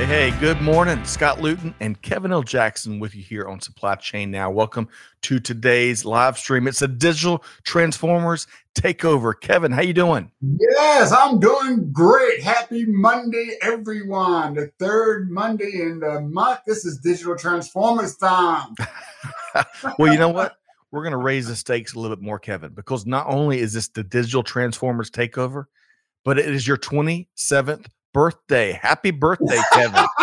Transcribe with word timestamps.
Hey, 0.00 0.30
hey, 0.30 0.40
good 0.40 0.62
morning. 0.62 1.04
Scott 1.04 1.42
Luton 1.42 1.74
and 1.78 2.00
Kevin 2.00 2.32
L. 2.32 2.42
Jackson 2.42 3.00
with 3.00 3.14
you 3.14 3.22
here 3.22 3.46
on 3.46 3.60
Supply 3.60 3.96
Chain 3.96 4.30
Now. 4.30 4.50
Welcome 4.50 4.88
to 5.20 5.38
today's 5.38 6.06
live 6.06 6.38
stream. 6.38 6.66
It's 6.66 6.80
a 6.80 6.88
digital 6.88 7.44
transformers 7.64 8.46
takeover. 8.74 9.38
Kevin, 9.38 9.72
how 9.72 9.82
you 9.82 9.92
doing? 9.92 10.30
Yes, 10.40 11.12
I'm 11.12 11.38
doing 11.38 11.92
great. 11.92 12.40
Happy 12.40 12.86
Monday, 12.86 13.58
everyone. 13.60 14.54
The 14.54 14.72
third 14.78 15.30
Monday 15.30 15.82
in 15.82 16.00
the 16.00 16.22
month. 16.22 16.60
This 16.66 16.86
is 16.86 16.96
Digital 17.00 17.36
Transformers 17.36 18.16
time. 18.16 18.74
well, 19.98 20.10
you 20.10 20.18
know 20.18 20.30
what? 20.30 20.56
We're 20.92 21.02
going 21.02 21.12
to 21.12 21.18
raise 21.18 21.46
the 21.46 21.54
stakes 21.54 21.92
a 21.92 22.00
little 22.00 22.16
bit 22.16 22.24
more, 22.24 22.38
Kevin, 22.38 22.72
because 22.72 23.04
not 23.04 23.26
only 23.26 23.58
is 23.58 23.74
this 23.74 23.88
the 23.88 24.02
digital 24.02 24.44
transformers 24.44 25.10
takeover, 25.10 25.66
but 26.24 26.38
it 26.38 26.48
is 26.48 26.66
your 26.66 26.78
27th 26.78 27.84
birthday. 28.12 28.72
Happy 28.72 29.10
birthday, 29.10 29.60
Kevin. 29.72 30.04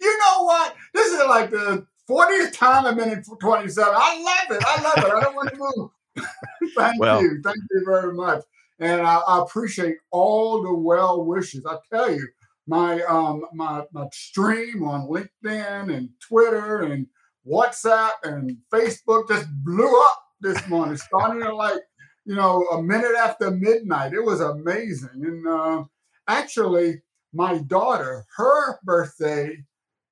you 0.00 0.18
know 0.18 0.44
what? 0.44 0.74
This 0.94 1.12
is 1.12 1.26
like 1.28 1.50
the 1.50 1.86
40th 2.08 2.52
time 2.52 2.86
I've 2.86 2.96
been 2.96 3.10
in 3.10 3.22
27. 3.22 3.94
I 3.96 4.22
love 4.22 4.56
it. 4.56 4.64
I 4.66 4.82
love 4.82 4.98
it. 4.98 5.12
I 5.12 5.20
don't 5.20 5.34
want 5.34 5.50
to 5.50 5.56
move. 5.58 5.90
Thank 6.76 7.00
well, 7.00 7.22
you. 7.22 7.40
Thank 7.42 7.58
you 7.70 7.82
very 7.84 8.12
much. 8.12 8.42
And 8.78 9.02
I, 9.02 9.16
I, 9.16 9.42
appreciate 9.42 9.96
all 10.10 10.62
the 10.62 10.74
well 10.74 11.24
wishes. 11.24 11.64
I 11.64 11.76
tell 11.90 12.10
you, 12.10 12.26
my 12.66 13.02
um 13.02 13.44
my 13.54 13.84
my 13.92 14.06
stream 14.12 14.82
on 14.82 15.08
LinkedIn 15.08 15.94
and 15.94 16.08
Twitter 16.20 16.82
and 16.82 17.06
WhatsApp 17.46 18.10
and 18.24 18.56
Facebook 18.72 19.28
just 19.28 19.48
blew 19.64 20.00
up 20.02 20.22
this 20.40 20.68
morning, 20.68 20.96
starting 20.96 21.42
at 21.42 21.54
like 21.54 21.80
you 22.24 22.34
know 22.34 22.66
a 22.72 22.82
minute 22.82 23.14
after 23.16 23.50
midnight. 23.50 24.12
It 24.12 24.24
was 24.24 24.40
amazing, 24.40 25.22
and 25.24 25.46
uh, 25.46 25.84
Actually, 26.28 27.02
my 27.32 27.58
daughter, 27.58 28.24
her 28.36 28.78
birthday 28.84 29.56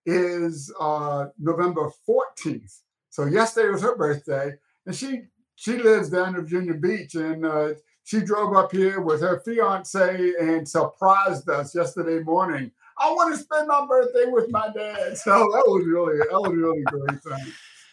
is 0.07 0.73
uh, 0.81 1.27
November 1.39 1.91
14th. 2.09 2.81
So 3.11 3.27
yesterday 3.27 3.69
was 3.69 3.83
her 3.83 3.97
birthday, 3.97 4.53
and 4.87 4.95
she 4.95 5.23
she 5.57 5.77
lives 5.77 6.09
down 6.09 6.37
in 6.37 6.43
Virginia 6.43 6.75
Beach, 6.75 7.15
and 7.17 7.45
uh, 7.45 7.75
she 8.05 8.21
drove 8.21 8.57
up 8.57 8.73
here 8.73 9.01
with 9.01 9.21
her 9.21 9.41
fiance 9.45 10.33
and 10.41 10.67
surprised 10.67 11.49
us 11.51 11.75
yesterday 11.75 12.23
morning. 12.23 12.71
I 12.99 13.13
want 13.13 13.35
to 13.35 13.41
spend 13.41 13.69
my 13.69 13.85
birthday 13.87 14.25
with 14.27 14.51
my 14.51 14.69
dad, 14.75 15.19
so 15.19 15.31
that 15.31 15.65
was 15.67 15.87
really 15.87 16.19
that 16.19 16.41
was 16.41 16.55
really 16.55 16.83
great. 16.85 17.23
Thing. 17.23 17.53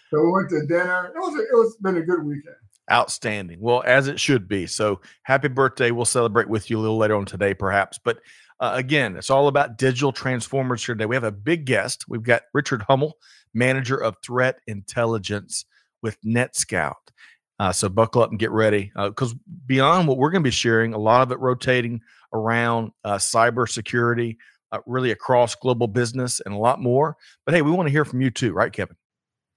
So 0.09 0.23
we 0.23 0.31
went 0.31 0.49
to 0.49 0.65
dinner. 0.65 1.11
It 1.13 1.19
was 1.19 1.39
it 1.39 1.53
was 1.53 1.75
been 1.77 1.97
a 1.97 2.01
good 2.01 2.23
weekend. 2.23 2.55
Outstanding. 2.89 3.59
Well, 3.59 3.83
as 3.85 4.07
it 4.07 4.19
should 4.19 4.47
be. 4.47 4.65
So 4.65 5.01
happy 5.23 5.49
birthday. 5.49 5.91
We'll 5.91 6.05
celebrate 6.05 6.47
with 6.47 6.69
you 6.69 6.79
a 6.79 6.81
little 6.81 6.97
later 6.97 7.15
on 7.15 7.25
today, 7.25 7.53
perhaps. 7.53 7.99
But 8.03 8.19
uh, 8.59 8.71
again, 8.75 9.17
it's 9.17 9.29
all 9.29 9.47
about 9.47 9.77
digital 9.77 10.11
transformers 10.11 10.85
here 10.85 10.95
today. 10.95 11.05
We 11.05 11.15
have 11.15 11.23
a 11.23 11.31
big 11.31 11.65
guest. 11.65 12.05
We've 12.07 12.23
got 12.23 12.43
Richard 12.53 12.81
Hummel, 12.83 13.17
manager 13.53 13.97
of 13.97 14.15
threat 14.23 14.59
intelligence 14.67 15.65
with 16.01 16.17
NetScout. 16.21 16.93
Uh, 17.59 17.71
so 17.71 17.89
buckle 17.89 18.21
up 18.21 18.29
and 18.29 18.39
get 18.39 18.51
ready 18.51 18.91
because 18.95 19.33
uh, 19.33 19.37
beyond 19.65 20.07
what 20.07 20.17
we're 20.17 20.29
going 20.29 20.43
to 20.43 20.47
be 20.47 20.51
sharing, 20.51 20.93
a 20.93 20.97
lot 20.97 21.23
of 21.23 21.31
it 21.31 21.39
rotating 21.39 21.99
around 22.33 22.91
uh, 23.03 23.15
cybersecurity, 23.15 24.37
uh, 24.71 24.79
really 24.85 25.11
across 25.11 25.55
global 25.55 25.87
business 25.87 26.39
and 26.45 26.53
a 26.53 26.57
lot 26.57 26.79
more. 26.79 27.17
But 27.45 27.55
hey, 27.55 27.63
we 27.63 27.71
want 27.71 27.87
to 27.87 27.91
hear 27.91 28.05
from 28.05 28.21
you 28.21 28.29
too, 28.29 28.53
right, 28.53 28.71
Kevin? 28.71 28.95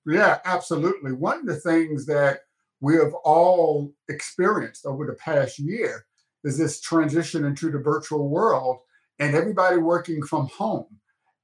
Yeah, 0.06 0.38
absolutely. 0.47 1.12
One 1.12 1.41
of 1.41 1.47
the 1.47 1.56
things 1.56 2.06
that 2.06 2.41
we 2.81 2.95
have 2.97 3.13
all 3.25 3.93
experienced 4.09 4.87
over 4.87 5.07
the 5.07 5.15
past 5.15 5.59
year 5.59 6.07
is 6.45 6.57
this 6.57 6.81
transition 6.81 7.45
into 7.45 7.71
the 7.71 7.79
virtual 7.79 8.29
world 8.29 8.81
and 9.19 9.37
everybody 9.37 9.77
working 9.77 10.23
from 10.23 10.49
home. 10.49 10.87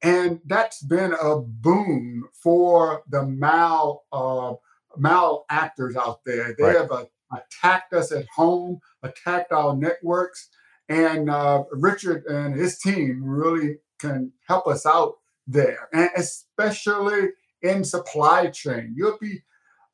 And 0.02 0.40
that's 0.46 0.82
been 0.82 1.14
a 1.20 1.38
boon 1.38 2.24
for 2.32 3.02
the 3.08 3.24
mal 3.24 4.04
uh, 4.12 4.54
mal 4.96 5.44
actors 5.50 5.96
out 5.96 6.20
there. 6.24 6.54
They 6.56 6.64
right. 6.64 6.76
have 6.76 6.92
uh, 6.92 7.04
attacked 7.32 7.92
us 7.92 8.12
at 8.12 8.26
home, 8.34 8.80
attacked 9.02 9.52
our 9.52 9.76
networks, 9.76 10.48
and 10.88 11.30
uh, 11.30 11.64
Richard 11.72 12.24
and 12.26 12.54
his 12.54 12.78
team 12.78 13.22
really 13.24 13.78
can 13.98 14.32
help 14.46 14.66
us 14.66 14.86
out 14.86 15.14
there, 15.46 15.88
and 15.92 16.10
especially 16.16 17.30
in 17.62 17.82
supply 17.84 18.48
chain. 18.48 18.94
You'll 18.96 19.18
be 19.18 19.42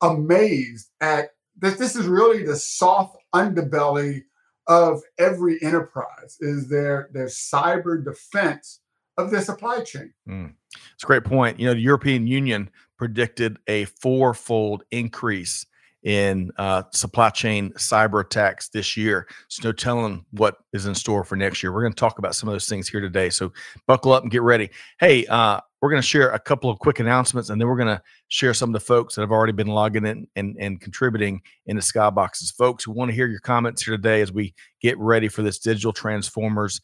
amazed 0.03 0.89
at 1.01 1.29
that 1.59 1.79
this 1.79 1.95
is 1.95 2.05
really 2.05 2.43
the 2.43 2.55
soft 2.55 3.17
underbelly 3.33 4.23
of 4.67 5.01
every 5.17 5.61
enterprise 5.61 6.37
is 6.39 6.69
their 6.69 7.09
their 7.13 7.27
cyber 7.27 8.03
defense 8.03 8.81
of 9.17 9.31
their 9.31 9.41
supply 9.41 9.81
chain. 9.83 10.13
Mm. 10.27 10.53
It's 10.93 11.03
a 11.03 11.07
great 11.07 11.23
point. 11.23 11.59
You 11.59 11.67
know, 11.67 11.73
the 11.73 11.81
European 11.81 12.27
Union 12.27 12.69
predicted 12.97 13.57
a 13.67 13.85
fourfold 13.85 14.83
increase 14.91 15.65
in 16.03 16.51
uh, 16.57 16.83
supply 16.91 17.29
chain 17.29 17.71
cyber 17.73 18.21
attacks 18.21 18.69
this 18.69 18.97
year. 18.97 19.27
So 19.47 19.69
no 19.69 19.71
telling 19.71 20.25
what 20.31 20.57
is 20.73 20.85
in 20.85 20.95
store 20.95 21.23
for 21.23 21.35
next 21.35 21.63
year. 21.63 21.71
We're 21.71 21.81
going 21.81 21.93
to 21.93 21.99
talk 21.99 22.19
about 22.19 22.35
some 22.35 22.49
of 22.49 22.53
those 22.53 22.67
things 22.67 22.89
here 22.89 22.99
today. 22.99 23.29
So 23.29 23.53
buckle 23.87 24.11
up 24.11 24.23
and 24.23 24.31
get 24.31 24.41
ready. 24.41 24.69
Hey, 24.99 25.25
uh, 25.27 25.61
we're 25.83 25.89
going 25.89 26.01
to 26.01 26.07
share 26.07 26.29
a 26.29 26.39
couple 26.39 26.69
of 26.69 26.79
quick 26.79 27.01
announcements, 27.01 27.49
and 27.49 27.59
then 27.59 27.67
we're 27.67 27.75
going 27.75 27.93
to 27.93 28.01
share 28.29 28.53
some 28.53 28.69
of 28.69 28.73
the 28.73 28.79
folks 28.79 29.15
that 29.15 29.21
have 29.21 29.33
already 29.33 29.51
been 29.51 29.67
logging 29.67 30.05
in 30.05 30.25
and, 30.37 30.55
and 30.57 30.79
contributing 30.79 31.41
in 31.65 31.75
the 31.75 31.81
skyboxes. 31.81 32.55
Folks, 32.55 32.87
we 32.87 32.93
want 32.93 33.09
to 33.09 33.15
hear 33.15 33.27
your 33.27 33.41
comments 33.41 33.83
here 33.83 33.97
today 33.97 34.21
as 34.21 34.31
we 34.31 34.53
get 34.79 34.97
ready 34.97 35.27
for 35.27 35.41
this 35.41 35.59
digital 35.59 35.91
transformers 35.91 36.79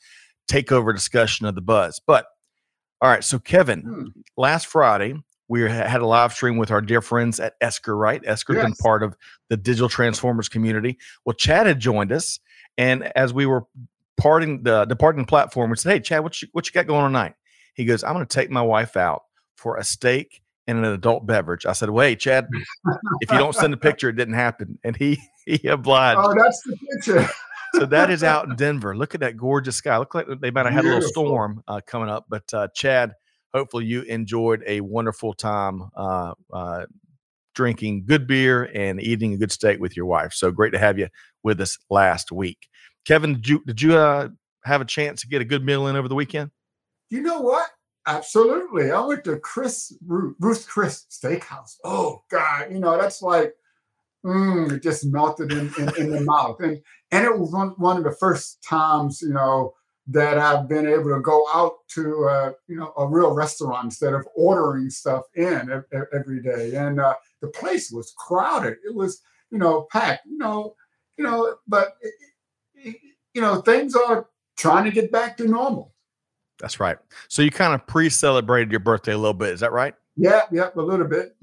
takeover 0.52 0.94
discussion 0.94 1.46
of 1.46 1.56
the 1.56 1.62
buzz. 1.62 2.02
But 2.06 2.26
all 3.00 3.10
right, 3.10 3.24
so 3.24 3.40
Kevin, 3.40 3.84
hmm. 3.84 4.08
last 4.36 4.68
Friday 4.68 5.14
we 5.48 5.62
had 5.62 6.02
a 6.02 6.06
live 6.06 6.34
stream 6.34 6.58
with 6.58 6.70
our 6.70 6.82
dear 6.82 7.02
friends 7.02 7.40
at 7.40 7.54
Esker, 7.62 7.96
right? 7.96 8.22
Esker's 8.26 8.58
yes. 8.58 8.66
been 8.66 8.76
part 8.76 9.02
of 9.02 9.16
the 9.48 9.56
digital 9.56 9.88
transformers 9.88 10.50
community. 10.50 10.98
Well, 11.24 11.36
Chad 11.36 11.68
had 11.68 11.80
joined 11.80 12.12
us, 12.12 12.42
and 12.78 13.10
as 13.16 13.34
we 13.34 13.46
were 13.46 13.64
parting 14.18 14.64
the 14.64 14.84
departing 14.84 15.24
platform, 15.24 15.70
we 15.70 15.78
said, 15.78 15.94
"Hey, 15.94 16.00
Chad, 16.02 16.22
what 16.22 16.42
you, 16.42 16.50
what 16.52 16.68
you 16.68 16.74
got 16.74 16.86
going 16.86 17.06
on 17.06 17.12
tonight?" 17.12 17.36
He 17.80 17.86
goes, 17.86 18.04
I'm 18.04 18.14
going 18.14 18.26
to 18.26 18.36
take 18.36 18.50
my 18.50 18.62
wife 18.62 18.98
out 18.98 19.22
for 19.56 19.78
a 19.78 19.86
steak 19.86 20.42
and 20.68 20.80
an 20.80 20.92
adult 20.92 21.26
beverage. 21.26 21.66
I 21.66 21.72
said, 21.72 21.90
Wait, 21.90 22.20
Chad, 22.20 22.46
if 23.22 23.32
you 23.32 23.38
don't 23.38 23.56
send 23.56 23.74
a 23.74 23.78
picture, 23.88 24.10
it 24.10 24.18
didn't 24.18 24.34
happen. 24.34 24.78
And 24.84 24.98
he 24.98 25.18
he 25.46 25.66
obliged. 25.66 26.20
Oh, 26.22 26.34
that's 26.38 26.62
the 26.64 26.76
picture. 26.76 27.30
so 27.76 27.86
that 27.86 28.10
is 28.10 28.22
out 28.22 28.50
in 28.50 28.56
Denver. 28.58 28.98
Look 28.98 29.16
at 29.16 29.22
that 29.22 29.38
gorgeous 29.38 29.78
sky. 29.78 29.98
Look 29.98 30.14
like 30.14 30.28
they 30.42 30.52
might 30.52 30.66
have 30.66 30.74
had 30.74 30.84
a 30.84 30.90
little 30.90 31.10
storm 31.10 31.64
uh, 31.70 31.80
coming 31.88 32.10
up. 32.10 32.26
But 32.28 32.54
uh, 32.54 32.68
Chad, 32.76 33.14
hopefully 33.54 33.86
you 33.86 34.02
enjoyed 34.02 34.62
a 34.68 34.82
wonderful 34.82 35.34
time 35.34 35.90
uh, 35.96 36.34
uh, 36.52 36.86
drinking 37.56 38.08
good 38.08 38.28
beer 38.28 38.70
and 38.76 39.02
eating 39.02 39.34
a 39.34 39.38
good 39.38 39.54
steak 39.54 39.80
with 39.80 39.96
your 39.96 40.06
wife. 40.06 40.34
So 40.34 40.52
great 40.52 40.74
to 40.74 40.80
have 40.80 41.00
you 41.00 41.08
with 41.44 41.62
us 41.62 41.78
last 41.90 42.30
week. 42.30 42.68
Kevin, 43.06 43.36
did 43.36 43.48
you 43.48 43.64
did 43.66 43.82
you 43.82 43.96
uh, 43.96 44.28
have 44.66 44.82
a 44.82 44.86
chance 44.86 45.22
to 45.22 45.30
get 45.30 45.42
a 45.42 45.46
good 45.46 45.64
meal 45.64 45.88
in 45.88 45.96
over 45.96 46.10
the 46.10 46.16
weekend? 46.16 46.52
You 47.10 47.22
know 47.22 47.42
what? 47.42 47.70
Absolutely. 48.08 48.92
I 48.92 49.02
went 49.02 49.24
to 49.26 49.38
Chris 49.38 49.96
Ruth 50.08 50.68
Chris 50.68 51.06
Steakhouse. 51.10 51.78
Oh 51.84 52.24
God, 52.32 52.72
you 52.72 52.80
know 52.80 52.98
that's 52.98 53.22
like 53.22 53.54
mm, 54.26 54.72
it 54.72 54.82
just 54.82 55.06
melted 55.06 55.52
in, 55.52 55.72
in, 55.78 55.96
in, 55.98 56.12
the 56.12 56.22
mouth, 56.22 56.60
and 56.60 56.82
and 57.12 57.26
it 57.26 57.38
was 57.38 57.52
one, 57.52 57.70
one 57.78 57.98
of 57.98 58.04
the 58.04 58.12
first 58.12 58.64
times 58.64 59.22
you 59.22 59.34
know 59.34 59.74
that 60.08 60.40
I've 60.40 60.68
been 60.68 60.88
able 60.88 61.16
to 61.16 61.22
go 61.22 61.46
out 61.54 61.88
to 61.90 62.54
you 62.68 62.78
know 62.78 62.94
a 62.98 63.08
real 63.08 63.34
restaurant 63.34 63.86
instead 63.86 64.14
of 64.14 64.28
ordering 64.36 64.90
stuff 64.90 65.26
in 65.36 65.84
every 66.14 66.42
day, 66.42 66.76
and 66.76 67.00
uh, 67.00 67.14
the 67.42 67.48
place 67.50 67.92
was 67.92 68.14
crowded. 68.18 68.78
It 68.84 68.96
was 68.96 69.22
you 69.52 69.60
know 69.60 69.88
packed. 69.92 70.26
You 70.26 70.38
know, 70.38 70.76
you 71.18 71.24
know, 71.24 71.58
but 71.68 71.94
you 72.84 73.42
know 73.42 73.62
things 73.62 73.96
are 73.96 74.28
trying 74.58 74.86
to 74.86 74.92
get 74.92 75.12
back 75.12 75.38
to 75.38 75.48
normal. 75.48 75.94
That's 76.60 76.80
right. 76.80 76.98
So 77.28 77.42
you 77.42 77.52
kind 77.52 77.74
of 77.74 77.86
pre-celebrated 77.88 78.72
your 78.72 78.82
birthday 78.82 79.14
a 79.14 79.18
little 79.18 79.34
bit. 79.34 79.50
Is 79.50 79.62
that 79.62 79.72
right? 79.72 79.94
Yeah, 80.18 80.42
yeah, 80.52 80.70
a 80.76 80.82
little 80.82 81.08
bit. 81.08 81.36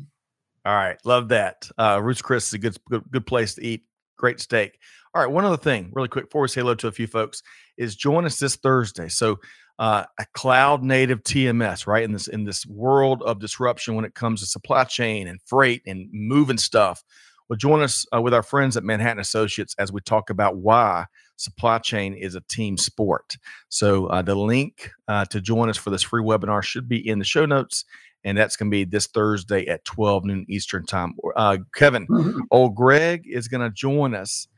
All 0.66 0.74
right, 0.74 0.98
love 1.04 1.28
that. 1.28 1.68
Uh, 1.78 2.00
Ruth's 2.02 2.22
Chris 2.22 2.48
is 2.48 2.54
a 2.54 2.58
good, 2.58 2.76
good, 2.90 3.04
good 3.10 3.26
place 3.26 3.54
to 3.54 3.64
eat. 3.64 3.84
Great 4.18 4.40
steak. 4.40 4.78
All 5.14 5.22
right, 5.22 5.30
one 5.30 5.44
other 5.44 5.56
thing, 5.56 5.90
really 5.94 6.08
quick, 6.08 6.26
before 6.26 6.42
we 6.42 6.48
say 6.48 6.60
hello 6.60 6.74
to 6.74 6.88
a 6.88 6.92
few 6.92 7.06
folks, 7.06 7.42
is 7.78 7.96
join 7.96 8.26
us 8.26 8.38
this 8.38 8.56
Thursday. 8.56 9.08
So 9.08 9.38
uh, 9.78 10.04
a 10.18 10.26
cloud 10.34 10.82
native 10.82 11.22
TMS, 11.22 11.86
right? 11.86 12.02
In 12.02 12.12
this 12.12 12.28
in 12.28 12.44
this 12.44 12.66
world 12.66 13.22
of 13.22 13.38
disruption 13.38 13.94
when 13.94 14.04
it 14.04 14.14
comes 14.14 14.40
to 14.40 14.46
supply 14.46 14.84
chain 14.84 15.28
and 15.28 15.40
freight 15.42 15.82
and 15.86 16.08
moving 16.12 16.58
stuff. 16.58 17.02
Well, 17.48 17.56
join 17.56 17.82
us 17.82 18.06
uh, 18.14 18.20
with 18.20 18.34
our 18.34 18.42
friends 18.42 18.76
at 18.76 18.84
Manhattan 18.84 19.20
Associates 19.20 19.74
as 19.78 19.92
we 19.92 20.00
talk 20.00 20.30
about 20.30 20.56
why 20.56 21.06
supply 21.36 21.78
chain 21.78 22.14
is 22.14 22.34
a 22.34 22.40
team 22.42 22.76
sport. 22.76 23.36
So 23.68 24.06
uh, 24.06 24.22
the 24.22 24.34
link 24.34 24.90
uh, 25.08 25.24
to 25.26 25.40
join 25.40 25.68
us 25.68 25.76
for 25.76 25.90
this 25.90 26.02
free 26.02 26.22
webinar 26.22 26.62
should 26.62 26.88
be 26.88 27.06
in 27.06 27.18
the 27.18 27.24
show 27.24 27.46
notes. 27.46 27.84
And 28.24 28.36
that's 28.36 28.56
going 28.56 28.70
to 28.70 28.74
be 28.74 28.84
this 28.84 29.06
Thursday 29.06 29.66
at 29.66 29.84
12 29.84 30.24
noon 30.24 30.46
Eastern 30.48 30.84
time. 30.84 31.14
Uh, 31.36 31.58
Kevin, 31.74 32.06
mm-hmm. 32.08 32.40
old 32.50 32.74
Greg 32.74 33.24
is 33.26 33.46
going 33.46 33.60
to 33.60 33.70
join 33.70 34.14
us. 34.14 34.48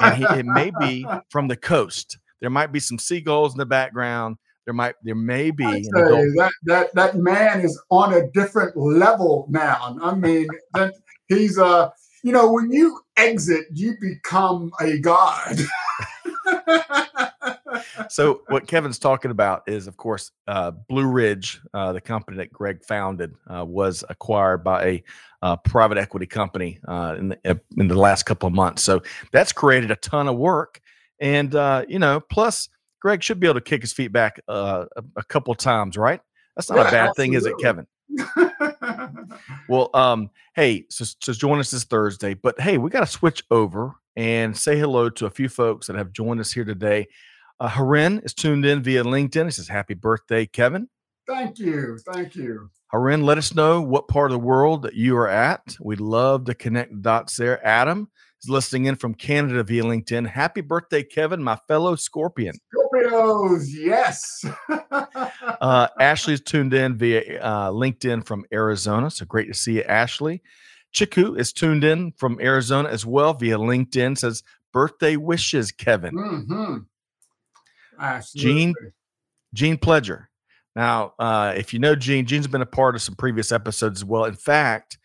And 0.00 0.16
he, 0.16 0.24
it 0.38 0.46
may 0.46 0.72
be 0.80 1.06
from 1.30 1.48
the 1.48 1.56
coast. 1.56 2.18
There 2.40 2.50
might 2.50 2.72
be 2.72 2.80
some 2.80 2.98
seagulls 2.98 3.52
in 3.52 3.58
the 3.58 3.66
background. 3.66 4.36
There 4.64 4.74
might, 4.74 4.94
there 5.02 5.14
may 5.14 5.50
be 5.50 5.64
that 5.64 6.52
that 6.64 6.94
that 6.94 7.16
man 7.16 7.62
is 7.62 7.80
on 7.90 8.12
a 8.12 8.30
different 8.32 8.76
level 8.76 9.46
now. 9.48 9.96
I 10.02 10.14
mean, 10.14 10.46
that 10.74 10.92
he's 11.28 11.58
uh, 11.58 11.88
you 12.22 12.32
know, 12.32 12.52
when 12.52 12.70
you 12.70 13.00
exit, 13.16 13.66
you 13.72 13.94
become 14.00 14.70
a 14.80 14.98
god. 14.98 15.58
so 18.08 18.42
what 18.48 18.66
Kevin's 18.66 18.98
talking 18.98 19.30
about 19.30 19.62
is, 19.66 19.86
of 19.86 19.96
course, 19.96 20.30
uh, 20.46 20.70
Blue 20.70 21.06
Ridge, 21.06 21.60
uh, 21.74 21.92
the 21.92 22.00
company 22.00 22.36
that 22.38 22.52
Greg 22.52 22.84
founded, 22.84 23.34
uh, 23.52 23.64
was 23.64 24.04
acquired 24.08 24.64
by 24.64 24.84
a 24.84 25.04
uh, 25.42 25.56
private 25.56 25.98
equity 25.98 26.26
company 26.26 26.78
uh, 26.88 27.16
in 27.18 27.28
the, 27.28 27.38
uh, 27.44 27.54
in 27.76 27.88
the 27.88 27.94
last 27.94 28.24
couple 28.24 28.46
of 28.46 28.52
months. 28.52 28.82
So 28.82 29.02
that's 29.32 29.52
created 29.52 29.90
a 29.90 29.96
ton 29.96 30.28
of 30.28 30.36
work, 30.36 30.80
and 31.20 31.52
you 31.88 31.98
know, 31.98 32.20
plus 32.20 32.68
Greg 33.00 33.22
should 33.22 33.40
be 33.40 33.46
able 33.46 33.54
to 33.54 33.60
kick 33.60 33.82
his 33.82 33.92
feet 33.92 34.12
back 34.12 34.40
a, 34.48 34.86
a, 35.16 35.22
couple 35.24 35.52
of 35.52 35.58
times, 35.58 35.96
right? 35.96 36.20
That's 36.56 36.68
not 36.68 36.78
yeah, 36.78 36.88
a 36.88 36.90
bad 36.90 37.08
absolutely. 37.10 37.24
thing, 37.24 37.34
is 37.34 37.46
it, 37.46 37.54
Kevin? 37.60 37.86
well, 39.68 39.90
um, 39.94 40.30
hey, 40.54 40.84
so, 40.90 41.04
so 41.20 41.32
join 41.32 41.60
us 41.60 41.70
this 41.70 41.84
Thursday, 41.84 42.34
but 42.34 42.60
hey, 42.60 42.78
we 42.78 42.90
got 42.90 43.00
to 43.00 43.06
switch 43.06 43.44
over 43.50 43.94
and 44.18 44.56
say 44.56 44.76
hello 44.76 45.08
to 45.08 45.26
a 45.26 45.30
few 45.30 45.48
folks 45.48 45.86
that 45.86 45.94
have 45.94 46.12
joined 46.12 46.40
us 46.40 46.50
here 46.50 46.64
today. 46.64 47.06
Uh, 47.60 47.68
Harin 47.68 48.24
is 48.24 48.34
tuned 48.34 48.66
in 48.66 48.82
via 48.82 49.04
LinkedIn. 49.04 49.44
He 49.44 49.50
says, 49.52 49.68
Happy 49.68 49.94
birthday, 49.94 50.44
Kevin. 50.44 50.88
Thank 51.28 51.60
you. 51.60 51.98
Thank 52.12 52.34
you. 52.34 52.68
Harin, 52.92 53.22
let 53.22 53.38
us 53.38 53.54
know 53.54 53.80
what 53.80 54.08
part 54.08 54.32
of 54.32 54.40
the 54.40 54.44
world 54.44 54.82
that 54.82 54.94
you 54.94 55.16
are 55.16 55.28
at. 55.28 55.76
We'd 55.80 56.00
love 56.00 56.46
to 56.46 56.54
connect 56.54 57.00
dots 57.00 57.36
there. 57.36 57.64
Adam 57.64 58.08
is 58.42 58.50
listening 58.50 58.86
in 58.86 58.96
from 58.96 59.14
Canada 59.14 59.62
via 59.62 59.84
LinkedIn. 59.84 60.26
Happy 60.26 60.62
birthday, 60.62 61.04
Kevin, 61.04 61.40
my 61.40 61.56
fellow 61.68 61.94
Scorpion. 61.94 62.56
Scorpios, 62.74 63.66
yes. 63.68 64.44
uh, 65.60 65.88
Ashley's 66.00 66.40
tuned 66.40 66.74
in 66.74 66.98
via 66.98 67.40
uh, 67.40 67.70
LinkedIn 67.70 68.26
from 68.26 68.44
Arizona. 68.52 69.12
So 69.12 69.26
great 69.26 69.46
to 69.46 69.54
see 69.54 69.74
you, 69.74 69.82
Ashley. 69.82 70.42
Chiku 70.98 71.36
is 71.38 71.52
tuned 71.52 71.84
in 71.84 72.10
from 72.16 72.40
Arizona 72.40 72.88
as 72.88 73.06
well 73.06 73.32
via 73.32 73.56
LinkedIn. 73.56 74.18
Says 74.18 74.42
birthday 74.72 75.14
wishes, 75.14 75.70
Kevin. 75.70 76.12
Mm-hmm. 76.12 76.78
Gene, 78.34 78.74
Gene 79.54 79.76
Pledger. 79.76 80.26
Now, 80.74 81.14
uh, 81.20 81.54
if 81.56 81.72
you 81.72 81.78
know 81.78 81.94
Gene, 81.94 82.26
Gene's 82.26 82.48
been 82.48 82.62
a 82.62 82.66
part 82.66 82.96
of 82.96 83.02
some 83.02 83.14
previous 83.14 83.52
episodes 83.52 84.00
as 84.00 84.04
well. 84.04 84.24
In 84.24 84.34
fact, 84.34 84.98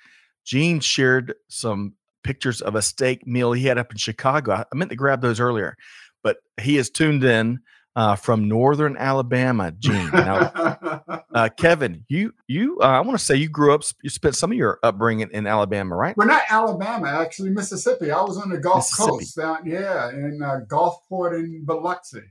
Gene 0.44 0.80
shared 0.80 1.36
some 1.48 1.94
pictures 2.24 2.60
of 2.62 2.74
a 2.74 2.82
steak 2.82 3.28
meal 3.28 3.54
he 3.54 3.68
had 3.68 3.78
up 3.78 3.92
in 3.92 3.98
Chicago. 3.98 4.54
I 4.54 4.76
meant 4.76 4.90
to 4.90 4.96
grab 4.96 5.22
those 5.22 5.40
earlier, 5.40 5.78
but 6.24 6.38
he 6.60 6.78
is 6.78 6.90
tuned 6.90 7.24
in 7.24 7.60
uh, 7.96 8.16
from 8.16 8.48
Northern 8.48 8.98
Alabama, 8.98 9.72
Gene. 9.72 10.10
Now, 10.12 11.02
uh, 11.34 11.50
Kevin, 11.58 12.06
you 12.08 12.34
you 12.48 12.80
uh, 12.82 12.88
I 12.88 13.02
want 13.02 13.18
to 13.18 13.24
say 13.24 13.36
you 13.36 13.50
grew 13.50 13.74
up, 13.74 13.84
you 14.02 14.10
spent 14.10 14.36
some 14.36 14.52
of 14.52 14.58
your 14.58 14.80
upbringing 14.84 15.30
in 15.32 15.48
Alabama, 15.48 15.96
right? 15.96 16.18
We're 16.18 16.26
not 16.26 16.44
Alabama, 16.50 17.08
actually 17.08 17.52
Mississippi. 17.52 18.12
I 18.12 18.22
was 18.22 18.38
on 18.38 18.50
the 18.50 18.58
Gulf 18.58 18.90
Coast, 18.98 19.36
down, 19.36 19.66
yeah, 19.66 20.10
in 20.10 20.42
uh, 20.44 20.62
Gulfport 20.68 21.36
and 21.36 21.66
Biloxi. 21.66 22.22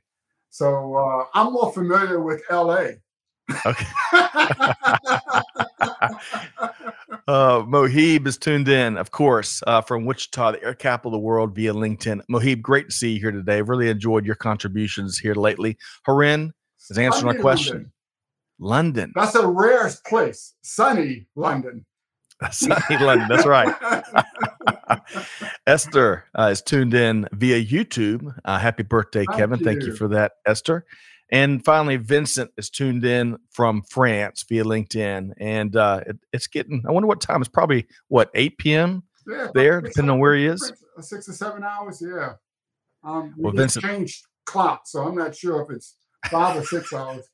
So 0.50 0.96
uh, 0.96 1.24
I'm 1.34 1.52
more 1.52 1.72
familiar 1.72 2.20
with 2.20 2.42
L.A. 2.50 2.96
Okay. 3.64 3.86
uh, 7.28 7.62
Mohib 7.62 8.26
is 8.26 8.36
tuned 8.36 8.68
in, 8.68 8.96
of 8.96 9.10
course, 9.10 9.62
uh, 9.66 9.80
from 9.80 10.04
Wichita, 10.04 10.52
the 10.52 10.62
air 10.62 10.74
capital 10.74 11.10
of 11.10 11.20
the 11.20 11.24
world, 11.24 11.54
via 11.54 11.72
LinkedIn. 11.72 12.22
Mohib, 12.30 12.62
great 12.62 12.90
to 12.90 12.92
see 12.94 13.12
you 13.12 13.20
here 13.20 13.30
today. 13.30 13.62
Really 13.62 13.88
enjoyed 13.88 14.26
your 14.26 14.34
contributions 14.34 15.18
here 15.18 15.34
lately. 15.34 15.76
Harin 16.06 16.50
is 16.90 16.98
answering 16.98 17.36
our 17.36 17.40
question. 17.40 17.74
London. 17.74 17.92
London. 18.58 19.12
That's 19.14 19.34
a 19.34 19.46
rarest 19.46 20.04
place. 20.04 20.54
Sunny 20.62 21.26
London. 21.34 21.84
Sunny 22.50 22.98
London. 22.98 23.28
That's 23.28 23.46
right. 23.46 23.74
Esther 25.66 26.24
uh, 26.38 26.48
is 26.52 26.62
tuned 26.62 26.94
in 26.94 27.28
via 27.32 27.64
YouTube. 27.64 28.34
Uh, 28.44 28.58
happy 28.58 28.82
birthday, 28.82 29.24
Thank 29.26 29.38
Kevin. 29.38 29.58
You. 29.58 29.64
Thank 29.64 29.82
you 29.84 29.94
for 29.94 30.08
that, 30.08 30.32
Esther. 30.46 30.84
And 31.32 31.64
finally, 31.64 31.96
Vincent 31.96 32.50
is 32.58 32.68
tuned 32.68 33.06
in 33.06 33.38
from 33.50 33.82
France 33.88 34.44
via 34.46 34.64
LinkedIn. 34.64 35.32
And 35.38 35.74
uh, 35.74 36.02
it, 36.06 36.18
it's 36.32 36.46
getting, 36.46 36.84
I 36.86 36.92
wonder 36.92 37.08
what 37.08 37.22
time. 37.22 37.40
It's 37.40 37.48
probably, 37.48 37.86
what, 38.08 38.30
8 38.34 38.58
p.m. 38.58 39.02
Yeah, 39.26 39.48
there, 39.54 39.80
depending 39.80 40.10
on 40.10 40.18
where 40.18 40.34
he 40.34 40.46
is? 40.46 40.72
Six 41.00 41.28
or 41.28 41.32
seven 41.32 41.64
hours, 41.64 42.02
yeah. 42.06 42.34
Um, 43.02 43.32
we 43.36 43.44
well, 43.44 43.52
Vincent 43.52 43.84
changed 43.84 44.26
clock, 44.44 44.82
so 44.84 45.06
I'm 45.06 45.14
not 45.14 45.34
sure 45.34 45.62
if 45.62 45.70
it's 45.70 45.96
five 46.26 46.56
or 46.56 46.64
six 46.64 46.92
hours. 46.92 47.24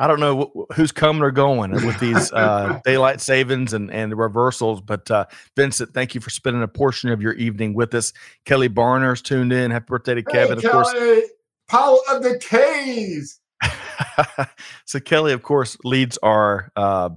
I 0.00 0.06
don't 0.06 0.20
know 0.20 0.66
who's 0.74 0.92
coming 0.92 1.22
or 1.22 1.30
going 1.30 1.72
with 1.72 1.98
these 1.98 2.32
uh, 2.32 2.80
daylight 2.84 3.20
savings 3.20 3.74
and, 3.74 3.90
and 3.90 4.12
the 4.12 4.16
reversals, 4.16 4.80
but 4.80 5.10
uh, 5.10 5.26
Vincent, 5.56 5.92
thank 5.92 6.14
you 6.14 6.20
for 6.20 6.30
spending 6.30 6.62
a 6.62 6.68
portion 6.68 7.10
of 7.10 7.20
your 7.20 7.32
evening 7.34 7.74
with 7.74 7.92
us. 7.94 8.12
Kelly 8.44 8.68
Barner's 8.68 9.20
tuned 9.20 9.52
in. 9.52 9.70
Happy 9.70 9.86
birthday 9.88 10.14
to 10.14 10.22
Kevin, 10.22 10.58
hey, 10.58 10.66
of 10.66 10.72
Kelly. 10.72 10.84
course. 10.84 11.30
Power 11.68 11.98
of 12.10 12.22
the 12.22 12.38
K's. 12.38 13.40
so 14.84 15.00
Kelly, 15.00 15.32
of 15.32 15.42
course, 15.42 15.76
leads 15.84 16.18
our 16.18 16.70
uh, 16.76 17.10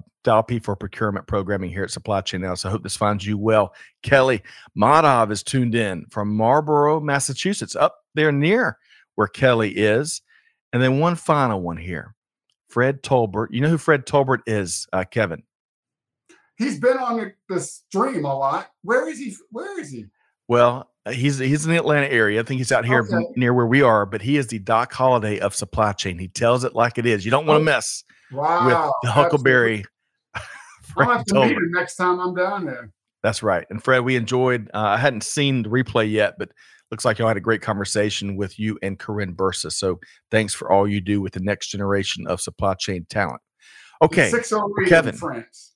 for 0.62 0.76
procurement 0.76 1.26
programming 1.26 1.70
here 1.70 1.84
at 1.84 1.90
Supply 1.90 2.20
Chain 2.20 2.42
Now. 2.42 2.54
So 2.54 2.68
I 2.68 2.72
hope 2.72 2.82
this 2.82 2.96
finds 2.96 3.26
you 3.26 3.36
well. 3.36 3.74
Kelly 4.02 4.42
Madhav 4.76 5.32
is 5.32 5.42
tuned 5.42 5.74
in 5.74 6.06
from 6.10 6.36
Marlborough, 6.36 7.00
Massachusetts, 7.00 7.74
up 7.74 7.96
there 8.14 8.30
near 8.30 8.78
where 9.14 9.26
Kelly 9.26 9.70
is. 9.70 10.22
And 10.72 10.82
then 10.82 10.98
one 10.98 11.16
final 11.16 11.60
one 11.60 11.76
here. 11.76 12.14
Fred 12.68 13.02
Tolbert. 13.02 13.48
You 13.50 13.60
know 13.60 13.68
who 13.68 13.78
Fred 13.78 14.06
Tolbert 14.06 14.40
is, 14.46 14.86
uh, 14.92 15.04
Kevin? 15.04 15.42
He's 16.56 16.78
been 16.78 16.96
on 16.96 17.32
the, 17.48 17.60
stream 17.60 18.24
a 18.24 18.34
lot. 18.34 18.70
Where 18.82 19.08
is 19.08 19.18
he? 19.18 19.36
Where 19.50 19.78
is 19.80 19.90
he? 19.90 20.06
Well, 20.48 20.90
he's 21.10 21.38
he's 21.38 21.64
in 21.64 21.72
the 21.72 21.78
Atlanta 21.78 22.06
area. 22.06 22.40
I 22.40 22.44
think 22.44 22.58
he's 22.58 22.72
out 22.72 22.84
here 22.84 23.00
okay. 23.00 23.26
near 23.36 23.52
where 23.54 23.66
we 23.66 23.82
are, 23.82 24.06
but 24.06 24.22
he 24.22 24.36
is 24.36 24.46
the 24.46 24.58
Doc 24.58 24.92
Holliday 24.92 25.40
of 25.40 25.54
supply 25.54 25.92
chain. 25.92 26.18
He 26.18 26.28
tells 26.28 26.64
it 26.64 26.74
like 26.74 26.98
it 26.98 27.06
is. 27.06 27.24
You 27.24 27.30
don't 27.30 27.46
want 27.46 27.58
to 27.58 27.62
oh, 27.62 27.64
mess 27.64 28.04
wow, 28.30 28.66
with 28.66 28.92
the 29.02 29.10
Huckleberry. 29.10 29.84
I'll 30.96 31.08
have 31.08 31.24
to 31.26 31.40
meet 31.40 31.52
him 31.52 31.70
next 31.72 31.96
time 31.96 32.20
I'm 32.20 32.34
down 32.34 32.66
there. 32.66 32.90
That's 33.22 33.42
right. 33.42 33.66
And 33.70 33.82
Fred, 33.82 34.00
we 34.00 34.16
enjoyed. 34.16 34.70
Uh, 34.74 34.80
I 34.80 34.96
hadn't 34.96 35.22
seen 35.22 35.62
the 35.62 35.68
replay 35.68 36.10
yet, 36.10 36.34
but 36.38 36.50
looks 36.90 37.04
like 37.04 37.18
y'all 37.18 37.28
had 37.28 37.36
a 37.36 37.40
great 37.40 37.62
conversation 37.62 38.36
with 38.36 38.58
you 38.58 38.78
and 38.82 38.98
Karin 38.98 39.34
Bursa. 39.34 39.72
So 39.72 39.98
thanks 40.30 40.54
for 40.54 40.70
all 40.70 40.86
you 40.86 41.00
do 41.00 41.20
with 41.20 41.32
the 41.32 41.40
next 41.40 41.68
generation 41.68 42.26
of 42.26 42.40
supply 42.40 42.74
chain 42.74 43.06
talent. 43.08 43.40
Okay, 44.02 44.32
Kevin, 44.86 45.14
in 45.14 45.18
France. 45.18 45.72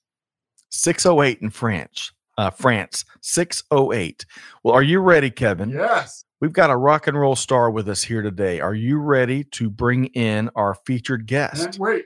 608 0.69 1.39
in 1.41 1.49
France. 1.49 2.11
Uh, 2.37 2.51
France 2.51 3.03
608. 3.21 4.25
Well, 4.63 4.75
are 4.75 4.83
you 4.83 4.99
ready, 4.99 5.31
Kevin? 5.31 5.71
Yes. 5.71 6.23
We've 6.39 6.53
got 6.53 6.69
a 6.69 6.77
rock 6.77 7.07
and 7.07 7.19
roll 7.19 7.35
star 7.35 7.71
with 7.71 7.89
us 7.89 8.03
here 8.03 8.21
today. 8.21 8.59
Are 8.59 8.75
you 8.75 8.99
ready 8.99 9.43
to 9.45 9.71
bring 9.71 10.05
in 10.05 10.51
our 10.55 10.75
featured 10.75 11.25
guest? 11.25 11.79
wait. 11.79 12.05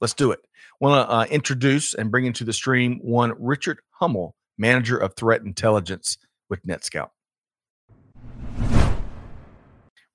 Let's 0.00 0.14
do 0.14 0.32
it. 0.32 0.40
Want 0.80 1.08
to 1.08 1.14
uh, 1.14 1.24
introduce 1.30 1.94
and 1.94 2.10
bring 2.10 2.26
into 2.26 2.42
the 2.42 2.52
stream 2.52 2.98
one 3.02 3.32
Richard 3.38 3.78
Hummel, 4.00 4.34
manager 4.58 4.98
of 4.98 5.14
threat 5.14 5.42
intelligence 5.42 6.18
with 6.50 6.66
NetScout. 6.66 7.10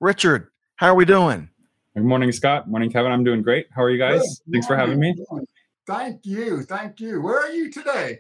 Richard, 0.02 0.50
how 0.76 0.88
are 0.88 0.96
we 0.96 1.06
doing? 1.06 1.50
Good 1.96 2.04
morning, 2.04 2.32
Scott. 2.34 2.70
Morning, 2.70 2.92
Kevin. 2.92 3.12
I'm 3.12 3.24
doing 3.24 3.42
great. 3.42 3.68
How 3.72 3.84
are 3.84 3.90
you 3.90 3.98
guys? 3.98 4.20
Good 4.20 4.54
Thanks 4.54 4.68
for 4.68 4.76
having 4.76 5.00
me. 5.00 5.16
Thank 5.88 6.26
you. 6.26 6.64
Thank 6.64 7.00
you. 7.00 7.22
Where 7.22 7.40
are 7.40 7.50
you 7.50 7.72
today? 7.72 8.20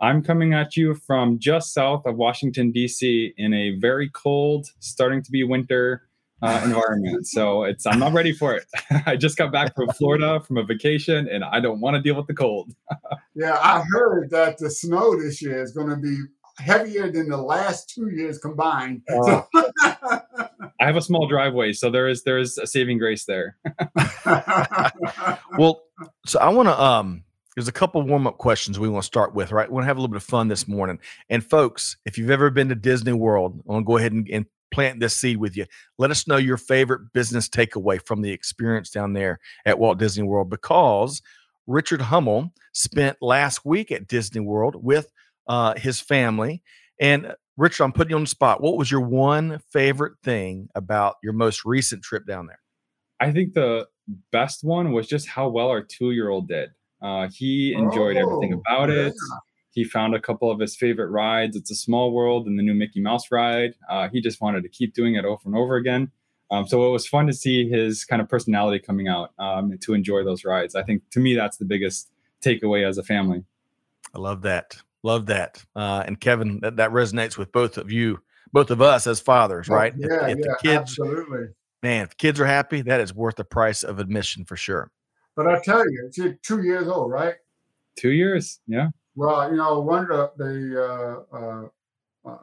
I'm 0.00 0.22
coming 0.22 0.52
at 0.52 0.76
you 0.76 0.94
from 0.94 1.38
just 1.38 1.72
south 1.72 2.04
of 2.04 2.16
Washington, 2.16 2.70
D.C., 2.70 3.32
in 3.38 3.54
a 3.54 3.76
very 3.78 4.10
cold, 4.10 4.66
starting 4.78 5.22
to 5.22 5.30
be 5.30 5.42
winter 5.42 6.08
uh, 6.42 6.60
environment. 6.64 7.26
So 7.26 7.64
it's 7.64 7.86
I'm 7.86 7.98
not 7.98 8.12
ready 8.12 8.32
for 8.32 8.54
it. 8.54 8.66
I 9.06 9.16
just 9.16 9.38
got 9.38 9.52
back 9.52 9.74
from 9.74 9.88
Florida 9.90 10.40
from 10.40 10.58
a 10.58 10.64
vacation, 10.64 11.28
and 11.28 11.44
I 11.44 11.60
don't 11.60 11.80
want 11.80 11.96
to 11.96 12.02
deal 12.02 12.14
with 12.14 12.26
the 12.26 12.34
cold. 12.34 12.72
yeah, 13.34 13.58
I 13.60 13.82
heard 13.92 14.30
that 14.30 14.58
the 14.58 14.70
snow 14.70 15.18
this 15.18 15.40
year 15.40 15.62
is 15.62 15.72
going 15.72 15.88
to 15.88 15.96
be 15.96 16.18
heavier 16.58 17.10
than 17.10 17.28
the 17.28 17.36
last 17.36 17.88
two 17.88 18.10
years 18.10 18.38
combined. 18.38 19.02
Uh, 19.08 19.42
I 20.78 20.84
have 20.84 20.96
a 20.96 21.02
small 21.02 21.26
driveway, 21.26 21.72
so 21.72 21.90
there 21.90 22.08
is 22.08 22.22
there 22.22 22.38
is 22.38 22.58
a 22.58 22.66
saving 22.66 22.98
grace 22.98 23.24
there. 23.24 23.56
well, 25.56 25.84
so 26.26 26.38
I 26.38 26.50
want 26.50 26.68
to 26.68 26.80
um 26.80 27.24
there's 27.56 27.68
a 27.68 27.72
couple 27.72 28.02
warm 28.02 28.26
up 28.26 28.36
questions 28.36 28.78
we 28.78 28.88
want 28.88 29.02
to 29.02 29.06
start 29.06 29.34
with, 29.34 29.50
right? 29.50 29.68
We 29.68 29.74
want 29.74 29.84
to 29.84 29.88
have 29.88 29.96
a 29.96 30.00
little 30.00 30.12
bit 30.12 30.18
of 30.18 30.22
fun 30.22 30.48
this 30.48 30.68
morning. 30.68 31.00
And 31.30 31.42
folks, 31.42 31.96
if 32.04 32.18
you've 32.18 32.30
ever 32.30 32.50
been 32.50 32.68
to 32.68 32.74
Disney 32.74 33.14
World, 33.14 33.62
I 33.66 33.72
want 33.72 33.84
to 33.84 33.86
go 33.86 33.96
ahead 33.96 34.12
and, 34.12 34.28
and 34.30 34.44
plant 34.70 35.00
this 35.00 35.16
seed 35.16 35.38
with 35.38 35.56
you. 35.56 35.64
Let 35.96 36.10
us 36.10 36.28
know 36.28 36.36
your 36.36 36.58
favorite 36.58 37.12
business 37.14 37.48
takeaway 37.48 38.04
from 38.06 38.20
the 38.20 38.30
experience 38.30 38.90
down 38.90 39.14
there 39.14 39.40
at 39.64 39.78
Walt 39.78 39.98
Disney 39.98 40.22
World 40.24 40.50
because 40.50 41.22
Richard 41.66 42.02
Hummel 42.02 42.52
spent 42.72 43.16
last 43.22 43.64
week 43.64 43.90
at 43.90 44.06
Disney 44.06 44.40
World 44.40 44.76
with 44.76 45.10
uh, 45.48 45.74
his 45.76 45.98
family. 45.98 46.62
And 47.00 47.34
Richard, 47.56 47.84
I'm 47.84 47.92
putting 47.92 48.10
you 48.10 48.16
on 48.16 48.24
the 48.24 48.28
spot. 48.28 48.60
What 48.60 48.76
was 48.76 48.90
your 48.90 49.00
one 49.00 49.60
favorite 49.72 50.18
thing 50.22 50.68
about 50.74 51.16
your 51.22 51.32
most 51.32 51.64
recent 51.64 52.02
trip 52.02 52.26
down 52.26 52.46
there? 52.46 52.60
I 53.18 53.32
think 53.32 53.54
the 53.54 53.86
best 54.30 54.62
one 54.62 54.92
was 54.92 55.06
just 55.06 55.26
how 55.26 55.48
well 55.48 55.70
our 55.70 55.82
two 55.82 56.10
year 56.10 56.28
old 56.28 56.48
did. 56.48 56.68
Uh, 57.06 57.28
he 57.32 57.72
enjoyed 57.72 58.16
oh, 58.16 58.20
everything 58.20 58.52
about 58.52 58.88
yeah. 58.88 59.06
it. 59.06 59.14
He 59.70 59.84
found 59.84 60.14
a 60.16 60.20
couple 60.20 60.50
of 60.50 60.58
his 60.58 60.74
favorite 60.74 61.10
rides. 61.10 61.54
It's 61.54 61.70
a 61.70 61.74
small 61.76 62.10
world 62.10 62.48
and 62.48 62.58
the 62.58 62.64
new 62.64 62.74
Mickey 62.74 63.00
Mouse 63.00 63.30
ride. 63.30 63.74
Uh, 63.88 64.08
he 64.08 64.20
just 64.20 64.40
wanted 64.40 64.62
to 64.64 64.68
keep 64.68 64.92
doing 64.92 65.14
it 65.14 65.24
over 65.24 65.42
and 65.44 65.54
over 65.54 65.76
again. 65.76 66.10
Um, 66.50 66.66
so 66.66 66.84
it 66.88 66.90
was 66.90 67.06
fun 67.06 67.26
to 67.28 67.32
see 67.32 67.68
his 67.68 68.04
kind 68.04 68.20
of 68.20 68.28
personality 68.28 68.80
coming 68.80 69.06
out 69.06 69.30
um, 69.38 69.76
to 69.82 69.94
enjoy 69.94 70.24
those 70.24 70.44
rides. 70.44 70.74
I 70.74 70.82
think 70.82 71.02
to 71.10 71.20
me 71.20 71.36
that's 71.36 71.58
the 71.58 71.64
biggest 71.64 72.10
takeaway 72.44 72.88
as 72.88 72.98
a 72.98 73.04
family. 73.04 73.44
I 74.12 74.18
love 74.18 74.42
that. 74.42 74.76
Love 75.04 75.26
that. 75.26 75.64
Uh, 75.76 76.02
and 76.06 76.20
Kevin, 76.20 76.58
that, 76.60 76.76
that 76.76 76.90
resonates 76.90 77.38
with 77.38 77.52
both 77.52 77.78
of 77.78 77.92
you, 77.92 78.18
both 78.52 78.72
of 78.72 78.82
us 78.82 79.06
as 79.06 79.20
fathers, 79.20 79.70
oh, 79.70 79.74
right? 79.74 79.94
Yeah, 79.96 80.26
if, 80.26 80.38
if 80.38 80.38
yeah, 80.38 80.44
the 80.44 80.58
kids, 80.60 80.90
absolutely. 80.90 81.48
Man, 81.84 82.04
if 82.04 82.16
kids 82.16 82.40
are 82.40 82.46
happy, 82.46 82.82
that 82.82 83.00
is 83.00 83.14
worth 83.14 83.36
the 83.36 83.44
price 83.44 83.84
of 83.84 84.00
admission 84.00 84.44
for 84.44 84.56
sure. 84.56 84.90
But 85.36 85.46
I 85.46 85.60
tell 85.60 85.84
you, 85.88 86.08
it's 86.08 86.18
two 86.42 86.62
years 86.62 86.88
old, 86.88 87.10
right? 87.10 87.34
Two 87.96 88.10
years, 88.10 88.60
yeah. 88.66 88.88
Well, 89.14 89.50
you 89.50 89.56
know, 89.56 89.80
one 89.80 90.10
of 90.10 90.30
the, 90.36 90.44
the 90.44 90.82
uh, 90.82 91.36
uh, 91.36 92.30
uh, 92.30 92.38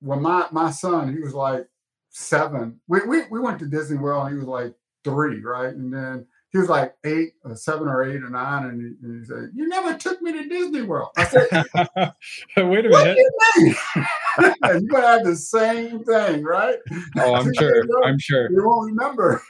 when 0.00 0.20
my 0.20 0.46
my 0.50 0.70
son, 0.70 1.12
he 1.12 1.20
was 1.20 1.34
like 1.34 1.66
seven. 2.10 2.80
We, 2.88 3.00
we 3.06 3.22
we 3.30 3.40
went 3.40 3.58
to 3.60 3.66
Disney 3.66 3.98
World, 3.98 4.26
and 4.26 4.34
he 4.34 4.38
was 4.38 4.48
like 4.48 4.74
three, 5.04 5.42
right? 5.42 5.74
And 5.74 5.92
then 5.92 6.26
he 6.50 6.58
was 6.58 6.68
like 6.68 6.94
eight, 7.04 7.32
or 7.44 7.56
seven 7.56 7.88
or 7.88 8.04
eight 8.04 8.22
or 8.22 8.28
nine, 8.28 8.64
and 8.64 8.80
he, 8.80 9.06
and 9.06 9.20
he 9.20 9.26
said, 9.26 9.50
"You 9.54 9.68
never 9.68 9.96
took 9.96 10.20
me 10.20 10.32
to 10.32 10.48
Disney 10.48 10.82
World." 10.82 11.10
I 11.16 11.24
said, 11.24 11.46
"Wait 12.56 12.86
a 12.86 12.88
minute." 12.88 13.16
You 13.16 13.74
and 14.62 14.82
you're 14.82 14.90
gonna 14.90 15.06
have 15.06 15.24
the 15.24 15.36
same 15.36 16.04
thing, 16.04 16.42
right? 16.42 16.76
Oh, 17.18 17.34
I'm 17.34 17.52
sure. 17.58 17.84
I'm 18.04 18.18
sure. 18.18 18.50
You 18.50 18.66
won't 18.66 18.92
remember. 18.92 19.42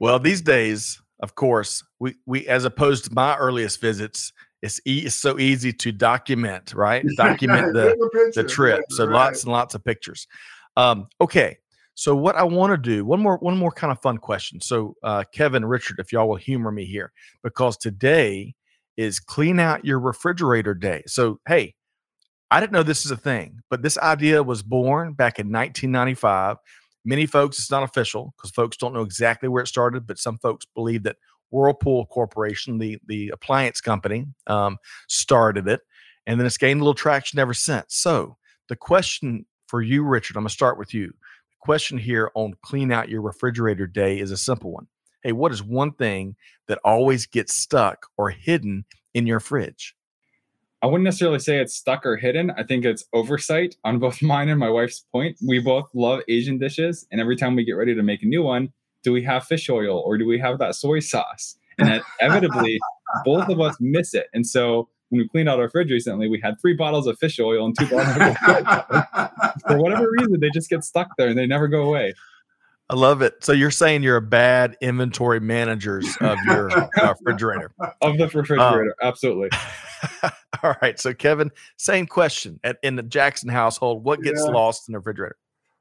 well, 0.00 0.18
these 0.18 0.40
days, 0.40 1.00
of 1.22 1.34
course, 1.36 1.84
we 2.00 2.16
we 2.26 2.46
as 2.48 2.64
opposed 2.64 3.04
to 3.04 3.14
my 3.14 3.36
earliest 3.36 3.80
visits, 3.80 4.32
it's, 4.60 4.80
e- 4.86 5.04
it's 5.06 5.14
so 5.14 5.38
easy 5.38 5.72
to 5.72 5.92
document, 5.92 6.74
right? 6.74 7.04
Document 7.16 7.72
the 7.72 8.32
the 8.34 8.44
trip. 8.44 8.84
So 8.90 9.06
right. 9.06 9.12
lots 9.12 9.44
and 9.44 9.52
lots 9.52 9.74
of 9.74 9.84
pictures. 9.84 10.26
Um, 10.76 11.06
okay, 11.20 11.58
so 11.94 12.14
what 12.16 12.36
I 12.36 12.42
want 12.42 12.72
to 12.72 12.76
do 12.76 13.04
one 13.04 13.20
more 13.20 13.38
one 13.38 13.56
more 13.56 13.70
kind 13.70 13.92
of 13.92 14.00
fun 14.02 14.18
question. 14.18 14.60
So 14.60 14.96
uh, 15.02 15.24
Kevin, 15.32 15.64
Richard, 15.64 15.98
if 15.98 16.12
y'all 16.12 16.28
will 16.28 16.36
humor 16.36 16.72
me 16.72 16.84
here, 16.84 17.12
because 17.42 17.76
today 17.76 18.54
is 18.96 19.20
clean 19.20 19.58
out 19.58 19.84
your 19.84 20.00
refrigerator 20.00 20.74
day. 20.74 21.02
So 21.06 21.40
hey, 21.46 21.74
I 22.50 22.60
didn't 22.60 22.72
know 22.72 22.82
this 22.82 23.04
is 23.04 23.10
a 23.10 23.16
thing, 23.16 23.60
but 23.70 23.82
this 23.82 23.96
idea 23.98 24.42
was 24.42 24.62
born 24.62 25.12
back 25.12 25.38
in 25.38 25.46
1995 25.46 26.56
Many 27.04 27.26
folks, 27.26 27.58
it's 27.58 27.70
not 27.70 27.82
official 27.82 28.32
because 28.36 28.50
folks 28.50 28.76
don't 28.76 28.92
know 28.92 29.02
exactly 29.02 29.48
where 29.48 29.62
it 29.62 29.68
started, 29.68 30.06
but 30.06 30.18
some 30.18 30.38
folks 30.38 30.66
believe 30.74 31.02
that 31.02 31.16
Whirlpool 31.50 32.06
Corporation, 32.06 32.78
the 32.78 32.98
the 33.06 33.28
appliance 33.30 33.80
company, 33.80 34.26
um, 34.46 34.78
started 35.08 35.68
it, 35.68 35.80
and 36.26 36.38
then 36.38 36.46
it's 36.46 36.56
gained 36.56 36.80
a 36.80 36.84
little 36.84 36.94
traction 36.94 37.38
ever 37.38 37.54
since. 37.54 37.96
So 37.96 38.36
the 38.68 38.76
question 38.76 39.44
for 39.66 39.82
you, 39.82 40.04
Richard, 40.04 40.36
I'm 40.36 40.42
gonna 40.42 40.50
start 40.50 40.78
with 40.78 40.94
you. 40.94 41.08
The 41.08 41.60
question 41.60 41.98
here 41.98 42.30
on 42.34 42.54
clean 42.64 42.92
out 42.92 43.08
your 43.08 43.22
refrigerator 43.22 43.86
day 43.86 44.18
is 44.18 44.30
a 44.30 44.36
simple 44.36 44.72
one. 44.72 44.86
Hey, 45.22 45.32
what 45.32 45.52
is 45.52 45.62
one 45.62 45.92
thing 45.92 46.36
that 46.68 46.78
always 46.84 47.26
gets 47.26 47.54
stuck 47.54 48.06
or 48.16 48.30
hidden 48.30 48.84
in 49.14 49.26
your 49.26 49.40
fridge? 49.40 49.94
I 50.82 50.86
wouldn't 50.86 51.04
necessarily 51.04 51.38
say 51.38 51.58
it's 51.58 51.76
stuck 51.76 52.04
or 52.04 52.16
hidden. 52.16 52.50
I 52.58 52.64
think 52.64 52.84
it's 52.84 53.04
oversight 53.12 53.76
on 53.84 54.00
both 54.00 54.20
mine 54.22 54.48
and 54.48 54.58
my 54.58 54.68
wife's 54.68 55.00
point. 55.12 55.38
We 55.46 55.60
both 55.60 55.88
love 55.94 56.20
Asian 56.28 56.58
dishes, 56.58 57.06
and 57.12 57.20
every 57.20 57.36
time 57.36 57.54
we 57.54 57.64
get 57.64 57.72
ready 57.72 57.94
to 57.94 58.02
make 58.02 58.22
a 58.22 58.26
new 58.26 58.42
one, 58.42 58.72
do 59.04 59.12
we 59.12 59.22
have 59.24 59.44
fish 59.44 59.68
oil 59.70 59.98
or 60.04 60.18
do 60.18 60.26
we 60.26 60.38
have 60.38 60.58
that 60.58 60.74
soy 60.74 61.00
sauce? 61.00 61.56
And 61.78 62.02
inevitably, 62.20 62.78
both 63.24 63.48
of 63.48 63.60
us 63.60 63.76
miss 63.80 64.14
it. 64.14 64.26
And 64.34 64.46
so 64.46 64.88
when 65.08 65.20
we 65.20 65.28
cleaned 65.28 65.48
out 65.48 65.60
our 65.60 65.68
fridge 65.68 65.90
recently, 65.90 66.28
we 66.28 66.40
had 66.40 66.60
three 66.60 66.74
bottles 66.74 67.06
of 67.06 67.18
fish 67.18 67.38
oil 67.38 67.66
and 67.66 67.78
two 67.78 67.86
bottles 67.86 68.16
of 68.16 69.30
For 69.66 69.80
whatever 69.80 70.08
reason, 70.18 70.40
they 70.40 70.50
just 70.50 70.70
get 70.70 70.84
stuck 70.84 71.08
there 71.16 71.28
and 71.28 71.38
they 71.38 71.46
never 71.46 71.68
go 71.68 71.82
away. 71.82 72.14
I 72.92 72.94
love 72.94 73.22
it. 73.22 73.42
So 73.42 73.52
you're 73.52 73.70
saying 73.70 74.02
you're 74.02 74.18
a 74.18 74.22
bad 74.22 74.76
inventory 74.82 75.40
managers 75.40 76.14
of 76.20 76.36
your 76.44 76.70
uh, 76.70 76.88
refrigerator. 77.02 77.72
Of 78.02 78.18
the 78.18 78.24
refrigerator, 78.26 78.94
um, 79.00 79.08
absolutely. 79.08 79.48
all 80.62 80.74
right. 80.82 81.00
So 81.00 81.14
Kevin, 81.14 81.50
same 81.78 82.06
question. 82.06 82.60
At, 82.64 82.76
in 82.82 82.96
the 82.96 83.02
Jackson 83.02 83.48
household, 83.48 84.04
what 84.04 84.20
gets 84.20 84.44
yeah. 84.44 84.52
lost 84.52 84.88
in 84.88 84.92
the 84.92 84.98
refrigerator? 84.98 85.36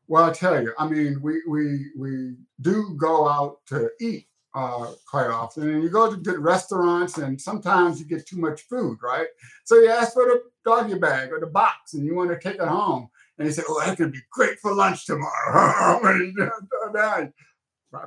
Well, 0.07 0.23
I 0.23 0.31
tell 0.31 0.61
you, 0.61 0.73
I 0.79 0.87
mean, 0.87 1.21
we 1.21 1.41
we 1.49 1.87
we 1.97 2.35
do 2.61 2.95
go 2.97 3.27
out 3.27 3.57
to 3.67 3.89
eat 3.99 4.27
uh, 4.53 4.91
quite 5.05 5.27
often, 5.27 5.69
and 5.69 5.83
you 5.83 5.89
go 5.89 6.09
to 6.09 6.17
good 6.17 6.39
restaurants, 6.39 7.17
and 7.17 7.41
sometimes 7.41 7.99
you 7.99 8.05
get 8.05 8.25
too 8.25 8.37
much 8.37 8.61
food, 8.61 8.99
right? 9.03 9.27
So 9.65 9.75
you 9.75 9.89
ask 9.89 10.13
for 10.13 10.23
the 10.23 10.43
doggy 10.63 10.97
bag 10.97 11.33
or 11.33 11.41
the 11.41 11.47
box, 11.47 11.93
and 11.93 12.05
you 12.05 12.15
want 12.15 12.29
to 12.29 12.39
take 12.39 12.61
it 12.61 12.67
home. 12.67 13.09
And 13.41 13.48
he 13.48 13.53
said, 13.53 13.65
Oh, 13.67 13.81
that 13.83 13.98
could 13.98 14.12
be 14.12 14.21
great 14.31 14.60
for 14.60 14.71
lunch 14.71 15.07
tomorrow. 15.07 15.31
Wrap 16.03 16.21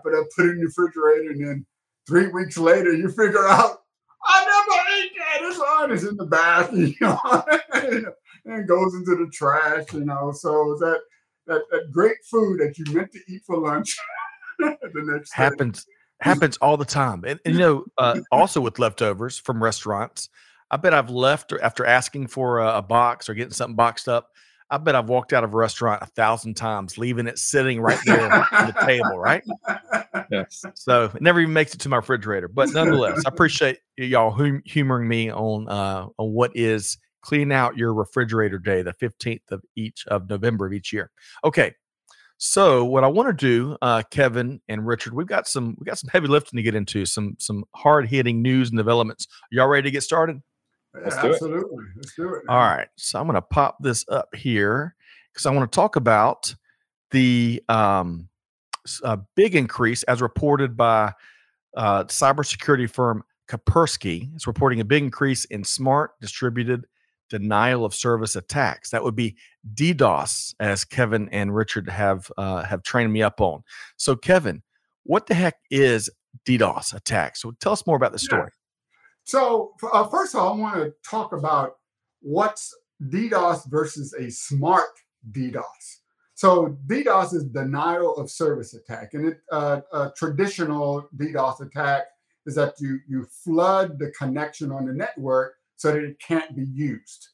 it 0.07 0.15
up, 0.15 0.27
put 0.37 0.47
it 0.47 0.51
in 0.51 0.61
the 0.61 0.67
refrigerator, 0.67 1.33
and 1.33 1.45
then 1.45 1.67
three 2.07 2.29
weeks 2.29 2.57
later, 2.57 2.93
you 2.93 3.09
figure 3.09 3.49
out, 3.49 3.83
I 4.25 4.45
never 4.45 4.81
ate 4.97 5.11
that. 5.19 5.41
It's 5.43 5.59
on, 5.59 5.91
it's 5.91 6.05
in 6.05 6.17
the 6.17 6.25
bath, 6.25 6.73
you 6.77 6.95
know, 7.01 7.19
and 8.45 8.69
goes 8.69 8.95
into 8.95 9.17
the 9.17 9.29
trash, 9.33 9.93
you 9.93 10.05
know. 10.05 10.31
So 10.33 10.77
that 10.79 11.01
that, 11.49 11.63
that 11.73 11.91
great 11.91 12.19
food 12.31 12.61
that 12.61 12.79
you 12.79 12.85
meant 12.95 13.11
to 13.13 13.19
eat 13.29 13.43
for 13.45 13.59
lunch 13.59 13.99
the 14.61 14.79
next 14.95 15.35
happens 15.35 15.85
day. 15.85 15.91
happens 16.21 16.59
all 16.59 16.77
the 16.77 16.85
time. 16.85 17.25
And, 17.27 17.41
and 17.45 17.55
you 17.55 17.61
know, 17.61 17.85
uh, 17.99 18.21
also 18.31 18.61
with 18.61 18.79
leftovers 18.79 19.37
from 19.37 19.61
restaurants, 19.61 20.29
I 20.71 20.77
bet 20.77 20.95
I've 20.95 21.11
left 21.11 21.53
after 21.63 21.85
asking 21.85 22.29
for 22.29 22.61
a, 22.61 22.79
a 22.79 22.83
box 22.83 23.29
or 23.29 23.35
getting 23.35 23.53
something 23.53 23.77
boxed 23.77 24.09
up. 24.09 24.31
I 24.75 24.79
bet 24.79 24.97
I've 24.97 25.09
walked 25.09 25.33
out 25.33 25.45
of 25.45 25.55
a 25.55 25.57
restaurant 25.57 26.03
a 26.03 26.07
thousand 26.07 26.55
times, 26.55 26.99
leaving 26.99 27.29
it 27.29 27.39
sitting 27.39 27.81
right 27.81 27.99
there 28.05 28.25
on 28.25 28.67
the 28.67 28.75
table, 28.85 29.19
right? 29.19 29.45
Yes. 30.31 30.65
So 30.75 31.11
it 31.15 31.21
never 31.21 31.41
even 31.41 31.53
makes 31.53 31.75
it 31.75 31.81
to 31.81 31.89
my 31.89 31.97
refrigerator. 31.97 32.49
But 32.49 32.71
nonetheless, 32.73 33.23
I 33.27 33.29
appreciate 33.29 33.81
y'all 33.99 34.31
hum- 34.31 34.63
humoring 34.65 35.07
me 35.07 35.31
on 35.31 35.69
uh, 35.69 36.07
on 36.19 36.33
what 36.33 36.53
is 36.55 36.97
clean 37.21 37.53
out 37.53 37.77
your 37.77 37.93
refrigerator 37.93 38.59
day, 38.59 38.81
the 38.83 38.95
15th 38.95 39.51
of 39.51 39.63
each 39.77 40.07
of 40.07 40.29
November 40.31 40.67
of 40.67 40.73
each 40.73 40.93
year. 40.93 41.11
Okay. 41.45 41.75
So 42.39 42.85
what 42.85 43.05
I 43.05 43.09
want 43.09 43.29
to 43.29 43.47
do, 43.47 43.77
uh, 43.83 44.03
Kevin 44.11 44.61
and 44.69 44.87
Richard, 44.87 45.13
we've 45.13 45.27
got 45.27 45.47
some 45.47 45.77
we 45.79 45.85
got 45.85 45.99
some 45.99 46.09
heavy 46.09 46.29
lifting 46.29 46.57
to 46.57 46.63
get 46.63 46.75
into, 46.75 47.05
some 47.05 47.37
some 47.39 47.65
hard 47.75 48.09
hitting 48.09 48.41
news 48.41 48.71
and 48.71 48.79
developments. 48.79 49.29
Y'all 49.51 49.69
ready 49.69 49.89
to 49.89 49.93
get 49.93 50.05
started? 50.05 50.41
Let's 51.03 51.17
absolutely. 51.17 51.85
It. 51.85 51.97
Let's 51.97 52.15
do 52.15 52.35
it. 52.35 52.43
All 52.49 52.59
right. 52.59 52.89
So 52.97 53.19
I'm 53.19 53.27
going 53.27 53.35
to 53.35 53.43
pop 53.43 53.79
this 53.81 54.05
up 54.09 54.35
here 54.35 54.95
because 55.33 55.47
I 55.47 55.51
want 55.51 55.71
to 55.71 55.75
talk 55.75 55.97
about 55.97 56.55
the 57.11 57.63
um, 57.69 58.29
uh, 59.03 59.17
big 59.35 59.55
increase 59.55 60.03
as 60.05 60.23
reported 60.23 60.77
by 60.77 61.13
uh, 61.77 62.05
cybersecurity 62.05 62.89
firm 62.89 63.25
Kaspersky. 63.49 64.33
It's 64.35 64.47
reporting 64.47 64.81
a 64.81 64.85
big 64.85 65.03
increase 65.03 65.45
in 65.47 65.65
smart 65.65 66.13
distributed 66.21 66.87
denial 67.31 67.85
of 67.85 67.95
service 67.95 68.37
attacks. 68.37 68.91
That 68.91 69.03
would 69.03 69.17
be 69.17 69.37
DDoS, 69.75 70.55
as 70.61 70.85
Kevin 70.85 71.29
and 71.31 71.55
Richard 71.55 71.89
have 71.89 72.31
uh, 72.37 72.63
have 72.63 72.83
trained 72.83 73.13
me 73.13 73.23
up 73.23 73.41
on. 73.41 73.63
So, 73.97 74.15
Kevin, 74.15 74.63
what 75.05 75.27
the 75.27 75.35
heck 75.35 75.57
is 75.71 76.11
DDoS 76.47 76.95
attack? 76.95 77.37
So, 77.37 77.53
tell 77.61 77.73
us 77.73 77.87
more 77.87 77.97
about 77.97 78.13
the 78.13 78.19
story. 78.19 78.51
So, 79.25 79.73
uh, 79.93 80.07
first 80.09 80.35
of 80.35 80.41
all, 80.41 80.55
I 80.55 80.57
want 80.57 80.77
to 80.77 80.95
talk 81.09 81.33
about 81.33 81.77
what's 82.21 82.75
DDoS 83.03 83.71
versus 83.71 84.13
a 84.15 84.31
smart 84.31 84.91
DDoS. 85.33 85.63
So, 86.35 86.77
DDoS 86.87 87.35
is 87.35 87.45
denial 87.45 88.15
of 88.17 88.31
service 88.31 88.75
attack, 88.75 89.15
and 89.15 89.29
it, 89.29 89.39
uh, 89.51 89.81
a 89.93 90.13
traditional 90.17 91.09
DDoS 91.17 91.61
attack 91.61 92.05
is 92.47 92.55
that 92.57 92.75
you 92.79 93.01
you 93.09 93.27
flood 93.45 93.99
the 93.99 94.11
connection 94.11 94.71
on 94.71 94.85
the 94.87 94.93
network 94.93 95.55
so 95.77 95.93
that 95.93 96.05
it 96.05 96.19
can't 96.21 96.55
be 96.55 96.67
used. 96.67 97.29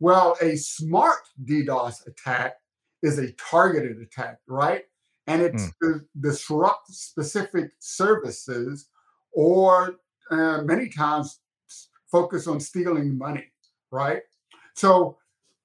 Well, 0.00 0.36
a 0.40 0.56
smart 0.56 1.20
DDoS 1.44 2.06
attack 2.06 2.56
is 3.02 3.18
a 3.18 3.32
targeted 3.32 3.98
attack, 3.98 4.38
right? 4.46 4.84
And 5.26 5.42
it's 5.42 5.64
mm. 5.64 5.72
to 5.82 6.00
disrupt 6.18 6.88
specific 6.88 7.70
services 7.78 8.88
or 9.32 9.96
uh, 10.30 10.62
many 10.62 10.88
times 10.88 11.40
focus 12.10 12.46
on 12.46 12.60
stealing 12.60 13.16
money, 13.16 13.46
right? 13.90 14.22
So, 14.74 15.16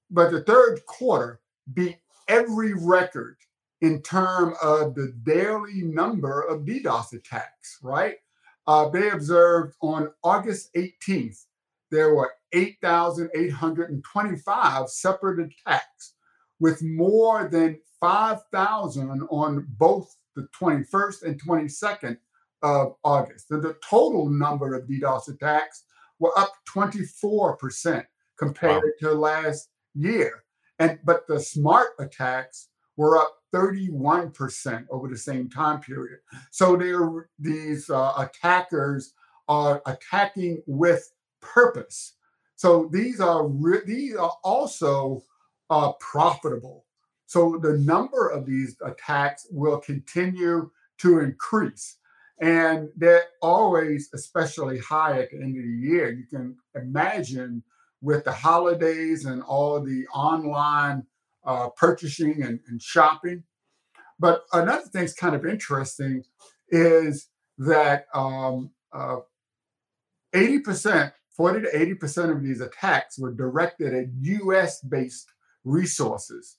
but 0.10 0.32
the 0.32 0.44
third 0.44 0.86
quarter 0.86 1.42
beat 1.74 1.98
every 2.28 2.74
record 2.74 3.38
in 3.82 4.02
terms 4.02 4.56
of 4.62 4.96
the 4.96 5.14
daily 5.24 5.84
number 5.84 6.42
of 6.42 6.62
DDoS 6.62 7.14
attacks, 7.14 7.80
right? 7.82 8.16
Uh, 8.66 8.88
they 8.90 9.10
observed 9.10 9.76
on 9.82 10.10
August 10.24 10.74
18th, 10.76 11.46
there 11.92 12.16
were 12.16 12.32
8,825 12.54 14.90
separate 14.90 15.52
attacks, 15.52 16.14
with 16.60 16.82
more 16.82 17.50
than 17.50 17.78
5,000 18.00 19.28
on 19.30 19.68
both 19.78 20.16
the 20.36 20.48
21st 20.60 21.24
and 21.24 21.40
22nd 21.44 22.18
of 22.64 22.96
August. 23.04 23.50
The 23.50 23.76
total 23.88 24.30
number 24.30 24.74
of 24.74 24.88
DDoS 24.88 25.28
attacks 25.28 25.84
were 26.20 26.38
up 26.40 26.54
24% 26.74 28.06
compared 28.40 28.84
wow. 28.84 29.10
to 29.10 29.14
last 29.14 29.70
year. 29.94 30.44
And 30.80 30.98
but 31.04 31.28
the 31.28 31.40
smart 31.40 31.90
attacks 32.00 32.70
were 32.98 33.18
up 33.18 33.36
31% 33.54 34.86
over 34.90 35.08
the 35.08 35.18
same 35.18 35.50
time 35.50 35.80
period. 35.80 36.20
So 36.52 36.76
there, 36.76 37.30
these 37.38 37.90
uh, 37.90 38.14
attackers 38.18 39.14
are 39.48 39.82
attacking 39.86 40.64
with 40.66 41.12
purpose. 41.42 42.16
So 42.56 42.90
these 42.92 43.20
are 43.20 43.48
re- 43.48 43.86
these 43.86 44.16
are 44.16 44.34
also 44.44 45.24
uh, 45.70 45.92
profitable. 46.00 46.86
So 47.26 47.60
the 47.62 47.78
number 47.78 48.30
of 48.30 48.46
these 48.46 48.76
attacks 48.84 49.48
will 49.52 49.80
continue 49.80 50.72
to 51.00 51.20
increase. 51.20 51.98
And 52.42 52.90
they're 52.96 53.26
always 53.42 54.10
especially 54.14 54.80
high 54.80 55.20
at 55.20 55.32
the 55.32 55.38
end 55.38 55.58
of 55.58 55.64
the 55.64 55.88
year. 55.88 56.12
You 56.12 56.26
can 56.26 56.58
imagine 56.76 57.64
with 58.02 58.26
the 58.26 58.32
holidays 58.32 59.26
and 59.26 59.42
all 59.44 59.80
the 59.80 60.06
online 60.08 61.06
uh, 61.46 61.70
purchasing 61.70 62.44
and, 62.44 62.60
and 62.68 62.82
shopping. 62.82 63.44
But 64.20 64.44
another 64.52 64.86
thing's 64.88 65.14
kind 65.14 65.36
of 65.36 65.46
interesting 65.46 66.24
is 66.70 67.28
that 67.58 68.08
um, 68.14 68.72
uh, 68.92 69.18
80%, 70.34 71.12
40 71.36 71.62
to 71.62 71.96
80% 71.96 72.32
of 72.32 72.44
these 72.44 72.62
attacks 72.62 73.18
were 73.18 73.32
directed 73.32 73.94
at 73.94 74.06
US 74.22 74.82
based 74.82 75.32
resources. 75.64 76.58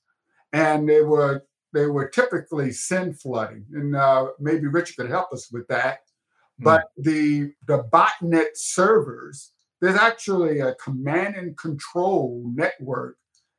And 0.53 0.89
they 0.89 1.03
were 1.03 1.45
they 1.75 1.87
were 1.87 2.09
typically 2.09 2.73
SYN 2.73 3.13
flooding. 3.15 3.67
And 3.75 3.97
uh, 3.97 4.29
maybe 4.39 4.69
Richard 4.69 4.97
could 4.97 5.11
help 5.11 5.33
us 5.33 5.51
with 5.53 5.67
that. 5.69 6.05
Mm. 6.61 6.65
But 6.65 6.85
the 6.97 7.53
the 7.67 7.85
botnet 7.93 8.51
servers, 8.55 9.51
there's 9.81 9.97
actually 9.97 10.61
a 10.61 10.77
command 10.77 11.35
and 11.35 11.59
control 11.59 12.49
network 12.55 13.19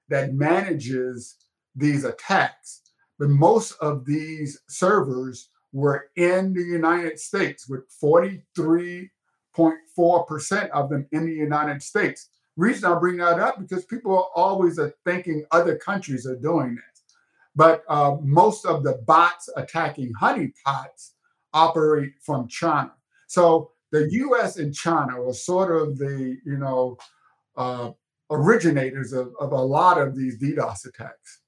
that 0.10 0.34
manages 0.34 1.36
these 1.76 2.06
attacks. 2.06 2.82
But 3.20 3.30
most 3.30 3.74
of 3.82 4.06
these 4.06 4.62
servers 4.70 5.50
were 5.74 6.10
in 6.16 6.54
the 6.54 6.64
United 6.64 7.20
States, 7.20 7.68
with 7.68 7.84
43.4% 8.02 10.70
of 10.70 10.90
them 10.90 11.06
in 11.12 11.26
the 11.26 11.34
United 11.34 11.84
States. 11.84 12.30
Reason 12.56 12.90
I 12.90 12.98
bring 12.98 13.18
that 13.18 13.42
up 13.42 13.60
because 13.60 13.84
people 13.84 14.18
are 14.18 14.30
always 14.36 14.80
thinking 15.04 15.44
other 15.52 15.76
countries 15.76 16.26
are 16.26 16.38
doing 16.38 16.76
this. 16.76 16.95
But 17.56 17.84
uh, 17.88 18.18
most 18.22 18.66
of 18.66 18.84
the 18.84 19.02
bots 19.06 19.50
attacking 19.56 20.14
honeypots 20.20 21.12
operate 21.54 22.14
from 22.22 22.48
China. 22.48 22.92
So 23.28 23.72
the 23.92 24.10
U.S. 24.12 24.58
and 24.58 24.74
China 24.74 25.22
are 25.22 25.34
sort 25.34 25.76
of 25.76 25.98
the 25.98 26.38
you 26.46 26.58
know 26.58 26.98
uh, 27.56 27.92
originators 28.30 29.14
of, 29.14 29.34
of 29.40 29.52
a 29.52 29.62
lot 29.62 30.00
of 30.00 30.16
these 30.16 30.38
DDoS 30.42 30.86
attacks. 30.88 31.42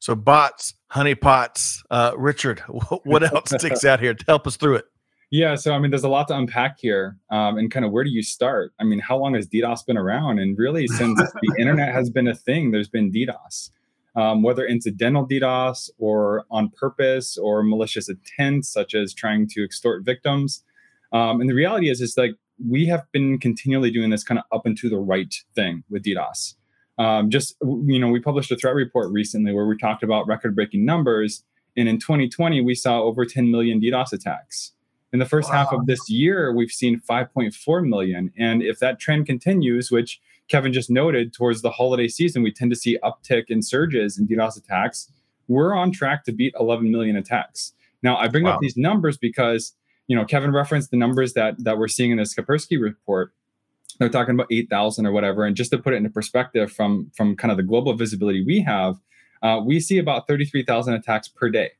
So 0.00 0.14
bots, 0.14 0.74
honeypots. 0.92 1.78
Uh, 1.90 2.12
Richard, 2.16 2.60
what 3.04 3.22
else 3.22 3.50
sticks 3.58 3.84
out 3.84 4.00
here? 4.00 4.14
to 4.14 4.24
Help 4.26 4.46
us 4.46 4.56
through 4.56 4.76
it. 4.76 4.86
Yeah, 5.30 5.56
so 5.56 5.74
I 5.74 5.78
mean, 5.78 5.90
there's 5.90 6.04
a 6.04 6.08
lot 6.08 6.28
to 6.28 6.36
unpack 6.36 6.78
here, 6.80 7.18
um, 7.30 7.58
and 7.58 7.70
kind 7.70 7.84
of 7.84 7.92
where 7.92 8.02
do 8.02 8.08
you 8.08 8.22
start? 8.22 8.72
I 8.80 8.84
mean, 8.84 8.98
how 8.98 9.18
long 9.18 9.34
has 9.34 9.46
DDoS 9.46 9.84
been 9.86 9.98
around? 9.98 10.38
And 10.38 10.56
really, 10.56 10.86
since 10.86 11.20
the 11.20 11.54
internet 11.58 11.92
has 11.92 12.08
been 12.08 12.28
a 12.28 12.34
thing, 12.34 12.70
there's 12.70 12.88
been 12.88 13.12
DDoS, 13.12 13.70
um, 14.18 14.42
whether 14.42 14.66
incidental 14.66 15.26
DDoS 15.26 15.90
or 15.98 16.44
on 16.50 16.70
purpose 16.70 17.38
or 17.38 17.62
malicious 17.62 18.08
intent, 18.08 18.66
such 18.66 18.92
as 18.96 19.14
trying 19.14 19.46
to 19.50 19.62
extort 19.62 20.04
victims. 20.04 20.64
Um, 21.12 21.40
and 21.40 21.48
the 21.48 21.54
reality 21.54 21.88
is, 21.88 22.00
is 22.00 22.16
like 22.18 22.32
we 22.68 22.86
have 22.86 23.04
been 23.12 23.38
continually 23.38 23.92
doing 23.92 24.10
this 24.10 24.24
kind 24.24 24.40
of 24.40 24.44
up 24.52 24.66
and 24.66 24.76
to 24.78 24.90
the 24.90 24.98
right 24.98 25.32
thing 25.54 25.84
with 25.88 26.02
DDoS. 26.02 26.54
Um, 26.98 27.30
just 27.30 27.54
you 27.62 28.00
know, 28.00 28.08
we 28.08 28.18
published 28.18 28.50
a 28.50 28.56
threat 28.56 28.74
report 28.74 29.12
recently 29.12 29.52
where 29.52 29.66
we 29.66 29.78
talked 29.78 30.02
about 30.02 30.26
record-breaking 30.26 30.84
numbers, 30.84 31.44
and 31.76 31.88
in 31.88 32.00
2020 32.00 32.60
we 32.60 32.74
saw 32.74 33.00
over 33.00 33.24
10 33.24 33.52
million 33.52 33.80
DDoS 33.80 34.12
attacks. 34.12 34.72
In 35.12 35.20
the 35.20 35.26
first 35.26 35.48
wow. 35.48 35.58
half 35.58 35.72
of 35.72 35.86
this 35.86 36.10
year, 36.10 36.52
we've 36.52 36.72
seen 36.72 37.00
5.4 37.08 37.88
million, 37.88 38.32
and 38.36 38.64
if 38.64 38.80
that 38.80 38.98
trend 38.98 39.26
continues, 39.26 39.92
which 39.92 40.20
Kevin 40.48 40.72
just 40.72 40.90
noted, 40.90 41.32
towards 41.32 41.62
the 41.62 41.70
holiday 41.70 42.08
season, 42.08 42.42
we 42.42 42.52
tend 42.52 42.70
to 42.70 42.76
see 42.76 42.98
uptick 43.02 43.44
in 43.48 43.62
surges 43.62 44.18
in 44.18 44.26
DDoS 44.26 44.56
attacks. 44.56 45.10
We're 45.46 45.74
on 45.74 45.92
track 45.92 46.24
to 46.24 46.32
beat 46.32 46.54
11 46.58 46.90
million 46.90 47.16
attacks. 47.16 47.72
Now, 48.02 48.16
I 48.16 48.28
bring 48.28 48.44
wow. 48.44 48.52
up 48.52 48.60
these 48.60 48.76
numbers 48.76 49.16
because 49.16 49.74
you 50.08 50.16
know, 50.16 50.24
Kevin 50.24 50.52
referenced 50.52 50.90
the 50.90 50.96
numbers 50.96 51.34
that 51.34 51.62
that 51.62 51.78
we're 51.78 51.88
seeing 51.88 52.10
in 52.10 52.16
the 52.16 52.24
Kaspersky 52.24 52.80
report. 52.80 53.32
They're 53.98 54.08
talking 54.08 54.34
about 54.34 54.46
8,000 54.50 55.06
or 55.06 55.12
whatever. 55.12 55.44
And 55.44 55.56
just 55.56 55.70
to 55.72 55.78
put 55.78 55.92
it 55.92 55.96
into 55.96 56.10
perspective 56.10 56.72
from, 56.72 57.10
from 57.16 57.34
kind 57.34 57.50
of 57.50 57.56
the 57.56 57.64
global 57.64 57.94
visibility 57.94 58.44
we 58.44 58.60
have, 58.60 58.96
uh, 59.42 59.60
we 59.64 59.80
see 59.80 59.98
about 59.98 60.28
33,000 60.28 60.94
attacks 60.94 61.26
per 61.26 61.50
day. 61.50 61.72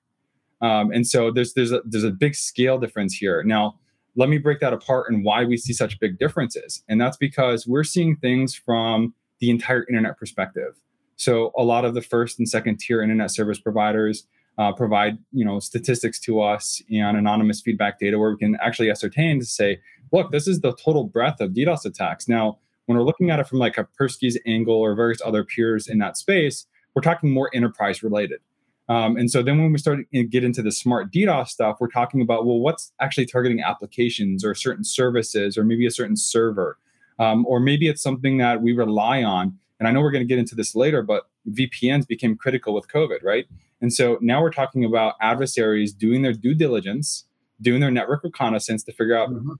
Um, 0.60 0.90
and 0.90 1.06
so 1.06 1.30
there's 1.30 1.54
there's 1.54 1.70
a, 1.72 1.80
there's 1.84 2.04
a 2.04 2.10
big 2.10 2.34
scale 2.34 2.78
difference 2.78 3.14
here. 3.14 3.42
Now, 3.44 3.78
let 4.18 4.28
me 4.28 4.36
break 4.36 4.58
that 4.58 4.72
apart 4.72 5.06
and 5.08 5.24
why 5.24 5.44
we 5.44 5.56
see 5.56 5.72
such 5.72 6.00
big 6.00 6.18
differences. 6.18 6.82
And 6.88 7.00
that's 7.00 7.16
because 7.16 7.68
we're 7.68 7.84
seeing 7.84 8.16
things 8.16 8.52
from 8.52 9.14
the 9.38 9.48
entire 9.48 9.86
internet 9.88 10.18
perspective. 10.18 10.74
So 11.14 11.52
a 11.56 11.62
lot 11.62 11.84
of 11.84 11.94
the 11.94 12.02
first 12.02 12.36
and 12.38 12.48
second 12.48 12.80
tier 12.80 13.00
internet 13.00 13.30
service 13.30 13.60
providers 13.60 14.26
uh, 14.58 14.72
provide 14.72 15.18
you 15.32 15.44
know 15.44 15.60
statistics 15.60 16.18
to 16.18 16.40
us 16.42 16.82
and 16.90 17.16
anonymous 17.16 17.60
feedback 17.60 18.00
data 18.00 18.18
where 18.18 18.32
we 18.32 18.36
can 18.36 18.58
actually 18.60 18.90
ascertain 18.90 19.38
to 19.38 19.46
say, 19.46 19.80
look, 20.12 20.32
this 20.32 20.48
is 20.48 20.60
the 20.60 20.74
total 20.74 21.04
breadth 21.04 21.40
of 21.40 21.52
DDoS 21.52 21.84
attacks. 21.84 22.26
Now, 22.26 22.58
when 22.86 22.98
we're 22.98 23.04
looking 23.04 23.30
at 23.30 23.38
it 23.38 23.46
from 23.46 23.60
like 23.60 23.78
a 23.78 23.86
Persky's 24.00 24.36
angle 24.46 24.74
or 24.74 24.96
various 24.96 25.22
other 25.24 25.44
peers 25.44 25.86
in 25.86 25.98
that 25.98 26.16
space, 26.16 26.66
we're 26.94 27.02
talking 27.02 27.30
more 27.30 27.50
enterprise 27.54 28.02
related. 28.02 28.40
Um, 28.88 29.16
and 29.16 29.30
so 29.30 29.42
then 29.42 29.58
when 29.60 29.70
we 29.70 29.78
start 29.78 29.98
to 30.12 30.24
get 30.24 30.44
into 30.44 30.62
the 30.62 30.72
smart 30.72 31.12
DDoS 31.12 31.48
stuff, 31.48 31.76
we're 31.78 31.88
talking 31.88 32.22
about, 32.22 32.46
well, 32.46 32.58
what's 32.58 32.92
actually 33.00 33.26
targeting 33.26 33.60
applications 33.62 34.44
or 34.44 34.54
certain 34.54 34.84
services 34.84 35.58
or 35.58 35.64
maybe 35.64 35.86
a 35.86 35.90
certain 35.90 36.16
server. 36.16 36.78
Um, 37.18 37.44
or 37.46 37.60
maybe 37.60 37.88
it's 37.88 38.02
something 38.02 38.38
that 38.38 38.62
we 38.62 38.72
rely 38.72 39.22
on. 39.22 39.58
And 39.78 39.88
I 39.88 39.90
know 39.90 40.00
we're 40.00 40.10
going 40.10 40.26
to 40.26 40.28
get 40.28 40.38
into 40.38 40.54
this 40.54 40.74
later, 40.74 41.02
but 41.02 41.24
VPNs 41.50 42.06
became 42.06 42.36
critical 42.36 42.72
with 42.72 42.88
COVID, 42.88 43.22
right? 43.22 43.46
And 43.80 43.92
so 43.92 44.18
now 44.20 44.40
we're 44.40 44.50
talking 44.50 44.84
about 44.84 45.14
adversaries 45.20 45.92
doing 45.92 46.22
their 46.22 46.32
due 46.32 46.54
diligence, 46.54 47.26
doing 47.60 47.80
their 47.80 47.90
network 47.90 48.24
reconnaissance 48.24 48.82
to 48.84 48.92
figure 48.92 49.16
out, 49.16 49.30
mm-hmm. 49.30 49.50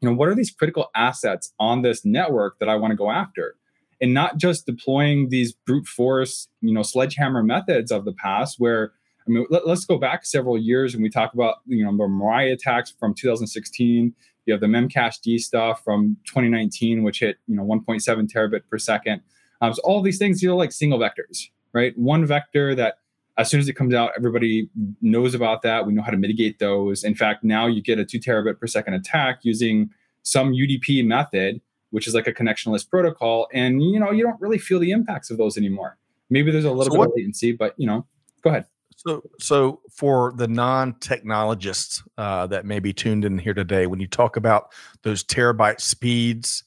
you 0.00 0.08
know, 0.08 0.14
what 0.14 0.28
are 0.28 0.34
these 0.34 0.50
critical 0.50 0.90
assets 0.94 1.52
on 1.58 1.82
this 1.82 2.04
network 2.04 2.58
that 2.58 2.68
I 2.68 2.76
want 2.76 2.92
to 2.92 2.96
go 2.96 3.10
after? 3.10 3.56
And 4.00 4.12
not 4.12 4.36
just 4.36 4.66
deploying 4.66 5.30
these 5.30 5.52
brute 5.52 5.86
force, 5.86 6.48
you 6.60 6.72
know, 6.72 6.82
sledgehammer 6.82 7.42
methods 7.42 7.90
of 7.90 8.04
the 8.04 8.12
past 8.12 8.56
where 8.58 8.92
I 9.26 9.30
mean, 9.30 9.46
let, 9.50 9.64
us 9.64 9.84
go 9.84 9.98
back 9.98 10.24
several 10.24 10.56
years 10.56 10.94
and 10.94 11.02
we 11.02 11.10
talk 11.10 11.34
about, 11.34 11.56
you 11.66 11.84
know, 11.84 11.90
the 11.90 12.04
Mirai 12.04 12.52
attacks 12.52 12.94
from 12.98 13.12
2016. 13.12 14.14
You 14.44 14.52
have 14.52 14.60
the 14.60 14.68
Memcached 14.68 15.40
stuff 15.40 15.82
from 15.82 16.16
2019, 16.26 17.02
which 17.02 17.20
hit, 17.20 17.38
you 17.48 17.56
know, 17.56 17.64
1.7 17.64 18.00
terabit 18.30 18.60
per 18.70 18.78
second. 18.78 19.22
Um, 19.60 19.74
so 19.74 19.80
all 19.82 20.00
these 20.00 20.18
things, 20.18 20.42
you 20.42 20.48
know, 20.48 20.56
like 20.56 20.70
single 20.70 20.98
vectors, 20.98 21.48
right? 21.72 21.96
One 21.98 22.24
vector 22.24 22.74
that 22.76 22.98
as 23.38 23.50
soon 23.50 23.60
as 23.60 23.68
it 23.68 23.74
comes 23.74 23.94
out, 23.94 24.12
everybody 24.16 24.70
knows 25.02 25.34
about 25.34 25.62
that. 25.62 25.86
We 25.86 25.92
know 25.92 26.02
how 26.02 26.10
to 26.10 26.16
mitigate 26.16 26.58
those. 26.58 27.04
In 27.04 27.14
fact, 27.14 27.44
now 27.44 27.66
you 27.66 27.82
get 27.82 27.98
a 27.98 28.04
two 28.04 28.18
terabit 28.18 28.58
per 28.60 28.66
second 28.66 28.94
attack 28.94 29.40
using 29.42 29.90
some 30.22 30.52
UDP 30.52 31.04
method, 31.04 31.60
which 31.90 32.06
is 32.06 32.14
like 32.14 32.26
a 32.26 32.32
connectionless 32.32 32.88
protocol, 32.88 33.48
and 33.52 33.82
you 33.82 33.98
know 34.00 34.10
you 34.10 34.22
don't 34.22 34.40
really 34.40 34.58
feel 34.58 34.78
the 34.78 34.90
impacts 34.90 35.30
of 35.30 35.38
those 35.38 35.56
anymore. 35.56 35.98
Maybe 36.30 36.50
there's 36.50 36.64
a 36.64 36.70
little 36.70 36.84
so 36.84 36.90
bit 36.90 36.98
what, 36.98 37.08
of 37.08 37.14
latency, 37.16 37.52
but 37.52 37.74
you 37.76 37.86
know, 37.86 38.06
go 38.42 38.50
ahead. 38.50 38.66
So, 38.96 39.22
so 39.38 39.80
for 39.90 40.32
the 40.36 40.48
non-technologists 40.48 42.02
uh, 42.16 42.46
that 42.46 42.64
may 42.64 42.80
be 42.80 42.94
tuned 42.94 43.24
in 43.26 43.38
here 43.38 43.52
today, 43.52 43.86
when 43.86 44.00
you 44.00 44.06
talk 44.06 44.36
about 44.36 44.72
those 45.02 45.22
terabyte 45.22 45.80
speeds 45.80 46.64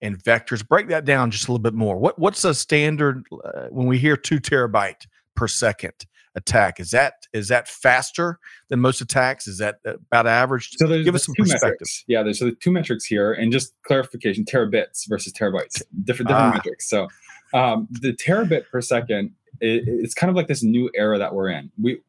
and 0.00 0.16
vectors, 0.22 0.66
break 0.66 0.88
that 0.88 1.04
down 1.04 1.32
just 1.32 1.48
a 1.48 1.50
little 1.50 1.62
bit 1.62 1.74
more. 1.74 1.98
What 1.98 2.18
what's 2.18 2.44
a 2.44 2.54
standard 2.54 3.26
uh, 3.44 3.66
when 3.70 3.86
we 3.86 3.98
hear 3.98 4.16
two 4.16 4.40
terabyte? 4.40 5.06
per 5.34 5.48
second 5.48 6.06
attack. 6.34 6.80
Is 6.80 6.90
that 6.90 7.26
is 7.32 7.48
that 7.48 7.68
faster 7.68 8.38
than 8.68 8.80
most 8.80 9.00
attacks? 9.00 9.46
Is 9.46 9.58
that 9.58 9.76
about 9.84 10.26
average? 10.26 10.70
So 10.76 10.86
there's, 10.86 11.04
give 11.04 11.14
us 11.14 11.26
some 11.26 11.34
two 11.34 11.42
perspective. 11.42 11.70
Metrics. 11.72 12.04
Yeah, 12.06 12.22
there's 12.22 12.38
so 12.38 12.46
the 12.46 12.52
two 12.52 12.70
metrics 12.70 13.04
here, 13.04 13.32
and 13.32 13.52
just 13.52 13.74
clarification: 13.82 14.44
terabits 14.44 15.08
versus 15.08 15.32
terabytes, 15.32 15.82
different 16.04 16.28
different 16.28 16.30
ah. 16.30 16.52
metrics. 16.54 16.88
So 16.88 17.08
um, 17.52 17.88
the 17.90 18.12
terabit 18.12 18.68
per 18.70 18.80
second, 18.80 19.32
it, 19.60 19.84
it's 19.86 20.14
kind 20.14 20.30
of 20.30 20.36
like 20.36 20.48
this 20.48 20.62
new 20.62 20.90
era 20.94 21.18
that 21.18 21.34
we're 21.34 21.48
in. 21.48 21.70
We 21.80 22.00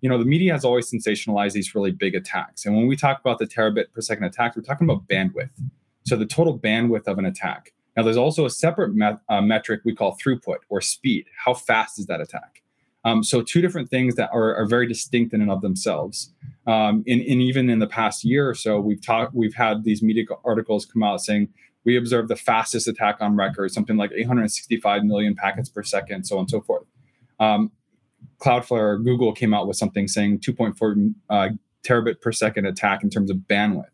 you 0.00 0.10
know, 0.10 0.18
the 0.18 0.26
media 0.26 0.52
has 0.52 0.66
always 0.66 0.90
sensationalized 0.90 1.52
these 1.52 1.74
really 1.74 1.90
big 1.90 2.14
attacks. 2.14 2.66
And 2.66 2.76
when 2.76 2.86
we 2.86 2.94
talk 2.94 3.20
about 3.20 3.38
the 3.38 3.46
terabit 3.46 3.86
per 3.94 4.02
second 4.02 4.24
attack, 4.24 4.54
we're 4.54 4.62
talking 4.62 4.86
about 4.86 5.08
bandwidth. 5.08 5.48
So 6.04 6.14
the 6.14 6.26
total 6.26 6.58
bandwidth 6.58 7.06
of 7.06 7.16
an 7.16 7.24
attack. 7.24 7.72
Now, 7.96 8.02
there's 8.02 8.18
also 8.18 8.44
a 8.44 8.50
separate 8.50 8.94
met, 8.94 9.20
uh, 9.30 9.40
metric 9.40 9.80
we 9.82 9.94
call 9.94 10.18
throughput 10.22 10.58
or 10.68 10.82
speed. 10.82 11.24
How 11.42 11.54
fast 11.54 11.98
is 11.98 12.04
that 12.06 12.20
attack? 12.20 12.62
Um, 13.04 13.22
so 13.22 13.42
two 13.42 13.60
different 13.60 13.90
things 13.90 14.14
that 14.14 14.30
are, 14.32 14.54
are, 14.56 14.66
very 14.66 14.86
distinct 14.86 15.34
in 15.34 15.42
and 15.42 15.50
of 15.50 15.60
themselves. 15.60 16.32
Um, 16.66 17.04
and, 17.06 17.20
and, 17.20 17.42
even 17.42 17.68
in 17.68 17.78
the 17.78 17.86
past 17.86 18.24
year 18.24 18.48
or 18.48 18.54
so, 18.54 18.80
we've 18.80 19.04
talked, 19.04 19.34
we've 19.34 19.54
had 19.54 19.84
these 19.84 20.02
media 20.02 20.24
articles 20.42 20.86
come 20.86 21.02
out 21.02 21.20
saying 21.20 21.50
we 21.84 21.96
observed 21.98 22.28
the 22.28 22.36
fastest 22.36 22.88
attack 22.88 23.18
on 23.20 23.36
record, 23.36 23.72
something 23.72 23.98
like 23.98 24.10
865 24.12 25.04
million 25.04 25.34
packets 25.34 25.68
per 25.68 25.82
second, 25.82 26.24
so 26.24 26.36
on 26.36 26.40
and 26.40 26.50
so 26.50 26.62
forth. 26.62 26.86
Um, 27.38 27.70
Cloudflare 28.38 28.94
or 28.94 28.98
Google 28.98 29.32
came 29.32 29.52
out 29.52 29.66
with 29.66 29.76
something 29.76 30.08
saying 30.08 30.40
2.4 30.40 31.14
uh, 31.28 31.48
terabit 31.82 32.20
per 32.22 32.32
second 32.32 32.66
attack 32.66 33.02
in 33.02 33.10
terms 33.10 33.30
of 33.30 33.36
bandwidth. 33.36 33.84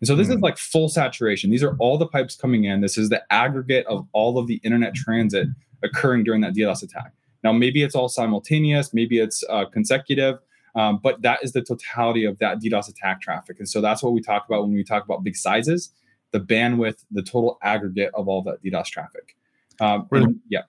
And 0.00 0.06
so 0.06 0.14
this 0.14 0.28
mm. 0.28 0.32
is 0.32 0.36
hmm. 0.36 0.44
like 0.44 0.58
full 0.58 0.88
saturation. 0.88 1.50
These 1.50 1.64
are 1.64 1.74
all 1.78 1.98
the 1.98 2.06
pipes 2.06 2.36
coming 2.36 2.64
in. 2.64 2.80
This 2.80 2.98
is 2.98 3.08
the 3.08 3.22
aggregate 3.32 3.86
of 3.86 4.06
all 4.12 4.38
of 4.38 4.46
the 4.46 4.60
internet 4.62 4.94
transit 4.94 5.48
occurring 5.82 6.24
during 6.24 6.40
that 6.42 6.54
DDoS 6.54 6.82
attack. 6.82 7.12
Now, 7.48 7.52
maybe 7.52 7.82
it's 7.82 7.94
all 7.94 8.10
simultaneous, 8.10 8.92
maybe 8.92 9.18
it's 9.18 9.42
uh, 9.48 9.64
consecutive, 9.64 10.38
um, 10.74 11.00
but 11.02 11.22
that 11.22 11.42
is 11.42 11.52
the 11.52 11.62
totality 11.62 12.26
of 12.26 12.38
that 12.40 12.60
DDoS 12.60 12.90
attack 12.90 13.22
traffic. 13.22 13.56
And 13.58 13.66
so 13.66 13.80
that's 13.80 14.02
what 14.02 14.12
we 14.12 14.20
talk 14.20 14.44
about 14.46 14.64
when 14.64 14.74
we 14.74 14.84
talk 14.84 15.02
about 15.02 15.24
big 15.24 15.34
sizes, 15.34 15.90
the 16.32 16.40
bandwidth, 16.40 17.06
the 17.10 17.22
total 17.22 17.56
aggregate 17.62 18.10
of 18.12 18.28
all 18.28 18.42
that 18.42 18.62
DDoS 18.62 18.88
traffic. 18.88 19.34
Um, 19.80 20.06
really? 20.10 20.24
and, 20.26 20.40
yeah. 20.50 20.64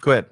Go 0.00 0.12
ahead. 0.12 0.26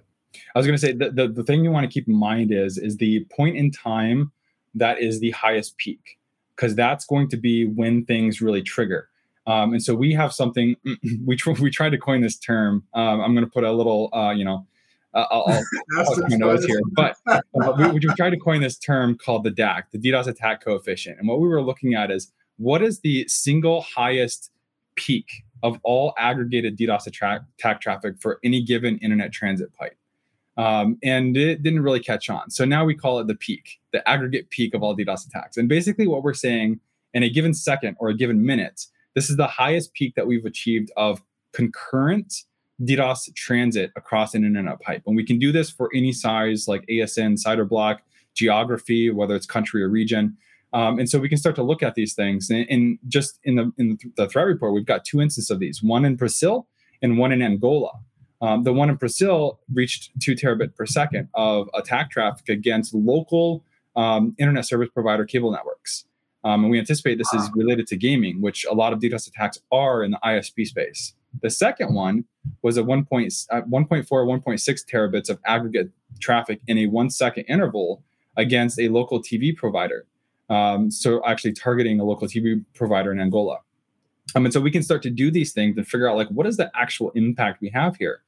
I 0.54 0.58
was 0.58 0.66
going 0.66 0.78
to 0.78 0.80
say 0.80 0.92
the, 0.92 1.10
the, 1.10 1.28
the 1.28 1.44
thing 1.44 1.62
you 1.62 1.70
want 1.70 1.84
to 1.84 1.92
keep 1.92 2.08
in 2.08 2.14
mind 2.14 2.52
is 2.52 2.78
is 2.78 2.96
the 2.96 3.26
point 3.36 3.56
in 3.56 3.70
time 3.70 4.32
that 4.74 4.98
is 4.98 5.20
the 5.20 5.32
highest 5.32 5.76
peak 5.76 6.18
because 6.54 6.74
that's 6.74 7.04
going 7.04 7.28
to 7.28 7.36
be 7.36 7.66
when 7.66 8.06
things 8.06 8.40
really 8.40 8.62
trigger. 8.62 9.10
Um, 9.46 9.74
and 9.74 9.82
so 9.82 9.94
we 9.94 10.14
have 10.14 10.32
something 10.32 10.74
we 11.26 11.36
tr- 11.36 11.52
we 11.52 11.70
tried 11.70 11.90
to 11.90 11.98
coin 11.98 12.22
this 12.22 12.38
term. 12.38 12.82
Um, 12.94 13.20
I'm 13.20 13.34
going 13.34 13.44
to 13.44 13.50
put 13.50 13.64
a 13.64 13.72
little 13.72 14.08
uh, 14.14 14.30
you 14.30 14.44
know 14.44 14.66
uh, 15.16 15.26
I'll, 15.30 15.44
I'll, 15.48 15.64
I'll 16.44 16.62
here, 16.62 16.80
but 16.92 17.16
uh, 17.26 17.40
we, 17.78 17.88
we 17.88 18.00
tried 18.00 18.30
to 18.30 18.36
coin 18.36 18.60
this 18.60 18.78
term 18.78 19.16
called 19.16 19.44
the 19.44 19.50
DAC, 19.50 19.84
the 19.90 19.98
DDoS 19.98 20.26
attack 20.26 20.62
coefficient. 20.62 21.18
And 21.18 21.26
what 21.26 21.40
we 21.40 21.48
were 21.48 21.62
looking 21.62 21.94
at 21.94 22.10
is 22.10 22.32
what 22.58 22.82
is 22.82 23.00
the 23.00 23.26
single 23.26 23.80
highest 23.80 24.52
peak 24.94 25.44
of 25.62 25.80
all 25.82 26.12
aggregated 26.18 26.76
DDoS 26.76 27.06
attack, 27.06 27.42
attack 27.58 27.80
traffic 27.80 28.16
for 28.20 28.38
any 28.44 28.62
given 28.62 28.98
internet 28.98 29.32
transit 29.32 29.72
pipe. 29.74 29.96
Um, 30.58 30.98
and 31.02 31.36
it 31.36 31.62
didn't 31.62 31.80
really 31.80 32.00
catch 32.00 32.30
on. 32.30 32.50
So 32.50 32.64
now 32.64 32.84
we 32.84 32.94
call 32.94 33.18
it 33.18 33.26
the 33.26 33.34
peak, 33.34 33.80
the 33.92 34.06
aggregate 34.08 34.50
peak 34.50 34.74
of 34.74 34.82
all 34.82 34.96
DDoS 34.96 35.26
attacks. 35.26 35.56
And 35.56 35.68
basically, 35.68 36.06
what 36.06 36.22
we're 36.22 36.34
saying 36.34 36.80
in 37.14 37.22
a 37.22 37.30
given 37.30 37.54
second 37.54 37.96
or 38.00 38.08
a 38.08 38.14
given 38.14 38.44
minute, 38.44 38.86
this 39.14 39.30
is 39.30 39.36
the 39.36 39.46
highest 39.46 39.94
peak 39.94 40.14
that 40.14 40.26
we've 40.26 40.44
achieved 40.44 40.90
of 40.96 41.22
concurrent 41.52 42.44
DDoS 42.82 43.34
transit 43.34 43.90
across 43.96 44.34
an 44.34 44.44
internet 44.44 44.80
pipe. 44.80 45.02
And 45.06 45.16
we 45.16 45.24
can 45.24 45.38
do 45.38 45.52
this 45.52 45.70
for 45.70 45.90
any 45.94 46.12
size 46.12 46.68
like 46.68 46.84
ASN, 46.86 47.42
CIDR 47.42 47.68
block, 47.68 48.02
geography, 48.34 49.10
whether 49.10 49.34
it's 49.34 49.46
country 49.46 49.82
or 49.82 49.88
region. 49.88 50.36
Um, 50.72 50.98
and 50.98 51.08
so 51.08 51.18
we 51.18 51.28
can 51.28 51.38
start 51.38 51.56
to 51.56 51.62
look 51.62 51.82
at 51.82 51.94
these 51.94 52.14
things. 52.14 52.50
And, 52.50 52.66
and 52.68 52.98
just 53.08 53.40
in 53.44 53.56
the 53.56 53.72
in 53.78 53.98
the 54.16 54.28
threat 54.28 54.46
report, 54.46 54.74
we've 54.74 54.84
got 54.84 55.04
two 55.04 55.20
instances 55.20 55.50
of 55.50 55.58
these: 55.58 55.82
one 55.82 56.04
in 56.04 56.16
Brazil 56.16 56.66
and 57.02 57.16
one 57.18 57.32
in 57.32 57.40
Angola. 57.40 57.92
Um, 58.42 58.64
the 58.64 58.72
one 58.72 58.90
in 58.90 58.96
Brazil 58.96 59.60
reached 59.72 60.10
two 60.20 60.34
terabit 60.34 60.74
per 60.74 60.84
second 60.84 61.28
of 61.34 61.70
attack 61.72 62.10
traffic 62.10 62.48
against 62.50 62.94
local 62.94 63.64
um, 63.94 64.34
internet 64.38 64.66
service 64.66 64.90
provider 64.92 65.24
cable 65.24 65.50
networks. 65.50 66.04
Um, 66.44 66.62
and 66.62 66.70
we 66.70 66.78
anticipate 66.78 67.18
this 67.18 67.32
is 67.32 67.50
related 67.54 67.86
to 67.88 67.96
gaming, 67.96 68.40
which 68.40 68.64
a 68.70 68.74
lot 68.74 68.92
of 68.92 69.00
DDoS 69.00 69.26
attacks 69.26 69.58
are 69.72 70.04
in 70.04 70.12
the 70.12 70.18
ISP 70.22 70.66
space. 70.66 71.14
The 71.42 71.50
second 71.50 71.94
one 71.94 72.24
was 72.62 72.76
a 72.76 72.84
1. 72.84 73.04
Point, 73.04 73.32
uh, 73.50 73.62
1.4, 73.62 74.06
1.6 74.06 74.84
terabits 74.90 75.28
of 75.28 75.38
aggregate 75.44 75.90
traffic 76.20 76.60
in 76.66 76.78
a 76.78 76.86
one 76.86 77.10
second 77.10 77.44
interval 77.44 78.02
against 78.36 78.78
a 78.78 78.88
local 78.88 79.20
TV 79.20 79.54
provider. 79.54 80.06
Um, 80.48 80.90
so 80.90 81.24
actually 81.26 81.52
targeting 81.52 82.00
a 82.00 82.04
local 82.04 82.28
TV 82.28 82.64
provider 82.74 83.12
in 83.12 83.20
Angola. 83.20 83.58
Um, 84.34 84.44
and 84.44 84.52
so 84.52 84.60
we 84.60 84.70
can 84.70 84.82
start 84.82 85.02
to 85.02 85.10
do 85.10 85.30
these 85.30 85.52
things 85.52 85.76
and 85.76 85.86
figure 85.86 86.08
out 86.08 86.16
like 86.16 86.28
what 86.28 86.46
is 86.46 86.56
the 86.56 86.70
actual 86.74 87.10
impact 87.10 87.60
we 87.60 87.70
have 87.70 87.96
here. 87.96 88.22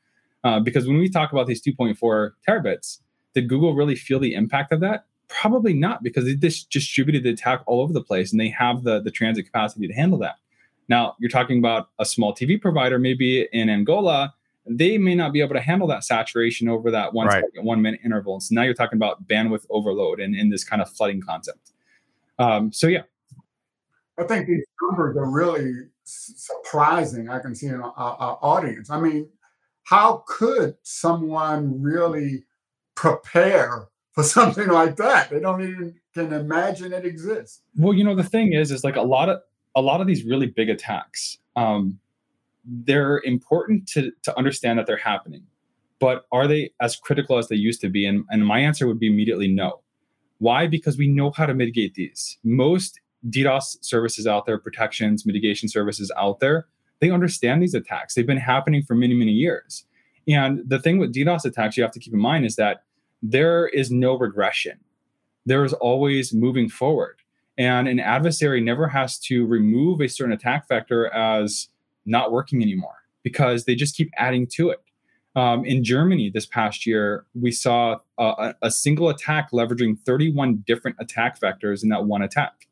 Uh, 0.44 0.60
because 0.60 0.86
when 0.86 0.98
we 0.98 1.08
talk 1.08 1.32
about 1.32 1.46
these 1.46 1.62
2.4 1.62 2.32
terabits, 2.46 3.00
did 3.34 3.48
Google 3.48 3.74
really 3.74 3.96
feel 3.96 4.18
the 4.18 4.34
impact 4.34 4.72
of 4.72 4.80
that? 4.80 5.04
Probably 5.28 5.74
not, 5.74 6.02
because 6.02 6.24
they 6.24 6.34
just 6.34 6.70
distributed 6.70 7.24
the 7.24 7.30
attack 7.30 7.62
all 7.66 7.80
over 7.80 7.92
the 7.92 8.02
place 8.02 8.32
and 8.32 8.40
they 8.40 8.48
have 8.48 8.84
the, 8.84 9.00
the 9.00 9.10
transit 9.10 9.44
capacity 9.46 9.86
to 9.86 9.92
handle 9.92 10.18
that. 10.20 10.36
Now, 10.88 11.16
you're 11.18 11.30
talking 11.30 11.58
about 11.58 11.90
a 11.98 12.04
small 12.04 12.34
TV 12.34 12.60
provider, 12.60 12.98
maybe 12.98 13.48
in 13.52 13.68
Angola, 13.68 14.34
they 14.70 14.98
may 14.98 15.14
not 15.14 15.32
be 15.32 15.40
able 15.40 15.54
to 15.54 15.60
handle 15.60 15.88
that 15.88 16.04
saturation 16.04 16.68
over 16.68 16.90
that 16.90 17.12
one 17.14 17.26
right. 17.26 17.44
second, 17.44 17.64
one 17.64 17.80
minute 17.80 18.00
interval. 18.04 18.40
So 18.40 18.54
now 18.54 18.62
you're 18.62 18.74
talking 18.74 18.96
about 18.96 19.26
bandwidth 19.26 19.66
overload 19.70 20.20
and 20.20 20.34
in 20.34 20.50
this 20.50 20.64
kind 20.64 20.82
of 20.82 20.90
flooding 20.90 21.20
concept. 21.20 21.72
Um, 22.38 22.72
so, 22.72 22.86
yeah. 22.86 23.02
I 24.18 24.24
think 24.24 24.46
these 24.46 24.64
numbers 24.82 25.16
are 25.16 25.30
really 25.30 25.72
surprising. 26.04 27.28
I 27.28 27.38
can 27.38 27.54
see 27.54 27.66
in 27.66 27.80
our, 27.80 27.92
our 27.96 28.38
audience. 28.42 28.90
I 28.90 29.00
mean, 29.00 29.28
how 29.84 30.24
could 30.26 30.76
someone 30.82 31.80
really 31.80 32.44
prepare 32.94 33.88
for 34.12 34.22
something 34.24 34.68
like 34.68 34.96
that? 34.96 35.30
They 35.30 35.40
don't 35.40 35.62
even 35.62 35.94
can 36.14 36.32
imagine 36.32 36.92
it 36.92 37.04
exists. 37.04 37.62
Well, 37.76 37.94
you 37.94 38.04
know, 38.04 38.14
the 38.14 38.24
thing 38.24 38.52
is, 38.52 38.70
is 38.70 38.84
like 38.84 38.96
a 38.96 39.02
lot 39.02 39.28
of 39.28 39.40
a 39.78 39.80
lot 39.80 40.00
of 40.00 40.06
these 40.06 40.24
really 40.24 40.46
big 40.46 40.68
attacks. 40.68 41.38
Um, 41.54 41.98
they're 42.64 43.20
important 43.24 43.88
to 43.90 44.10
to 44.24 44.36
understand 44.36 44.78
that 44.78 44.86
they're 44.86 44.96
happening, 44.96 45.44
but 46.00 46.26
are 46.32 46.46
they 46.46 46.72
as 46.80 46.96
critical 46.96 47.38
as 47.38 47.48
they 47.48 47.56
used 47.56 47.80
to 47.82 47.88
be? 47.88 48.04
And 48.04 48.24
and 48.30 48.44
my 48.44 48.58
answer 48.58 48.86
would 48.86 48.98
be 48.98 49.06
immediately 49.06 49.48
no. 49.48 49.80
Why? 50.38 50.66
Because 50.66 50.98
we 50.98 51.08
know 51.08 51.30
how 51.30 51.46
to 51.46 51.54
mitigate 51.54 51.94
these. 51.94 52.38
Most 52.44 53.00
DDoS 53.28 53.78
services 53.80 54.26
out 54.26 54.46
there, 54.46 54.58
protections, 54.58 55.26
mitigation 55.26 55.68
services 55.68 56.12
out 56.16 56.40
there, 56.40 56.68
they 57.00 57.10
understand 57.10 57.62
these 57.62 57.74
attacks. 57.74 58.14
They've 58.14 58.26
been 58.26 58.36
happening 58.36 58.82
for 58.82 58.94
many, 58.94 59.14
many 59.14 59.32
years. 59.32 59.84
And 60.28 60.60
the 60.68 60.78
thing 60.78 60.98
with 60.98 61.14
DDoS 61.14 61.44
attacks 61.44 61.76
you 61.76 61.82
have 61.82 61.92
to 61.92 62.00
keep 62.00 62.12
in 62.12 62.20
mind 62.20 62.44
is 62.44 62.56
that 62.56 62.84
there 63.22 63.66
is 63.68 63.90
no 63.90 64.16
regression. 64.16 64.78
There 65.46 65.64
is 65.64 65.72
always 65.72 66.32
moving 66.32 66.68
forward. 66.68 67.20
And 67.58 67.88
an 67.88 67.98
adversary 67.98 68.60
never 68.60 68.88
has 68.88 69.18
to 69.20 69.44
remove 69.44 70.00
a 70.00 70.08
certain 70.08 70.32
attack 70.32 70.68
vector 70.68 71.12
as 71.12 71.68
not 72.06 72.32
working 72.32 72.62
anymore 72.62 72.94
because 73.24 73.64
they 73.64 73.74
just 73.74 73.96
keep 73.96 74.10
adding 74.16 74.46
to 74.54 74.70
it. 74.70 74.78
Um, 75.36 75.64
in 75.64 75.84
Germany 75.84 76.30
this 76.30 76.46
past 76.46 76.86
year, 76.86 77.26
we 77.34 77.50
saw 77.50 77.98
a, 78.16 78.54
a 78.62 78.70
single 78.70 79.08
attack 79.08 79.50
leveraging 79.52 79.98
31 80.00 80.64
different 80.66 80.96
attack 81.00 81.38
vectors 81.38 81.82
in 81.82 81.90
that 81.90 82.06
one 82.06 82.22
attack 82.22 82.68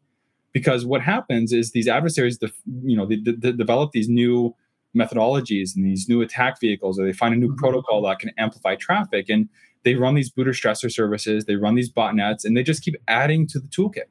because 0.57 0.87
what 0.87 1.03
happens 1.03 1.53
is 1.53 1.72
these 1.72 1.87
adversaries 1.87 2.38
you 2.83 2.96
know 2.96 3.05
they, 3.05 3.16
they 3.16 3.53
develop 3.53 3.92
these 3.92 4.09
new 4.09 4.57
methodologies 4.96 5.77
and 5.77 5.85
these 5.85 6.09
new 6.09 6.22
attack 6.22 6.59
vehicles 6.59 6.99
or 6.99 7.05
they 7.05 7.12
find 7.12 7.35
a 7.35 7.37
new 7.37 7.49
mm-hmm. 7.49 7.57
protocol 7.57 8.01
that 8.01 8.18
can 8.18 8.31
amplify 8.38 8.75
traffic 8.75 9.29
and 9.29 9.51
they 9.85 9.96
run 9.96 10.14
these 10.14 10.31
booter 10.31 10.53
stressor 10.53 10.90
services 10.90 11.44
they 11.44 11.57
run 11.57 11.75
these 11.75 11.92
botnets 11.92 12.42
and 12.42 12.57
they 12.57 12.62
just 12.62 12.83
keep 12.83 12.96
adding 13.07 13.46
to 13.46 13.59
the 13.59 13.68
toolkit 13.68 14.09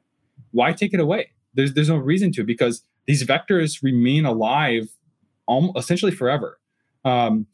why 0.56 0.72
take 0.72 0.92
it 0.92 1.00
away 1.00 1.30
there's 1.54 1.72
there's 1.74 1.88
no 1.88 1.96
reason 1.96 2.32
to 2.32 2.44
because 2.44 2.82
these 3.06 3.22
vectors 3.22 3.82
remain 3.82 4.24
alive 4.24 4.88
almost, 5.46 5.78
essentially 5.78 6.12
forever 6.12 6.58
um, 7.04 7.46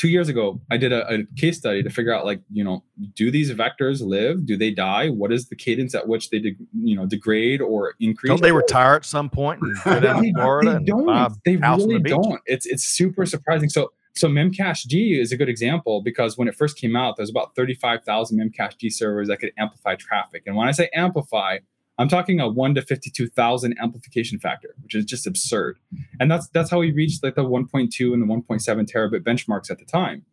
two 0.00 0.08
years 0.08 0.30
ago, 0.30 0.58
I 0.70 0.78
did 0.78 0.92
a, 0.92 1.06
a, 1.12 1.26
case 1.36 1.58
study 1.58 1.82
to 1.82 1.90
figure 1.90 2.14
out 2.14 2.24
like, 2.24 2.40
you 2.50 2.64
know, 2.64 2.82
do 3.14 3.30
these 3.30 3.52
vectors 3.52 4.00
live? 4.00 4.46
Do 4.46 4.56
they 4.56 4.70
die? 4.70 5.10
What 5.10 5.30
is 5.30 5.50
the 5.50 5.54
cadence 5.54 5.94
at 5.94 6.08
which 6.08 6.30
they, 6.30 6.38
de- 6.38 6.56
you 6.72 6.96
know, 6.96 7.04
degrade 7.04 7.60
or 7.60 7.94
increase? 8.00 8.30
Don't 8.30 8.40
they 8.40 8.52
retire 8.52 8.94
at 8.94 9.04
some 9.04 9.28
point? 9.28 9.60
they, 9.84 10.00
they, 10.00 10.32
don't. 10.32 11.36
They 11.44 11.56
really 11.56 11.98
the 11.98 12.08
don't. 12.08 12.40
It's 12.46 12.64
it's 12.64 12.84
super 12.84 13.26
surprising. 13.26 13.68
So 13.68 13.92
so 14.14 14.26
Memcached 14.28 15.20
is 15.20 15.32
a 15.32 15.36
good 15.36 15.50
example 15.50 16.00
because 16.00 16.38
when 16.38 16.48
it 16.48 16.54
first 16.54 16.78
came 16.78 16.96
out, 16.96 17.16
there's 17.16 17.30
about 17.30 17.54
35,000 17.54 18.38
Memcached 18.38 18.92
servers 18.92 19.28
that 19.28 19.38
could 19.38 19.52
amplify 19.58 19.96
traffic. 19.96 20.44
And 20.46 20.56
when 20.56 20.66
I 20.66 20.72
say 20.72 20.88
amplify, 20.94 21.58
I'm 22.00 22.08
talking 22.08 22.40
a 22.40 22.48
one 22.48 22.74
to 22.76 22.82
52,000 22.82 23.76
amplification 23.78 24.38
factor, 24.38 24.74
which 24.82 24.94
is 24.94 25.04
just 25.04 25.26
absurd. 25.26 25.78
And 26.18 26.30
that's 26.30 26.48
that's 26.48 26.70
how 26.70 26.78
we 26.78 26.92
reached 26.92 27.22
like 27.22 27.34
the 27.34 27.44
1.2 27.44 28.14
and 28.14 28.22
the 28.22 28.26
1.7 28.26 28.90
terabit 28.90 29.20
benchmarks 29.20 29.70
at 29.70 29.78
the 29.78 29.84
time. 29.84 30.24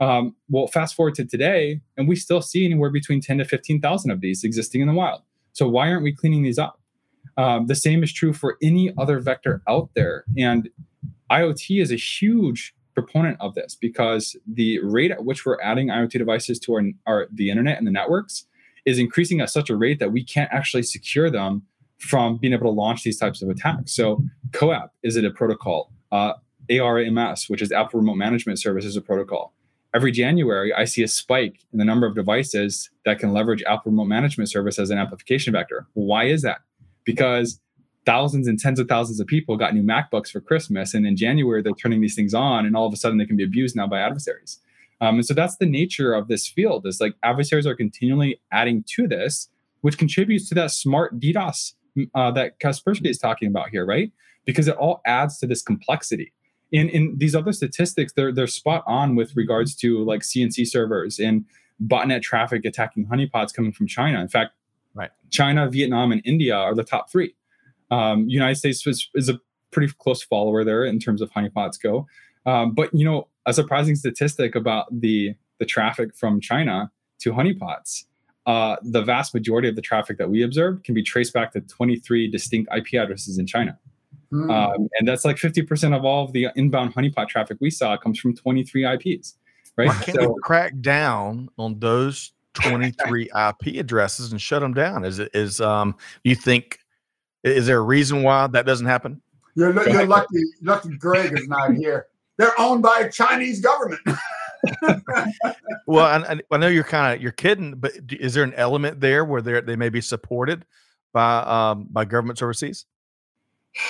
Um, 0.00 0.34
well, 0.48 0.66
fast 0.66 0.96
forward 0.96 1.14
to 1.14 1.24
today, 1.24 1.80
and 1.96 2.08
we 2.08 2.16
still 2.16 2.42
see 2.42 2.64
anywhere 2.64 2.90
between 2.90 3.20
10 3.20 3.38
to 3.38 3.44
15,000 3.44 4.10
of 4.10 4.20
these 4.20 4.42
existing 4.42 4.80
in 4.80 4.88
the 4.88 4.92
wild. 4.92 5.22
So 5.52 5.68
why 5.68 5.88
aren't 5.88 6.02
we 6.02 6.12
cleaning 6.12 6.42
these 6.42 6.58
up? 6.58 6.80
Um, 7.36 7.68
the 7.68 7.76
same 7.76 8.02
is 8.02 8.12
true 8.12 8.32
for 8.32 8.58
any 8.60 8.92
other 8.98 9.20
vector 9.20 9.62
out 9.68 9.90
there. 9.94 10.24
And 10.36 10.68
IoT 11.30 11.80
is 11.80 11.92
a 11.92 11.96
huge 11.96 12.74
proponent 12.94 13.36
of 13.38 13.54
this 13.54 13.76
because 13.76 14.34
the 14.46 14.80
rate 14.80 15.12
at 15.12 15.24
which 15.24 15.46
we're 15.46 15.60
adding 15.62 15.88
IoT 15.88 16.18
devices 16.18 16.58
to 16.60 16.74
our, 16.74 16.82
our 17.06 17.28
the 17.32 17.50
internet 17.50 17.78
and 17.78 17.86
the 17.86 17.92
networks 17.92 18.46
is 18.84 18.98
increasing 18.98 19.40
at 19.40 19.50
such 19.50 19.70
a 19.70 19.76
rate 19.76 19.98
that 19.98 20.12
we 20.12 20.22
can't 20.24 20.50
actually 20.52 20.82
secure 20.82 21.30
them 21.30 21.62
from 21.98 22.36
being 22.36 22.52
able 22.52 22.66
to 22.66 22.70
launch 22.70 23.02
these 23.02 23.18
types 23.18 23.42
of 23.42 23.48
attacks. 23.48 23.94
So 23.94 24.22
COAP 24.52 24.90
is 25.02 25.16
it 25.16 25.24
a 25.24 25.30
protocol? 25.30 25.90
Uh, 26.12 26.34
ARMS, 26.70 27.48
which 27.48 27.62
is 27.62 27.72
Apple 27.72 28.00
Remote 28.00 28.16
Management 28.16 28.58
Service, 28.58 28.84
is 28.84 28.96
a 28.96 29.00
protocol. 29.00 29.52
Every 29.94 30.10
January, 30.10 30.72
I 30.72 30.86
see 30.86 31.02
a 31.02 31.08
spike 31.08 31.60
in 31.72 31.78
the 31.78 31.84
number 31.84 32.06
of 32.06 32.14
devices 32.14 32.90
that 33.04 33.18
can 33.18 33.32
leverage 33.32 33.62
Apple 33.66 33.92
Remote 33.92 34.06
Management 34.06 34.50
Service 34.50 34.78
as 34.78 34.90
an 34.90 34.98
amplification 34.98 35.52
vector. 35.52 35.86
Why 35.94 36.24
is 36.24 36.42
that? 36.42 36.58
Because 37.04 37.60
thousands 38.04 38.48
and 38.48 38.58
tens 38.58 38.80
of 38.80 38.88
thousands 38.88 39.20
of 39.20 39.26
people 39.26 39.56
got 39.56 39.74
new 39.74 39.82
MacBooks 39.82 40.30
for 40.30 40.40
Christmas, 40.40 40.94
and 40.94 41.06
in 41.06 41.16
January 41.16 41.62
they're 41.62 41.72
turning 41.74 42.00
these 42.00 42.14
things 42.14 42.34
on, 42.34 42.66
and 42.66 42.76
all 42.76 42.86
of 42.86 42.92
a 42.92 42.96
sudden 42.96 43.18
they 43.18 43.26
can 43.26 43.36
be 43.36 43.44
abused 43.44 43.76
now 43.76 43.86
by 43.86 44.00
adversaries. 44.00 44.58
Um, 45.00 45.16
and 45.16 45.26
so 45.26 45.34
that's 45.34 45.56
the 45.56 45.66
nature 45.66 46.12
of 46.14 46.28
this 46.28 46.46
field. 46.46 46.86
Is 46.86 47.00
like 47.00 47.14
adversaries 47.22 47.66
are 47.66 47.74
continually 47.74 48.40
adding 48.52 48.84
to 48.94 49.06
this, 49.06 49.48
which 49.80 49.98
contributes 49.98 50.48
to 50.48 50.54
that 50.56 50.70
smart 50.70 51.18
DDoS 51.18 51.72
uh, 52.14 52.30
that 52.32 52.58
Kaspersky 52.60 53.06
is 53.06 53.18
talking 53.18 53.48
about 53.48 53.70
here, 53.70 53.84
right? 53.84 54.12
Because 54.44 54.68
it 54.68 54.76
all 54.76 55.00
adds 55.06 55.38
to 55.38 55.46
this 55.46 55.62
complexity. 55.62 56.32
In 56.72 56.88
in 56.88 57.14
these 57.18 57.34
other 57.34 57.52
statistics, 57.52 58.12
they're 58.12 58.32
they're 58.32 58.46
spot 58.46 58.82
on 58.86 59.14
with 59.16 59.36
regards 59.36 59.74
to 59.76 60.04
like 60.04 60.22
CNC 60.22 60.66
servers 60.66 61.18
and 61.18 61.44
botnet 61.82 62.22
traffic 62.22 62.64
attacking 62.64 63.06
honeypots 63.06 63.52
coming 63.52 63.72
from 63.72 63.86
China. 63.86 64.20
In 64.20 64.28
fact, 64.28 64.52
right, 64.94 65.10
China, 65.30 65.68
Vietnam, 65.68 66.12
and 66.12 66.22
India 66.24 66.56
are 66.56 66.74
the 66.74 66.84
top 66.84 67.10
three. 67.10 67.34
Um, 67.90 68.28
United 68.28 68.56
States 68.56 68.86
is, 68.86 69.08
is, 69.14 69.28
a 69.28 69.38
pretty 69.70 69.92
close 69.98 70.22
follower 70.22 70.64
there 70.64 70.84
in 70.84 70.98
terms 70.98 71.20
of 71.20 71.30
honeypots 71.32 71.80
go. 71.80 72.06
Um, 72.46 72.72
but 72.72 72.92
you 72.94 73.04
know, 73.04 73.28
a 73.46 73.52
surprising 73.52 73.96
statistic 73.96 74.54
about 74.54 74.86
the 75.00 75.34
the 75.58 75.64
traffic 75.64 76.14
from 76.16 76.40
China 76.40 76.90
to 77.20 77.32
honeypots 77.32 78.04
uh, 78.46 78.76
the 78.82 79.02
vast 79.02 79.32
majority 79.32 79.68
of 79.68 79.76
the 79.76 79.82
traffic 79.82 80.18
that 80.18 80.28
we 80.28 80.42
observe 80.42 80.82
can 80.82 80.94
be 80.94 81.02
traced 81.02 81.32
back 81.32 81.52
to 81.52 81.60
23 81.62 82.30
distinct 82.30 82.70
IP 82.76 83.00
addresses 83.00 83.38
in 83.38 83.46
China. 83.46 83.78
Mm. 84.32 84.50
Um, 84.50 84.88
and 84.98 85.08
that's 85.08 85.24
like 85.24 85.36
50% 85.36 85.96
of 85.96 86.04
all 86.04 86.24
of 86.24 86.32
the 86.32 86.48
inbound 86.56 86.94
honeypot 86.94 87.28
traffic 87.28 87.56
we 87.60 87.70
saw 87.70 87.96
comes 87.96 88.18
from 88.18 88.34
23 88.34 88.86
IPs, 88.86 89.36
right? 89.76 89.88
Why 89.88 89.94
can't 89.94 90.18
so, 90.20 90.28
we 90.28 90.34
crack 90.42 90.78
down 90.80 91.48
on 91.56 91.78
those 91.78 92.32
23 92.54 93.24
IP 93.24 93.76
addresses 93.76 94.30
and 94.30 94.40
shut 94.40 94.60
them 94.60 94.74
down? 94.74 95.04
Is 95.04 95.18
it 95.18 95.30
is 95.34 95.60
um 95.60 95.96
you 96.22 96.34
think 96.34 96.78
is 97.42 97.66
there 97.66 97.78
a 97.78 97.82
reason 97.82 98.22
why 98.22 98.46
that 98.48 98.66
doesn't 98.66 98.86
happen? 98.86 99.20
You're, 99.56 99.72
you're 99.88 100.06
lucky 100.06 100.42
lucky 100.62 100.90
Greg 100.98 101.32
is 101.32 101.48
not 101.48 101.74
here. 101.74 102.06
They're 102.36 102.58
owned 102.58 102.82
by 102.82 103.00
a 103.00 103.10
Chinese 103.10 103.60
government. 103.60 104.00
well, 105.86 106.06
I, 106.06 106.40
I, 106.50 106.56
know 106.56 106.68
you're 106.68 106.84
kind 106.84 107.14
of 107.14 107.22
you're 107.22 107.32
kidding, 107.32 107.74
but 107.74 107.92
is 108.10 108.34
there 108.34 108.44
an 108.44 108.54
element 108.54 109.00
there 109.00 109.24
where 109.24 109.42
they 109.42 109.60
they 109.60 109.76
may 109.76 109.88
be 109.88 110.00
supported 110.00 110.64
by 111.12 111.38
um, 111.40 111.86
by 111.90 112.04
governments 112.04 112.42
overseas? 112.42 112.86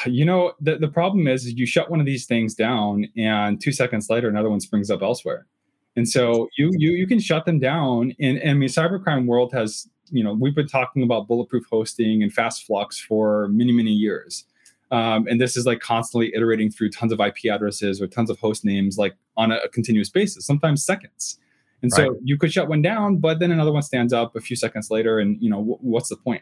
You 0.07 0.24
know, 0.24 0.54
the, 0.61 0.78
the 0.78 0.88
problem 0.88 1.28
is, 1.28 1.44
is 1.44 1.54
you 1.54 1.66
shut 1.66 1.90
one 1.90 2.00
of 2.00 2.07
these 2.07 2.26
things 2.26 2.54
down, 2.54 3.07
and 3.16 3.61
two 3.61 3.72
seconds 3.72 4.09
later, 4.09 4.28
another 4.28 4.48
one 4.48 4.61
springs 4.61 4.90
up 4.90 5.02
elsewhere. 5.02 5.46
And 5.96 6.09
so 6.09 6.48
you 6.59 6.70
you 6.76 6.92
you 6.92 7.07
can 7.07 7.20
shut 7.20 7.46
them 7.46 7.59
down. 7.59 8.14
And, 8.20 8.38
and 8.38 8.50
I 8.50 8.54
mean, 8.54 8.68
cybercrime 8.68 9.26
world 9.26 9.52
has 9.52 9.88
you 10.11 10.24
know 10.24 10.35
we've 10.35 10.54
been 10.54 10.68
talking 10.68 11.02
about 11.02 11.28
bulletproof 11.28 11.64
hosting 11.70 12.22
and 12.22 12.33
fast 12.33 12.64
flux 12.64 12.98
for 12.98 13.48
many 13.48 13.72
many 13.72 13.92
years. 13.92 14.44
Um, 14.90 15.27
and 15.27 15.40
this 15.40 15.57
is 15.57 15.66
like 15.66 15.81
constantly 15.81 16.33
iterating 16.35 16.70
through 16.70 16.90
tons 16.90 17.12
of 17.12 17.20
IP 17.20 17.51
addresses 17.51 18.01
or 18.01 18.07
tons 18.07 18.31
of 18.31 18.38
host 18.38 18.64
names, 18.64 18.99
like 18.99 19.16
on 19.37 19.51
a, 19.51 19.57
a 19.57 19.68
continuous 19.68 20.09
basis, 20.09 20.47
sometimes 20.47 20.85
seconds. 20.85 21.38
And 21.83 21.92
so 21.92 22.18
you 22.23 22.38
could 22.38 22.51
shut 22.51 22.68
one 22.68 22.81
down, 22.81 23.18
but 23.18 23.40
then 23.40 23.51
another 23.51 23.70
one 23.70 23.83
stands 23.83 24.14
up 24.14 24.35
a 24.37 24.40
few 24.40 24.57
seconds 24.57 24.90
later, 24.90 25.18
and 25.18 25.37
you 25.42 25.51
know 25.51 25.59
w- 25.59 25.79
what's 25.83 26.09
the 26.09 26.16
point? 26.16 26.40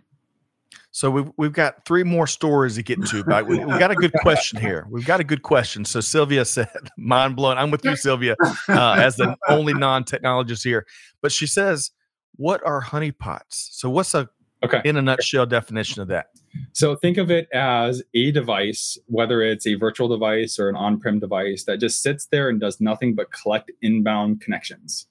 So 0.93 1.11
we've 1.11 1.31
we've 1.37 1.53
got 1.53 1.85
three 1.85 2.05
more 2.05 2.29
stories 2.29 2.77
to 2.77 2.83
get 2.85 3.05
to, 3.07 3.25
but 3.25 3.47
we, 3.47 3.59
have 3.59 3.81
got 3.81 3.91
a 3.91 3.97
good 3.97 4.13
question 4.21 4.61
here. 4.61 4.87
We've 4.89 5.05
got 5.05 5.19
a 5.19 5.25
good 5.25 5.43
question. 5.43 5.85
So 5.85 6.01
Sylvia 6.01 6.45
said, 6.45 6.69
"Mind 6.97 7.35
blown." 7.35 7.59
I'm 7.59 7.73
with 7.73 7.85
you, 7.85 7.97
Sylvia, 7.97 8.37
uh, 8.69 8.93
as 8.93 9.17
the 9.17 9.35
only 9.49 9.75
non-technologist 9.75 10.63
here. 10.63 10.87
But 11.23 11.33
she 11.33 11.49
says, 11.49 11.91
"What 12.37 12.65
are 12.65 12.81
honeypots?" 12.81 13.71
So 13.73 13.91
what's 13.91 14.15
a 14.15 14.29
okay 14.63 14.81
in 14.85 14.97
a 14.97 15.03
nutshell 15.03 15.47
definition 15.47 16.03
of 16.03 16.09
that? 16.09 16.27
So 16.73 16.97
think 16.97 17.19
of 17.19 17.31
it 17.31 17.49
as 17.53 18.03
a 18.15 18.31
device, 18.31 18.99
whether 19.07 19.43
it's 19.43 19.67
a 19.67 19.75
virtual 19.75 20.09
device 20.09 20.59
or 20.59 20.69
an 20.69 20.77
on-prem 20.77 21.19
device 21.19 21.65
that 21.65 21.81
just 21.81 22.03
sits 22.03 22.27
there 22.27 22.49
and 22.49 22.61
does 22.61 22.81
nothing 22.81 23.15
but 23.15 23.31
collect 23.31 23.71
inbound 23.81 24.41
connections. 24.41 25.07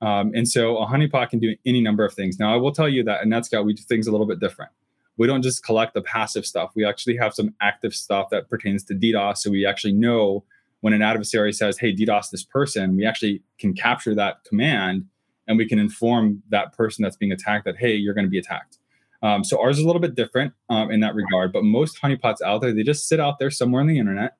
Um, 0.00 0.32
and 0.34 0.48
so 0.48 0.76
a 0.78 0.86
honeypot 0.86 1.30
can 1.30 1.38
do 1.38 1.56
any 1.64 1.80
number 1.80 2.04
of 2.04 2.12
things. 2.12 2.38
Now 2.38 2.52
I 2.52 2.56
will 2.56 2.72
tell 2.72 2.88
you 2.88 3.02
that 3.04 3.22
in 3.22 3.30
NetScout 3.30 3.64
we 3.64 3.72
do 3.72 3.82
things 3.82 4.06
a 4.06 4.10
little 4.10 4.26
bit 4.26 4.40
different. 4.40 4.70
We 5.16 5.26
don't 5.26 5.42
just 5.42 5.64
collect 5.64 5.94
the 5.94 6.02
passive 6.02 6.44
stuff. 6.44 6.72
We 6.74 6.84
actually 6.84 7.16
have 7.16 7.34
some 7.34 7.54
active 7.60 7.94
stuff 7.94 8.28
that 8.30 8.50
pertains 8.50 8.84
to 8.84 8.94
DDoS. 8.94 9.38
So 9.38 9.50
we 9.50 9.64
actually 9.64 9.92
know 9.92 10.44
when 10.80 10.92
an 10.92 11.02
adversary 11.02 11.52
says, 11.52 11.78
"Hey, 11.78 11.94
DDoS 11.94 12.30
this 12.30 12.44
person," 12.44 12.96
we 12.96 13.06
actually 13.06 13.42
can 13.58 13.72
capture 13.72 14.14
that 14.16 14.44
command 14.44 15.06
and 15.46 15.56
we 15.56 15.66
can 15.66 15.78
inform 15.78 16.42
that 16.48 16.76
person 16.76 17.02
that's 17.02 17.16
being 17.16 17.32
attacked 17.32 17.64
that, 17.64 17.76
"Hey, 17.76 17.94
you're 17.94 18.12
going 18.12 18.26
to 18.26 18.30
be 18.30 18.38
attacked." 18.38 18.78
Um, 19.24 19.42
so 19.42 19.58
ours 19.58 19.78
is 19.78 19.82
a 19.82 19.86
little 19.86 20.02
bit 20.02 20.14
different 20.14 20.52
um, 20.68 20.90
in 20.90 21.00
that 21.00 21.14
regard, 21.14 21.50
but 21.50 21.64
most 21.64 22.00
honeypots 22.00 22.42
out 22.42 22.60
there, 22.60 22.74
they 22.74 22.82
just 22.82 23.08
sit 23.08 23.18
out 23.18 23.38
there 23.38 23.50
somewhere 23.50 23.80
on 23.80 23.88
the 23.88 23.98
internet 23.98 24.36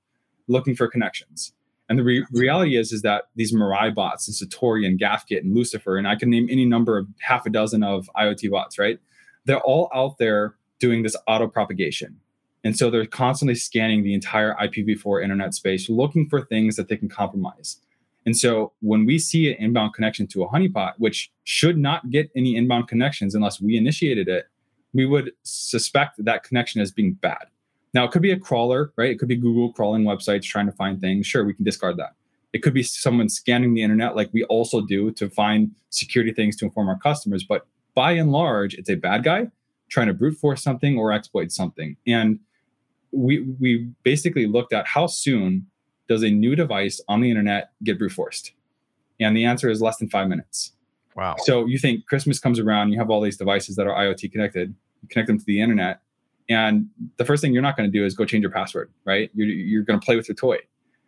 looking 0.46 0.76
for 0.76 0.86
connections. 0.88 1.54
And 1.88 1.98
the 1.98 2.02
re- 2.02 2.26
reality 2.32 2.76
is, 2.76 2.92
is 2.92 3.00
that 3.00 3.24
these 3.34 3.54
Mirai 3.54 3.94
bots 3.94 4.28
and 4.28 4.50
Satori 4.50 4.86
and 4.86 5.00
Gafgyt 5.00 5.40
and 5.40 5.54
Lucifer, 5.54 5.96
and 5.96 6.06
I 6.06 6.16
can 6.16 6.28
name 6.28 6.48
any 6.50 6.66
number 6.66 6.98
of 6.98 7.08
half 7.20 7.46
a 7.46 7.50
dozen 7.50 7.82
of 7.82 8.10
IoT 8.14 8.50
bots, 8.50 8.78
right? 8.78 8.98
They're 9.46 9.60
all 9.60 9.90
out 9.94 10.18
there 10.18 10.54
doing 10.80 11.02
this 11.02 11.16
auto 11.26 11.48
propagation. 11.48 12.20
And 12.62 12.76
so 12.76 12.90
they're 12.90 13.06
constantly 13.06 13.54
scanning 13.54 14.02
the 14.02 14.12
entire 14.12 14.54
IPv4 14.54 15.22
internet 15.22 15.54
space, 15.54 15.88
looking 15.88 16.28
for 16.28 16.42
things 16.42 16.76
that 16.76 16.88
they 16.88 16.96
can 16.98 17.08
compromise. 17.08 17.78
And 18.26 18.36
so 18.36 18.72
when 18.80 19.06
we 19.06 19.18
see 19.18 19.50
an 19.50 19.56
inbound 19.58 19.94
connection 19.94 20.26
to 20.28 20.42
a 20.42 20.48
honeypot, 20.48 20.94
which 20.98 21.30
should 21.44 21.78
not 21.78 22.10
get 22.10 22.30
any 22.36 22.56
inbound 22.56 22.88
connections 22.88 23.34
unless 23.34 23.60
we 23.60 23.76
initiated 23.76 24.28
it, 24.28 24.46
we 24.94 25.04
would 25.04 25.32
suspect 25.42 26.24
that 26.24 26.44
connection 26.44 26.80
as 26.80 26.92
being 26.92 27.12
bad. 27.14 27.46
Now, 27.92 28.04
it 28.04 28.10
could 28.10 28.22
be 28.22 28.32
a 28.32 28.38
crawler, 28.38 28.92
right? 28.96 29.10
It 29.10 29.18
could 29.18 29.28
be 29.28 29.36
Google 29.36 29.72
crawling 29.72 30.04
websites 30.04 30.44
trying 30.44 30.66
to 30.66 30.72
find 30.72 31.00
things. 31.00 31.26
Sure, 31.26 31.44
we 31.44 31.54
can 31.54 31.64
discard 31.64 31.96
that. 31.98 32.14
It 32.52 32.62
could 32.62 32.74
be 32.74 32.82
someone 32.82 33.28
scanning 33.28 33.74
the 33.74 33.82
internet, 33.82 34.16
like 34.16 34.30
we 34.32 34.44
also 34.44 34.80
do 34.80 35.10
to 35.12 35.28
find 35.28 35.72
security 35.90 36.32
things 36.32 36.56
to 36.56 36.64
inform 36.64 36.88
our 36.88 36.98
customers. 36.98 37.44
But 37.44 37.66
by 37.94 38.12
and 38.12 38.32
large, 38.32 38.74
it's 38.74 38.90
a 38.90 38.94
bad 38.94 39.24
guy 39.24 39.48
trying 39.90 40.06
to 40.06 40.14
brute 40.14 40.38
force 40.38 40.62
something 40.62 40.96
or 40.96 41.12
exploit 41.12 41.52
something. 41.52 41.96
And 42.06 42.38
we 43.12 43.40
we 43.60 43.90
basically 44.02 44.46
looked 44.46 44.72
at 44.72 44.86
how 44.86 45.06
soon 45.06 45.66
does 46.08 46.22
a 46.22 46.30
new 46.30 46.54
device 46.54 47.00
on 47.08 47.20
the 47.20 47.30
internet 47.30 47.70
get 47.82 47.98
brute 47.98 48.12
forced? 48.12 48.52
And 49.20 49.36
the 49.36 49.44
answer 49.44 49.70
is 49.70 49.80
less 49.80 49.96
than 49.98 50.08
five 50.08 50.28
minutes. 50.28 50.72
Wow. 51.16 51.36
So 51.38 51.66
you 51.66 51.78
think 51.78 52.06
Christmas 52.06 52.40
comes 52.40 52.58
around, 52.58 52.90
you 52.92 52.98
have 52.98 53.10
all 53.10 53.20
these 53.20 53.36
devices 53.36 53.76
that 53.76 53.86
are 53.86 53.94
IoT 53.94 54.32
connected 54.32 54.74
connect 55.10 55.28
them 55.28 55.38
to 55.38 55.44
the 55.44 55.60
internet. 55.60 56.00
And 56.48 56.88
the 57.16 57.24
first 57.24 57.40
thing 57.40 57.52
you're 57.52 57.62
not 57.62 57.76
going 57.76 57.90
to 57.90 57.98
do 57.98 58.04
is 58.04 58.14
go 58.14 58.24
change 58.24 58.42
your 58.42 58.50
password, 58.50 58.90
right? 59.04 59.30
You're, 59.34 59.48
you're 59.48 59.82
going 59.82 59.98
to 59.98 60.04
play 60.04 60.16
with 60.16 60.28
your 60.28 60.36
toy. 60.36 60.58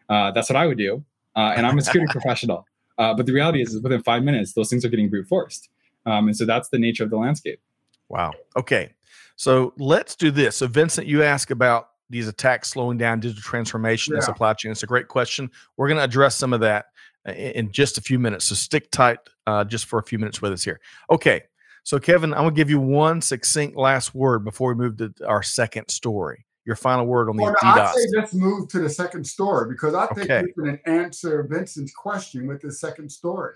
Uh, 0.09 0.31
that's 0.31 0.49
what 0.49 0.57
I 0.57 0.67
would 0.67 0.79
do. 0.79 1.05
Uh, 1.35 1.53
and 1.57 1.67
I'm 1.67 1.77
a 1.79 1.83
security 1.83 2.11
professional. 2.19 2.67
Uh, 2.99 3.15
but 3.15 3.27
the 3.27 3.33
reality 3.33 3.61
is, 3.61 3.75
is, 3.75 3.83
within 3.83 4.03
five 4.03 4.23
minutes, 4.23 4.55
those 4.55 4.71
things 4.71 4.85
are 4.85 4.89
getting 4.89 5.11
brute 5.11 5.29
forced. 5.29 5.69
Um, 6.07 6.29
and 6.29 6.37
so 6.37 6.47
that's 6.47 6.71
the 6.71 6.79
nature 6.79 7.05
of 7.05 7.11
the 7.11 7.17
landscape. 7.17 7.61
Wow. 8.09 8.33
Okay. 8.57 8.95
So 9.37 9.75
let's 9.77 10.17
do 10.17 10.31
this. 10.31 10.57
So, 10.57 10.67
Vincent, 10.67 11.07
you 11.07 11.23
ask 11.23 11.51
about 11.51 11.91
these 12.09 12.29
attacks 12.29 12.71
slowing 12.71 12.97
down 12.97 13.21
digital 13.21 13.43
transformation 13.43 14.13
yeah. 14.13 14.19
and 14.19 14.25
supply 14.25 14.55
chain. 14.55 14.73
It's 14.73 14.83
a 14.83 14.87
great 14.87 15.09
question. 15.09 15.51
We're 15.77 15.89
going 15.89 15.99
to 15.99 16.05
address 16.05 16.37
some 16.37 16.53
of 16.53 16.61
that 16.61 16.87
uh, 17.29 17.33
in 17.33 17.71
just 17.71 17.99
a 17.99 18.01
few 18.01 18.19
minutes. 18.19 18.47
So, 18.47 18.55
stick 18.55 18.91
tight 18.91 19.19
uh, 19.47 19.65
just 19.65 19.87
for 19.87 19.99
a 19.99 20.03
few 20.03 20.19
minutes 20.19 20.41
with 20.41 20.53
us 20.53 20.65
here. 20.65 20.81
Okay. 21.11 21.43
So, 21.87 22.01
Kevin, 22.01 22.35
I'm 22.35 22.41
going 22.41 22.53
to 22.53 22.59
give 22.59 22.69
you 22.69 22.81
one 22.81 23.23
succinct 23.23 23.77
last 23.77 24.13
word 24.13 24.41
before 24.41 24.75
we 24.75 24.75
move 24.75 24.97
to 24.97 25.15
our 25.25 25.41
second 25.41 25.89
story. 25.89 26.45
Your 26.65 26.75
final 26.75 27.07
word 27.07 27.29
on 27.29 27.37
the 27.37 27.45
well, 27.45 27.55
I 27.63 27.93
say 27.95 28.07
let's 28.17 28.35
move 28.35 28.67
to 28.71 28.81
the 28.81 28.91
second 28.91 29.25
story 29.25 29.69
because 29.71 29.95
I 29.95 30.09
think 30.09 30.29
okay. 30.29 30.43
we 30.57 30.65
can 30.65 30.81
answer 30.87 31.47
Vincent's 31.49 31.95
question 31.95 32.49
with 32.49 32.61
the 32.61 32.73
second 32.73 33.09
story. 33.09 33.55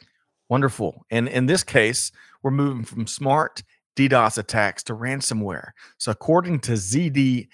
Wonderful. 0.49 1.05
And 1.11 1.27
in 1.27 1.47
this 1.47 1.65
case, 1.65 2.13
we're 2.45 2.53
moving 2.53 2.85
from 2.85 3.09
smart 3.09 3.65
DDoS 3.97 4.39
attacks 4.39 4.85
to 4.85 4.95
ransomware. 4.95 5.71
So, 5.99 6.13
according 6.13 6.61
to 6.61 6.73
ZD 6.75 7.49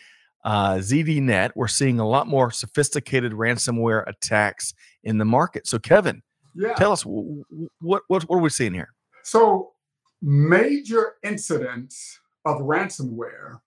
uh, 0.44 0.74
ZDNet, 0.74 1.52
we're 1.54 1.68
seeing 1.68 2.00
a 2.00 2.06
lot 2.06 2.26
more 2.26 2.50
sophisticated 2.50 3.32
ransomware 3.32 4.06
attacks 4.06 4.74
in 5.04 5.16
the 5.16 5.24
market. 5.24 5.66
So, 5.66 5.78
Kevin, 5.78 6.22
Yeah. 6.54 6.74
Tell 6.74 6.92
us 6.92 7.00
what 7.00 8.02
what 8.08 8.22
what 8.28 8.36
are 8.36 8.40
we 8.40 8.50
seeing 8.50 8.74
here? 8.74 8.92
So 9.22 9.72
major 10.22 11.14
incidents 11.22 12.18
of 12.44 12.60
ransomware 12.60 13.60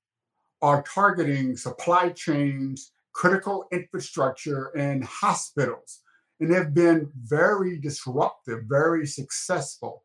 are 0.62 0.84
targeting 0.84 1.56
supply 1.56 2.10
chains, 2.10 2.92
critical 3.14 3.68
infrastructure, 3.72 4.72
and 4.78 5.04
hospitals. 5.04 6.02
And 6.40 6.54
they've 6.54 6.74
been 6.74 7.12
very 7.16 7.78
disruptive, 7.78 8.64
very 8.64 9.06
successful. 9.06 10.04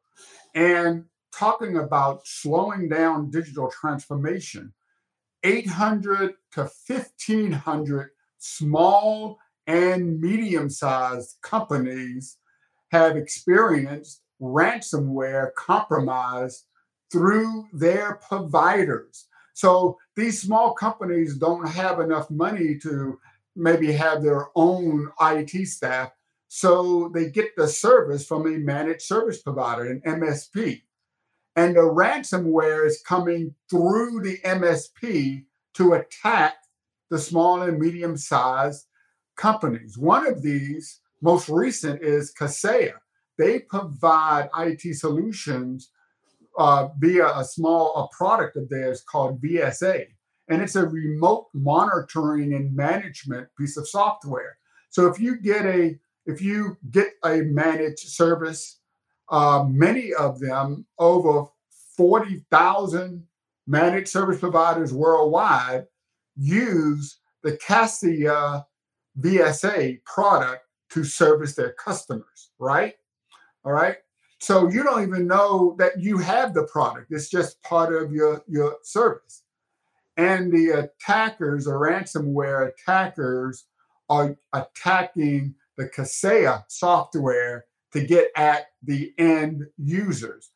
And 0.55 1.05
talking 1.33 1.77
about 1.79 2.27
slowing 2.27 2.89
down 2.89 3.31
digital 3.31 3.71
transformation, 3.71 4.73
800 5.43 6.35
to 6.53 6.71
1500 6.87 8.11
small 8.39 9.39
and 9.67 10.21
medium 10.21 10.69
sized 10.71 11.37
companies 11.43 12.39
have 12.91 13.17
experienced 13.17 14.23
ransomware 14.41 15.55
compromised 15.55 16.65
through 17.11 17.67
their 17.73 18.17
providers. 18.27 19.27
So 19.55 19.99
these 20.17 20.43
small 20.43 20.75
companies 20.75 21.37
don't 21.37 21.69
have 21.69 22.01
enough 22.01 22.31
money 22.31 22.77
to 22.79 23.19
maybe 23.57 23.93
have 23.93 24.23
their 24.23 24.49
own 24.57 25.11
IT 25.21 25.69
staff. 25.69 26.11
So 26.49 27.11
they 27.15 27.31
get 27.31 27.57
the 27.57 27.69
service 27.69 28.27
from 28.27 28.47
a 28.47 28.59
managed 28.59 29.03
service 29.03 29.43
provider, 29.43 29.91
an 29.91 30.01
MSP. 30.07 30.83
And 31.57 31.77
the 31.77 31.81
ransomware 31.81 32.85
is 32.85 33.03
coming 33.07 33.55
through 33.71 34.23
the 34.23 34.39
MSP 34.39 35.45
to 35.75 35.93
attack 35.95 36.55
the 37.11 37.19
small 37.19 37.63
and 37.63 37.79
medium 37.79 38.17
sized 38.17 38.87
companies. 39.37 39.97
One 39.97 40.27
of 40.27 40.43
these, 40.43 41.01
most 41.23 41.49
recent, 41.49 42.03
is 42.03 42.33
Kaseya. 42.35 42.95
They 43.39 43.61
provide 43.61 44.49
IT 44.59 44.97
solutions 44.97 45.91
uh, 46.57 46.89
via 46.99 47.37
a 47.37 47.45
small 47.45 47.95
a 47.97 48.15
product 48.17 48.57
of 48.57 48.69
theirs 48.69 49.03
called 49.03 49.43
VSA, 49.43 50.07
and 50.49 50.63
it's 50.63 50.77
a 50.77 50.87
remote 50.87 51.47
monitoring 51.53 52.55
and 52.55 52.75
management 52.75 53.49
piece 53.59 53.77
of 53.77 53.89
software. 53.89 54.57
So 54.91 55.07
if 55.07 55.19
you 55.19 55.37
get 55.37 55.65
a 55.67 55.99
if 56.27 56.41
you 56.41 56.77
get 56.91 57.09
a 57.25 57.39
managed 57.43 58.09
service, 58.09 58.79
uh, 59.31 59.65
many 59.69 60.15
of 60.15 60.39
them 60.39 60.87
over 60.99 61.47
forty 61.97 62.45
thousand 62.51 63.25
managed 63.67 64.09
service 64.09 64.39
providers 64.39 64.93
worldwide 64.93 65.87
use 66.37 67.19
the 67.43 67.57
Kaseya 67.59 68.65
VSA 69.21 70.03
product 70.05 70.63
to 70.91 71.05
service 71.05 71.55
their 71.55 71.73
customers, 71.73 72.51
right? 72.59 72.95
All 73.65 73.73
right. 73.73 73.97
So 74.41 74.69
you 74.69 74.83
don't 74.83 75.03
even 75.03 75.27
know 75.27 75.75
that 75.79 76.01
you 76.01 76.19
have 76.19 76.53
the 76.53 76.65
product. 76.65 77.11
It's 77.11 77.31
just 77.31 77.63
part 77.63 77.95
of 77.95 78.13
your, 78.13 78.43
your 78.47 78.77
service. 78.83 79.43
And 80.17 80.53
the 80.53 80.91
attackers 81.01 81.67
or 81.67 81.81
ransomware 81.81 82.71
attackers 82.71 83.65
are 84.11 84.37
attacking 84.53 85.55
the 85.79 85.89
Kaseya 85.89 86.65
software 86.69 87.65
to 87.93 88.05
get 88.05 88.29
at 88.37 88.67
the 88.83 89.13
end 89.19 89.65
users. 89.79 90.51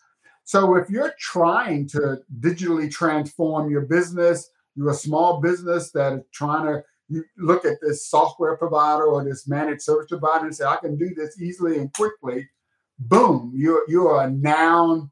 So 0.44 0.76
if 0.76 0.90
you're 0.90 1.14
trying 1.18 1.88
to 1.88 2.18
digitally 2.40 2.90
transform 2.90 3.70
your 3.70 3.82
business, 3.82 4.50
you're 4.76 4.90
a 4.90 4.94
small 4.94 5.40
business 5.40 5.90
that 5.92 6.12
is 6.12 6.20
trying 6.32 6.66
to 6.66 6.84
you 7.08 7.24
look 7.38 7.64
at 7.64 7.78
this 7.80 8.06
software 8.06 8.56
provider 8.56 9.04
or 9.04 9.24
this 9.24 9.48
managed 9.48 9.82
service 9.82 10.08
provider 10.08 10.44
and 10.44 10.54
say, 10.54 10.64
I 10.66 10.76
can 10.76 10.96
do 10.96 11.14
this 11.14 11.40
easily 11.40 11.78
and 11.78 11.92
quickly 11.94 12.48
boom, 12.98 13.52
you're 13.54 13.82
you're 13.88 14.20
a 14.20 14.30
noun, 14.30 15.10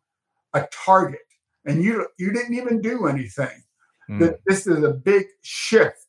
a 0.55 0.67
target, 0.73 1.21
and 1.65 1.83
you 1.83 2.07
you 2.19 2.33
didn't 2.33 2.55
even 2.55 2.81
do 2.81 3.07
anything. 3.07 3.63
Mm. 4.11 4.37
This 4.47 4.67
is 4.67 4.83
a 4.83 4.93
big 4.93 5.27
shift 5.43 6.07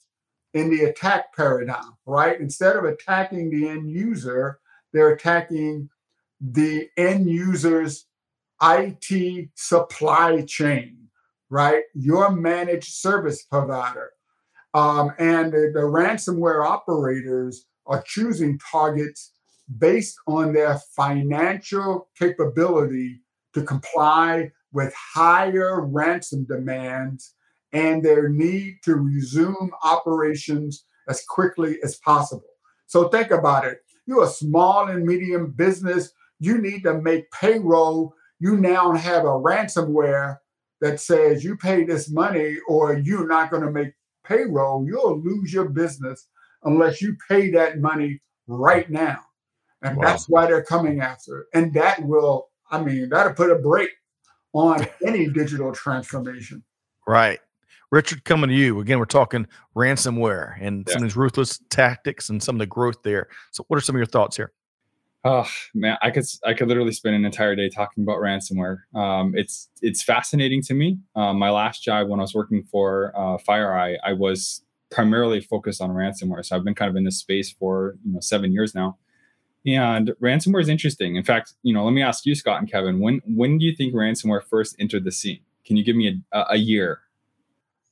in 0.54 0.70
the 0.70 0.84
attack 0.86 1.36
paradigm, 1.36 1.94
right? 2.06 2.40
Instead 2.40 2.76
of 2.76 2.84
attacking 2.84 3.50
the 3.50 3.68
end 3.68 3.90
user, 3.90 4.60
they're 4.94 5.14
attacking 5.14 5.90
the 6.40 6.90
end 6.98 7.30
user's 7.30 8.06
IT 8.62 9.50
supply 9.56 10.42
chain, 10.42 10.98
right? 11.50 11.84
Your 11.94 12.32
managed 12.32 12.94
service 12.94 13.44
provider. 13.44 14.12
Um, 14.74 15.12
and 15.18 15.52
the, 15.52 15.72
the 15.74 15.82
ransomware 15.82 16.66
operators 16.66 17.66
are 17.86 18.04
choosing 18.06 18.60
targets 18.72 19.32
based 19.80 20.18
on 20.28 20.54
their 20.54 20.80
financial 20.96 22.10
capability 22.18 23.22
to 23.54 23.64
comply 23.64 24.52
with 24.72 24.94
higher 24.96 25.82
ransom 25.82 26.46
demands 26.46 27.34
and 27.74 28.04
their 28.04 28.30
need 28.30 28.78
to 28.84 28.96
resume 28.96 29.72
operations 29.84 30.86
as 31.10 31.24
quickly 31.28 31.78
as 31.84 31.98
possible. 31.98 32.44
So 32.86 33.10
think 33.10 33.32
about 33.32 33.66
it. 33.66 33.80
You're 34.06 34.24
a 34.24 34.28
small 34.28 34.88
and 34.88 35.06
medium 35.06 35.52
business, 35.52 36.12
you 36.40 36.60
need 36.60 36.84
to 36.84 37.02
make 37.02 37.30
payroll. 37.32 38.14
You 38.40 38.58
now 38.58 38.94
have 38.94 39.24
a 39.24 39.40
ransomware 39.40 40.38
that 40.82 41.00
says 41.00 41.44
you 41.44 41.58
pay 41.58 41.84
this 41.84 42.10
money 42.10 42.58
or 42.68 42.98
you're 42.98 43.28
not 43.28 43.50
going 43.50 43.64
to 43.64 43.72
make 43.72 43.94
payroll. 44.24 44.86
You'll 44.86 45.20
lose 45.20 45.52
your 45.52 45.70
business 45.70 46.28
unless 46.64 47.02
you 47.02 47.18
pay 47.28 47.50
that 47.52 47.80
money 47.80 48.22
right 48.48 48.90
now. 48.90 49.20
And 49.82 49.98
wow. 49.98 50.06
that's 50.06 50.28
why 50.28 50.46
they're 50.46 50.64
coming 50.64 51.02
after 51.02 51.42
it. 51.42 51.48
And 51.54 51.74
that 51.74 52.04
will, 52.04 52.50
I 52.72 52.82
mean, 52.82 53.10
that'll 53.10 53.34
put 53.34 53.52
a 53.52 53.56
break 53.56 53.90
on 54.54 54.88
any 55.06 55.28
digital 55.28 55.72
transformation. 55.72 56.64
Right. 57.06 57.40
Richard, 57.92 58.26
coming 58.26 58.50
to 58.50 58.56
you 58.56 58.80
again. 58.82 59.00
We're 59.00 59.06
talking 59.06 59.48
ransomware 59.76 60.58
and 60.60 60.86
yeah. 60.88 60.94
some 60.94 61.04
of 61.04 61.10
these 61.10 61.16
ruthless 61.16 61.60
tactics 61.70 62.30
and 62.30 62.44
some 62.44 62.56
of 62.56 62.60
the 62.60 62.66
growth 62.66 63.02
there. 63.04 63.30
So, 63.52 63.64
what 63.68 63.78
are 63.78 63.82
some 63.82 63.96
of 63.96 64.00
your 64.00 64.08
thoughts 64.08 64.36
here? 64.36 64.52
Oh 65.24 65.48
man, 65.74 65.98
I 66.02 66.12
could 66.12 66.26
I 66.46 66.54
could 66.54 66.68
literally 66.68 66.92
spend 66.92 67.16
an 67.16 67.26
entire 67.26 67.56
day 67.56 67.70
talking 67.70 68.04
about 68.04 68.18
ransomware. 68.18 68.80
Um, 68.94 69.34
it's 69.36 69.70
it's 69.82 70.04
fascinating 70.04 70.62
to 70.64 70.74
me. 70.74 71.00
Um, 71.16 71.38
my 71.40 71.50
last 71.50 71.84
job 71.84 72.08
when 72.08 72.20
I 72.20 72.24
was 72.24 72.36
working 72.36 72.64
for 72.64 73.14
uh, 73.16 73.38
FireEye, 73.38 73.98
I 74.06 74.14
was 74.14 74.62
primarily 74.90 75.42
focused 75.42 75.82
on 75.82 75.90
ransomware. 75.90 76.46
So 76.46 76.56
I've 76.56 76.64
been 76.64 76.76
kind 76.76 76.90
of 76.90 76.96
in 76.96 77.04
this 77.04 77.20
space 77.20 77.52
for 77.52 77.96
you 78.06 78.14
know 78.14 78.20
seven 78.20 78.52
years 78.54 78.76
now. 78.76 78.98
And 79.68 80.14
ransomware 80.22 80.62
is 80.62 80.70
interesting. 80.70 81.18
In 81.18 81.24
fact, 81.24 81.54
you 81.62 81.74
know, 81.74 81.84
let 81.84 81.92
me 81.92 82.02
ask 82.02 82.26
you, 82.26 82.36
Scott 82.36 82.60
and 82.60 82.72
Kevin, 82.72 83.00
when 83.00 83.22
when 83.26 83.58
do 83.58 83.66
you 83.66 83.76
think 83.76 83.94
ransomware 83.94 84.44
first 84.44 84.78
entered 84.80 85.04
the 85.04 85.12
scene? 85.12 85.42
Can 85.66 85.76
you 85.76 85.84
give 85.84 85.98
me 85.98 86.22
a, 86.32 86.46
a 86.52 86.58
year? 86.58 87.02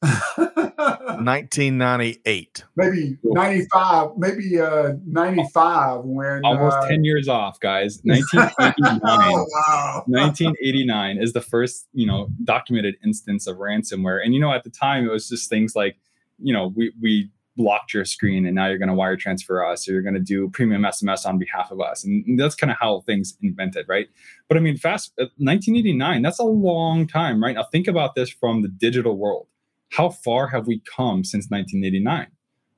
1998. 0.06 2.64
Maybe 2.78 3.18
95, 3.24 4.12
maybe 4.18 4.60
uh 4.60 4.94
95 5.06 6.06
when 6.06 6.42
almost 6.46 6.78
uh, 6.78 6.88
10 6.88 7.04
years 7.04 7.28
off, 7.28 7.60
guys. 7.60 8.00
1989. 8.04 9.02
oh, 9.04 9.46
wow. 9.52 10.04
1989 10.08 11.22
is 11.22 11.34
the 11.34 11.42
first, 11.42 11.88
you 11.94 12.06
know, 12.06 12.30
documented 12.46 12.96
instance 13.04 13.48
of 13.48 13.58
ransomware. 13.58 14.24
And 14.24 14.34
you 14.34 14.40
know, 14.40 14.54
at 14.54 14.64
the 14.64 14.70
time 14.70 15.06
it 15.06 15.12
was 15.12 15.28
just 15.28 15.50
things 15.50 15.76
like, 15.76 15.98
you 16.40 16.54
know, 16.54 16.68
we 16.68 16.94
we 17.02 17.30
blocked 17.56 17.94
your 17.94 18.06
screen 18.06 18.46
and 18.46 18.56
now 18.56 18.68
you're 18.68 18.78
going 18.78 18.90
to 18.90 18.96
wire 18.96 19.16
transfer 19.16 19.66
us 19.66 19.88
or 19.88 19.94
you're 19.94 20.02
going 20.02 20.14
to 20.16 20.20
do 20.20 20.50
premium 20.50 20.82
SMS 20.82 21.26
on 21.26 21.40
behalf 21.40 21.72
of 21.72 21.80
us. 21.80 22.04
And 22.04 22.38
that's 22.40 22.56
kind 22.56 22.72
of 22.72 22.78
how 22.80 23.02
things 23.02 23.38
invented, 23.42 23.86
right? 23.88 24.08
But 24.48 24.58
I 24.58 24.60
mean, 24.60 24.78
fast 24.78 25.14
1989, 25.18 26.18
uh, 26.18 26.28
that's 26.28 26.40
a 26.40 26.44
long 26.44 27.08
time, 27.08 27.42
right? 27.42 27.56
Now 27.56 27.64
think 27.64 27.88
about 27.88 28.16
this 28.16 28.30
from 28.30 28.62
the 28.62 28.68
digital 28.68 29.18
world. 29.18 29.48
How 29.92 30.10
far 30.10 30.48
have 30.48 30.68
we 30.68 30.82
come 30.82 31.24
since 31.24 31.46
1989? 31.50 32.28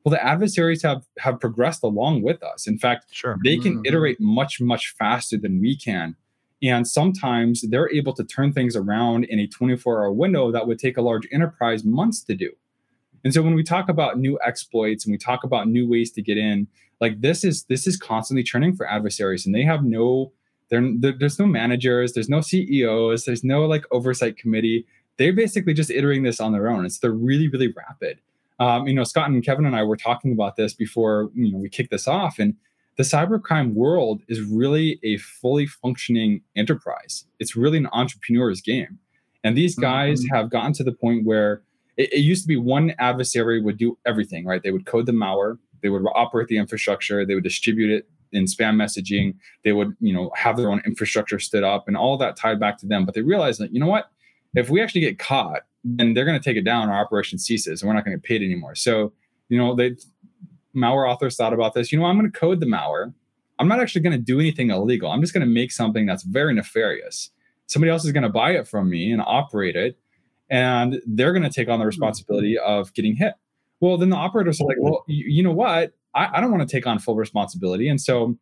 Well, 0.04 0.12
the 0.12 0.24
adversaries 0.24 0.84
have 0.84 1.04
have 1.20 1.40
progressed 1.40 1.84
along 1.84 2.22
with 2.22 2.42
us. 2.42 2.66
In 2.66 2.78
fact, 2.78 3.08
sure. 3.12 3.38
they 3.44 3.58
can 3.58 3.74
mm-hmm. 3.74 3.86
iterate 3.86 4.22
much 4.22 4.62
much 4.62 4.96
faster 4.98 5.38
than 5.38 5.60
we 5.60 5.76
can. 5.76 6.16
And 6.62 6.88
sometimes 6.88 7.64
they're 7.70 7.92
able 7.94 8.14
to 8.14 8.24
turn 8.24 8.54
things 8.54 8.76
around 8.76 9.26
in 9.26 9.40
a 9.40 9.48
24 9.48 10.00
hour 10.00 10.12
window 10.12 10.52
that 10.52 10.66
would 10.66 10.80
take 10.80 10.98
a 10.98 11.02
large 11.02 11.28
enterprise 11.32 11.84
months 11.84 12.24
to 12.24 12.36
do. 12.36 12.52
And 13.28 13.34
so 13.34 13.42
when 13.42 13.56
we 13.56 13.64
talk 13.64 13.90
about 13.90 14.18
new 14.18 14.40
exploits 14.42 15.04
and 15.04 15.12
we 15.12 15.18
talk 15.18 15.44
about 15.44 15.68
new 15.68 15.86
ways 15.86 16.12
to 16.12 16.22
get 16.22 16.38
in, 16.38 16.66
like 17.02 17.20
this 17.20 17.44
is 17.44 17.66
this 17.66 17.86
is 17.86 17.98
constantly 17.98 18.42
churning 18.42 18.74
for 18.74 18.90
adversaries, 18.90 19.46
and 19.46 19.54
they 19.54 19.64
have 19.64 19.84
no 19.84 20.32
there, 20.70 20.82
there's 20.98 21.38
no 21.38 21.46
managers, 21.46 22.14
there's 22.14 22.30
no 22.30 22.40
CEOs, 22.40 23.26
there's 23.26 23.44
no 23.44 23.66
like 23.66 23.84
oversight 23.92 24.38
committee. 24.38 24.86
They're 25.18 25.34
basically 25.34 25.74
just 25.74 25.92
iterating 25.92 26.24
this 26.24 26.40
on 26.40 26.54
their 26.54 26.70
own. 26.70 26.86
It's 26.86 27.00
they're 27.00 27.12
really 27.12 27.50
really 27.50 27.68
rapid. 27.68 28.22
Um, 28.62 28.88
you 28.88 28.94
know, 28.94 29.04
Scott 29.04 29.30
and 29.30 29.44
Kevin 29.44 29.66
and 29.66 29.76
I 29.76 29.84
were 29.84 29.98
talking 29.98 30.32
about 30.32 30.56
this 30.56 30.74
before 30.74 31.30
you 31.36 31.52
know 31.52 31.58
we 31.58 31.68
kicked 31.68 31.92
this 31.92 32.08
off, 32.08 32.40
and 32.40 32.56
the 32.96 33.04
cybercrime 33.04 33.74
world 33.74 34.22
is 34.30 34.40
really 34.40 35.02
a 35.04 35.18
fully 35.18 35.66
functioning 35.66 36.44
enterprise. 36.56 37.26
It's 37.40 37.58
really 37.58 37.80
an 37.80 37.90
entrepreneur's 37.92 38.62
game, 38.62 39.00
and 39.44 39.58
these 39.58 39.76
guys 39.76 40.22
mm-hmm. 40.22 40.34
have 40.34 40.50
gotten 40.50 40.72
to 40.72 40.86
the 40.86 40.94
point 40.94 41.26
where 41.26 41.62
it, 41.98 42.14
it 42.14 42.20
used 42.20 42.44
to 42.44 42.48
be 42.48 42.58
one 42.58 42.94
adversary 43.00 43.62
would 43.62 43.78
do 43.78 43.98
everything, 44.06 44.46
right? 44.46 44.64
They 44.64 44.72
would 44.72 44.86
code 44.86 45.06
the 45.06 45.12
malware, 45.12 45.58
they 45.82 45.90
would 45.90 46.04
operate 46.16 46.48
the 46.48 46.58
infrastructure, 46.58 47.26
they 47.26 47.36
would 47.36 47.44
distribute 47.44 47.92
it 47.92 48.08
in 48.32 48.46
spam 48.46 48.76
messaging. 48.76 49.36
They 49.64 49.74
would, 49.74 49.96
you 50.00 50.14
know, 50.14 50.32
have 50.36 50.58
their 50.58 50.70
own 50.70 50.82
infrastructure 50.86 51.40
stood 51.40 51.64
up 51.64 51.88
and 51.88 51.96
all 51.96 52.18
that 52.18 52.36
tied 52.36 52.60
back 52.60 52.78
to 52.80 52.86
them. 52.86 53.06
But 53.06 53.16
they 53.16 53.22
realized 53.22 53.60
that, 53.62 53.74
you 53.74 53.80
know 53.80 53.88
what, 53.88 54.12
if 54.56 54.70
we 54.70 54.82
actually 54.82 55.02
get 55.02 55.20
caught, 55.20 55.62
then 55.84 56.14
they're 56.14 56.26
going 56.26 56.40
to 56.40 56.44
take 56.44 56.58
it 56.58 56.64
down. 56.66 56.90
Our 56.90 57.00
operation 57.00 57.38
ceases, 57.38 57.82
and 57.82 57.88
we're 57.88 57.96
not 57.96 58.04
going 58.06 58.18
to 58.18 58.22
get 58.22 58.28
paid 58.28 58.42
anymore. 58.42 58.76
So, 58.76 59.14
you 59.50 59.58
know, 59.58 59.76
they 59.76 59.96
malware 60.76 61.10
authors 61.10 61.36
thought 61.36 61.54
about 61.54 61.74
this. 61.74 61.92
You 61.92 62.00
know, 62.00 62.06
I'm 62.06 62.18
going 62.20 62.32
to 62.32 62.38
code 62.38 62.60
the 62.60 62.66
malware. 62.66 63.14
I'm 63.60 63.68
not 63.68 63.80
actually 63.80 64.02
going 64.02 64.18
to 64.18 64.24
do 64.24 64.40
anything 64.40 64.70
illegal. 64.70 65.10
I'm 65.10 65.22
just 65.22 65.34
going 65.34 65.46
to 65.46 65.52
make 65.52 65.72
something 65.72 66.06
that's 66.06 66.24
very 66.24 66.54
nefarious. 66.54 67.32
Somebody 67.68 67.92
else 67.92 68.06
is 68.06 68.12
going 68.12 68.24
to 68.24 68.30
buy 68.30 68.52
it 68.52 68.68
from 68.68 68.90
me 68.90 69.12
and 69.12 69.22
operate 69.26 69.76
it, 69.76 69.98
and 70.50 71.02
they're 71.06 71.34
going 71.34 71.44
to 71.44 71.50
take 71.50 71.70
on 71.70 71.80
the 71.80 71.84
hmm. 71.84 71.88
responsibility 71.88 72.58
of 72.58 72.94
getting 72.94 73.16
hit. 73.16 73.34
Well, 73.80 73.98
then 73.98 74.10
the 74.10 74.16
operators 74.16 74.60
are 74.60 74.66
like, 74.66 74.78
well, 74.80 75.04
you, 75.08 75.26
you 75.28 75.44
know 75.44 75.52
what? 75.52 75.94
I, 76.16 76.30
I 76.34 76.42
don't 76.42 76.52
want 76.52 76.68
to 76.68 76.76
take 76.76 76.88
on 76.88 76.98
full 77.00 77.16
responsibility, 77.16 77.88
and 77.88 78.02
so 78.02 78.38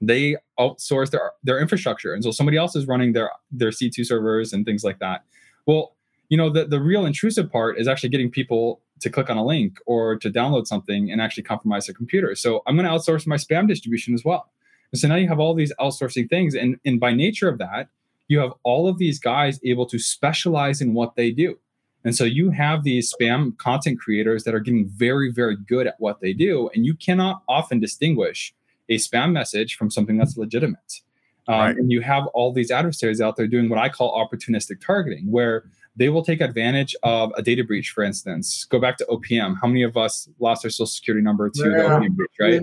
they 0.00 0.36
outsource 0.58 1.10
their 1.10 1.32
their 1.44 1.60
infrastructure, 1.60 2.12
and 2.12 2.24
so 2.24 2.30
somebody 2.30 2.56
else 2.56 2.74
is 2.74 2.86
running 2.86 3.12
their 3.12 3.30
their 3.52 3.70
C2 3.70 4.04
servers 4.04 4.52
and 4.52 4.64
things 4.66 4.82
like 4.82 4.98
that. 4.98 5.22
Well, 5.66 5.94
you 6.28 6.36
know, 6.36 6.50
the 6.50 6.66
the 6.66 6.80
real 6.80 7.06
intrusive 7.06 7.50
part 7.50 7.78
is 7.78 7.86
actually 7.86 8.08
getting 8.08 8.30
people 8.30 8.80
to 9.00 9.10
click 9.10 9.30
on 9.30 9.36
a 9.36 9.44
link 9.44 9.78
or 9.86 10.16
to 10.16 10.30
download 10.30 10.66
something 10.66 11.10
and 11.10 11.20
actually 11.20 11.42
compromise 11.42 11.86
their 11.86 11.94
computer. 11.94 12.34
So 12.34 12.62
I'm 12.66 12.76
going 12.76 12.86
to 12.86 12.92
outsource 12.92 13.26
my 13.26 13.36
spam 13.36 13.68
distribution 13.68 14.14
as 14.14 14.24
well. 14.24 14.50
And 14.92 14.98
so 14.98 15.08
now 15.08 15.16
you 15.16 15.28
have 15.28 15.40
all 15.40 15.54
these 15.54 15.72
outsourcing 15.78 16.28
things, 16.28 16.54
and 16.54 16.78
and 16.84 16.98
by 16.98 17.12
nature 17.12 17.48
of 17.48 17.58
that, 17.58 17.88
you 18.28 18.38
have 18.38 18.52
all 18.62 18.88
of 18.88 18.98
these 18.98 19.18
guys 19.18 19.60
able 19.64 19.86
to 19.86 19.98
specialize 19.98 20.80
in 20.80 20.94
what 20.94 21.16
they 21.16 21.30
do. 21.30 21.58
And 22.04 22.14
so 22.14 22.24
you 22.24 22.50
have 22.50 22.84
these 22.84 23.14
spam 23.14 23.56
content 23.56 23.98
creators 23.98 24.44
that 24.44 24.54
are 24.54 24.60
getting 24.60 24.86
very, 24.88 25.32
very 25.32 25.56
good 25.56 25.86
at 25.86 25.98
what 25.98 26.20
they 26.20 26.32
do. 26.32 26.68
And 26.74 26.84
you 26.84 26.94
cannot 26.94 27.42
often 27.48 27.80
distinguish 27.80 28.54
a 28.90 28.96
spam 28.96 29.32
message 29.32 29.76
from 29.76 29.90
something 29.90 30.18
that's 30.18 30.36
legitimate. 30.36 31.00
Um, 31.48 31.58
right. 31.58 31.76
And 31.76 31.90
you 31.90 32.02
have 32.02 32.26
all 32.28 32.52
these 32.52 32.70
adversaries 32.70 33.20
out 33.20 33.36
there 33.36 33.46
doing 33.46 33.68
what 33.68 33.78
I 33.78 33.88
call 33.88 34.12
opportunistic 34.14 34.80
targeting, 34.84 35.30
where 35.30 35.64
they 35.96 36.08
will 36.08 36.24
take 36.24 36.40
advantage 36.40 36.94
of 37.02 37.32
a 37.36 37.42
data 37.42 37.64
breach, 37.64 37.90
for 37.90 38.02
instance. 38.02 38.64
Go 38.64 38.78
back 38.78 38.96
to 38.98 39.04
OPM. 39.06 39.56
How 39.60 39.68
many 39.68 39.82
of 39.82 39.96
us 39.96 40.28
lost 40.40 40.64
our 40.64 40.70
social 40.70 40.86
security 40.86 41.22
number 41.22 41.50
to 41.50 41.70
yeah. 41.70 41.76
the 41.76 41.82
OPM 41.82 42.16
breach, 42.16 42.30
right? 42.40 42.62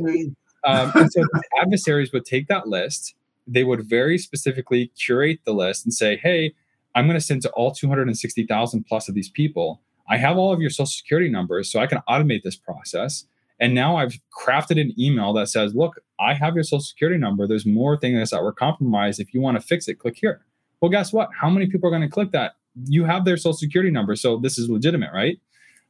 um, 0.63 0.91
and 0.95 1.11
so 1.11 1.23
adversaries 1.61 2.11
would 2.11 2.25
take 2.25 2.47
that 2.47 2.67
list. 2.67 3.15
They 3.47 3.63
would 3.63 3.87
very 3.87 4.17
specifically 4.17 4.91
curate 4.97 5.39
the 5.45 5.53
list 5.53 5.85
and 5.85 5.93
say, 5.93 6.17
hey, 6.17 6.53
I'm 6.95 7.07
going 7.07 7.19
to 7.19 7.25
send 7.25 7.41
to 7.43 7.49
all 7.51 7.71
260,000 7.71 8.83
plus 8.83 9.07
of 9.07 9.15
these 9.15 9.29
people. 9.29 9.81
I 10.09 10.17
have 10.17 10.37
all 10.37 10.51
of 10.51 10.59
your 10.59 10.69
social 10.69 10.87
security 10.87 11.29
numbers, 11.29 11.71
so 11.71 11.79
I 11.79 11.87
can 11.87 12.01
automate 12.09 12.43
this 12.43 12.55
process. 12.55 13.25
And 13.59 13.75
now 13.75 13.95
I've 13.95 14.19
crafted 14.37 14.81
an 14.81 14.93
email 14.99 15.33
that 15.33 15.47
says, 15.47 15.75
look, 15.75 15.99
I 16.19 16.33
have 16.33 16.55
your 16.55 16.63
social 16.63 16.81
security 16.81 17.19
number. 17.19 17.47
There's 17.47 17.65
more 17.65 17.95
things 17.95 18.31
that 18.31 18.43
were 18.43 18.51
compromised. 18.51 19.19
If 19.19 19.33
you 19.33 19.39
want 19.39 19.59
to 19.59 19.65
fix 19.65 19.87
it, 19.87 19.99
click 19.99 20.17
here. 20.17 20.41
Well, 20.81 20.89
guess 20.89 21.13
what? 21.13 21.29
How 21.39 21.49
many 21.49 21.67
people 21.67 21.87
are 21.87 21.91
going 21.91 22.01
to 22.01 22.09
click 22.09 22.31
that? 22.31 22.53
You 22.85 23.05
have 23.05 23.23
their 23.23 23.37
social 23.37 23.53
security 23.53 23.91
number. 23.91 24.15
So 24.15 24.37
this 24.37 24.57
is 24.57 24.67
legitimate, 24.69 25.11
right? 25.13 25.39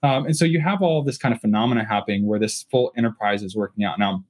Um, 0.03 0.25
and 0.25 0.35
so 0.35 0.45
you 0.45 0.59
have 0.59 0.81
all 0.81 1.01
this 1.03 1.17
kind 1.17 1.33
of 1.33 1.39
phenomena 1.39 1.85
happening 1.85 2.25
where 2.25 2.39
this 2.39 2.65
full 2.69 2.91
enterprise 2.97 3.41
is 3.41 3.55
working 3.55 3.85
out. 3.85 3.99
Now, 3.99 4.23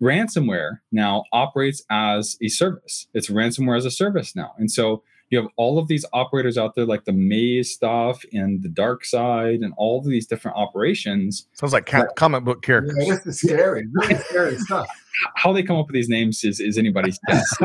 ransomware 0.00 0.78
now 0.92 1.24
operates 1.32 1.82
as 1.90 2.36
a 2.40 2.48
service. 2.48 3.06
It's 3.14 3.28
ransomware 3.28 3.76
as 3.76 3.84
a 3.84 3.90
service 3.90 4.34
now. 4.34 4.54
And 4.58 4.70
so 4.70 5.02
you 5.30 5.38
have 5.38 5.48
all 5.56 5.78
of 5.78 5.86
these 5.86 6.04
operators 6.12 6.58
out 6.58 6.74
there 6.74 6.84
like 6.84 7.04
the 7.04 7.12
maze 7.12 7.72
stuff 7.72 8.22
and 8.32 8.62
the 8.62 8.68
DarkSide 8.68 9.64
and 9.64 9.72
all 9.76 9.98
of 10.00 10.04
these 10.04 10.26
different 10.26 10.56
operations. 10.56 11.46
Sounds 11.54 11.72
like 11.72 11.86
ca- 11.86 12.08
comic 12.16 12.44
book 12.44 12.62
characters. 12.62 12.96
Yeah, 12.98 13.14
this 13.14 13.26
is 13.26 13.40
scary. 13.40 13.86
Really 13.92 14.16
scary 14.16 14.58
stuff. 14.58 14.88
How 15.36 15.52
they 15.52 15.62
come 15.62 15.76
up 15.76 15.86
with 15.86 15.94
these 15.94 16.08
names 16.08 16.42
is, 16.44 16.60
is 16.60 16.78
anybody's 16.78 17.18
guess. 17.28 17.58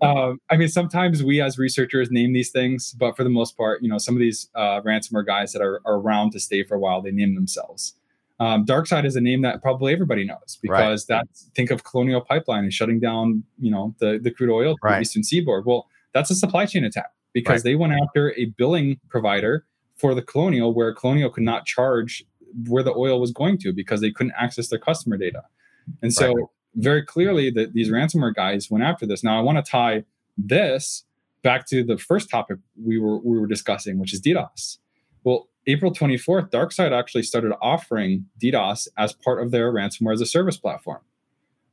Um, 0.00 0.40
i 0.50 0.56
mean 0.56 0.68
sometimes 0.68 1.22
we 1.24 1.40
as 1.40 1.58
researchers 1.58 2.10
name 2.10 2.32
these 2.32 2.50
things 2.50 2.92
but 2.92 3.16
for 3.16 3.24
the 3.24 3.30
most 3.30 3.56
part 3.56 3.82
you 3.82 3.88
know 3.88 3.98
some 3.98 4.14
of 4.14 4.20
these 4.20 4.48
uh, 4.54 4.80
ransomware 4.82 5.26
guys 5.26 5.52
that 5.52 5.62
are, 5.62 5.80
are 5.84 5.94
around 5.94 6.30
to 6.32 6.40
stay 6.40 6.62
for 6.62 6.76
a 6.76 6.78
while 6.78 7.02
they 7.02 7.10
name 7.10 7.34
themselves 7.34 7.94
um, 8.40 8.64
DarkSide 8.64 9.04
is 9.04 9.16
a 9.16 9.20
name 9.20 9.42
that 9.42 9.62
probably 9.62 9.92
everybody 9.92 10.24
knows 10.24 10.58
because 10.62 11.08
right. 11.10 11.18
that 11.18 11.28
think 11.54 11.70
of 11.70 11.84
colonial 11.84 12.20
pipeline 12.20 12.64
and 12.64 12.72
shutting 12.72 13.00
down 13.00 13.42
you 13.58 13.70
know 13.70 13.94
the, 13.98 14.18
the 14.22 14.30
crude 14.30 14.50
oil 14.50 14.74
to 14.74 14.80
right. 14.82 14.96
the 14.96 15.02
eastern 15.02 15.24
seaboard 15.24 15.66
well 15.66 15.88
that's 16.12 16.30
a 16.30 16.34
supply 16.34 16.66
chain 16.66 16.84
attack 16.84 17.10
because 17.32 17.64
right. 17.64 17.70
they 17.70 17.74
went 17.74 17.92
after 17.92 18.32
a 18.36 18.46
billing 18.56 18.98
provider 19.08 19.66
for 19.96 20.14
the 20.14 20.22
colonial 20.22 20.72
where 20.72 20.94
colonial 20.94 21.30
could 21.30 21.42
not 21.42 21.66
charge 21.66 22.24
where 22.66 22.82
the 22.82 22.94
oil 22.94 23.20
was 23.20 23.32
going 23.32 23.58
to 23.58 23.72
because 23.72 24.00
they 24.00 24.10
couldn't 24.10 24.32
access 24.38 24.68
their 24.68 24.78
customer 24.78 25.16
data 25.16 25.42
and 26.02 26.12
so 26.12 26.50
very 26.74 27.02
clearly 27.02 27.50
that 27.50 27.72
these 27.72 27.90
ransomware 27.90 28.34
guys 28.34 28.70
went 28.70 28.84
after 28.84 29.04
this 29.04 29.24
now 29.24 29.36
i 29.36 29.40
want 29.40 29.62
to 29.62 29.68
tie 29.68 30.04
this 30.36 31.04
back 31.42 31.66
to 31.66 31.82
the 31.82 31.98
first 31.98 32.30
topic 32.30 32.58
we 32.82 32.98
were 32.98 33.18
we 33.18 33.38
were 33.38 33.46
discussing 33.46 33.98
which 33.98 34.14
is 34.14 34.22
ddos 34.22 34.78
well 35.24 35.48
april 35.68 35.92
24th 35.92 36.50
darkside 36.50 36.92
actually 36.92 37.22
started 37.22 37.52
offering 37.62 38.26
ddos 38.42 38.88
as 38.96 39.12
part 39.12 39.40
of 39.40 39.50
their 39.52 39.72
ransomware 39.72 40.12
as 40.12 40.20
a 40.20 40.26
service 40.26 40.56
platform 40.56 41.00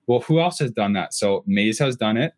well 0.07 0.19
who 0.21 0.39
else 0.39 0.59
has 0.59 0.71
done 0.71 0.93
that 0.93 1.13
so 1.13 1.43
maze 1.47 1.79
has 1.79 1.95
done 1.95 2.17
it 2.17 2.33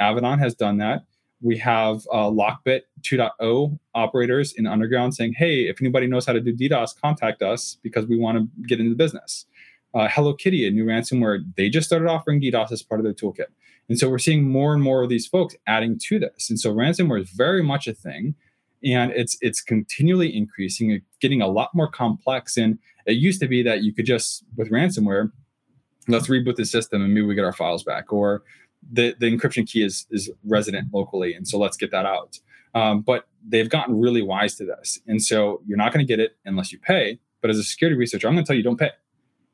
Avaddon 0.00 0.38
has 0.38 0.54
done 0.54 0.78
that 0.78 1.04
we 1.42 1.56
have 1.58 2.06
uh, 2.12 2.30
Lockbit 2.30 2.82
2.0 3.02 3.78
operators 3.94 4.52
in 4.52 4.66
Underground 4.66 5.14
saying, 5.14 5.34
hey, 5.34 5.68
if 5.68 5.80
anybody 5.80 6.06
knows 6.06 6.26
how 6.26 6.32
to 6.32 6.40
do 6.40 6.54
DDoS, 6.54 7.00
contact 7.00 7.42
us 7.42 7.78
because 7.82 8.06
we 8.06 8.18
want 8.18 8.38
to 8.38 8.66
get 8.66 8.78
into 8.78 8.90
the 8.90 8.96
business. 8.96 9.46
Uh, 9.94 10.06
Hello 10.08 10.34
Kitty, 10.34 10.66
a 10.68 10.70
new 10.70 10.84
ransomware, 10.84 11.42
they 11.56 11.68
just 11.68 11.86
started 11.86 12.08
offering 12.08 12.40
DDoS 12.40 12.72
as 12.72 12.82
part 12.82 13.00
of 13.00 13.04
their 13.04 13.14
toolkit. 13.14 13.46
And 13.88 13.98
so 13.98 14.08
we're 14.08 14.18
seeing 14.18 14.44
more 14.44 14.72
and 14.72 14.82
more 14.82 15.02
of 15.02 15.08
these 15.08 15.26
folks 15.26 15.56
adding 15.66 15.98
to 16.06 16.18
this. 16.18 16.48
And 16.48 16.60
so 16.60 16.72
ransomware 16.72 17.22
is 17.22 17.30
very 17.30 17.62
much 17.62 17.88
a 17.88 17.94
thing. 17.94 18.34
And 18.84 19.12
it's 19.12 19.36
it's 19.40 19.60
continually 19.60 20.34
increasing, 20.34 21.00
getting 21.20 21.42
a 21.42 21.48
lot 21.48 21.70
more 21.74 21.90
complex. 21.90 22.56
And 22.56 22.78
it 23.06 23.14
used 23.14 23.40
to 23.40 23.48
be 23.48 23.62
that 23.62 23.82
you 23.82 23.92
could 23.92 24.06
just, 24.06 24.44
with 24.56 24.70
ransomware, 24.70 25.30
let's 26.08 26.28
reboot 26.28 26.56
the 26.56 26.64
system 26.64 27.02
and 27.02 27.12
maybe 27.12 27.26
we 27.26 27.34
get 27.34 27.44
our 27.44 27.52
files 27.52 27.82
back. 27.82 28.12
Or 28.12 28.42
the, 28.92 29.14
the 29.20 29.26
encryption 29.26 29.68
key 29.68 29.82
is 29.82 30.06
is 30.10 30.30
resident 30.44 30.88
locally, 30.92 31.34
and 31.34 31.46
so 31.46 31.58
let's 31.58 31.76
get 31.76 31.90
that 31.90 32.06
out. 32.06 32.38
Um, 32.74 33.02
but 33.02 33.26
they've 33.46 33.68
gotten 33.68 34.00
really 34.00 34.22
wise 34.22 34.54
to 34.56 34.64
this, 34.64 35.00
and 35.06 35.22
so 35.22 35.60
you're 35.66 35.78
not 35.78 35.92
going 35.92 36.04
to 36.04 36.08
get 36.08 36.20
it 36.20 36.36
unless 36.44 36.72
you 36.72 36.78
pay. 36.78 37.18
But 37.40 37.50
as 37.50 37.58
a 37.58 37.64
security 37.64 37.96
researcher, 37.96 38.28
I'm 38.28 38.34
going 38.34 38.44
to 38.44 38.48
tell 38.48 38.56
you 38.56 38.62
don't 38.62 38.78
pay 38.78 38.90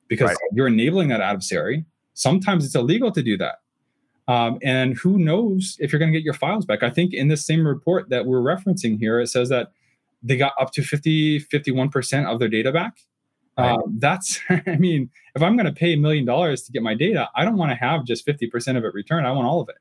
because 0.08 0.28
right. 0.28 0.36
you're 0.52 0.66
enabling 0.68 1.08
that 1.08 1.20
adversary. 1.20 1.84
Sometimes 2.14 2.64
it's 2.64 2.74
illegal 2.74 3.10
to 3.12 3.22
do 3.22 3.36
that. 3.38 3.56
Um, 4.28 4.58
and 4.62 4.96
who 4.96 5.18
knows 5.18 5.76
if 5.78 5.92
you're 5.92 5.98
going 5.98 6.12
to 6.12 6.18
get 6.18 6.24
your 6.24 6.34
files 6.34 6.64
back? 6.66 6.82
I 6.82 6.90
think 6.90 7.14
in 7.14 7.28
this 7.28 7.46
same 7.46 7.66
report 7.66 8.08
that 8.08 8.26
we're 8.26 8.40
referencing 8.40 8.98
here, 8.98 9.20
it 9.20 9.28
says 9.28 9.48
that 9.50 9.72
they 10.22 10.36
got 10.36 10.52
up 10.60 10.72
to 10.72 10.82
50, 10.82 11.40
51% 11.40 12.26
of 12.26 12.38
their 12.38 12.48
data 12.48 12.72
back. 12.72 12.98
Right. 13.56 13.72
Uh, 13.72 13.78
that's, 13.98 14.40
I 14.66 14.76
mean, 14.76 15.10
if 15.34 15.42
I'm 15.42 15.56
going 15.56 15.66
to 15.66 15.72
pay 15.72 15.94
a 15.94 15.96
million 15.96 16.24
dollars 16.24 16.62
to 16.62 16.72
get 16.72 16.82
my 16.82 16.94
data, 16.94 17.28
I 17.36 17.44
don't 17.44 17.56
want 17.56 17.70
to 17.70 17.76
have 17.76 18.04
just 18.04 18.26
50% 18.26 18.76
of 18.76 18.84
it 18.84 18.94
returned. 18.94 19.26
I 19.26 19.32
want 19.32 19.46
all 19.46 19.60
of 19.60 19.68
it. 19.68 19.76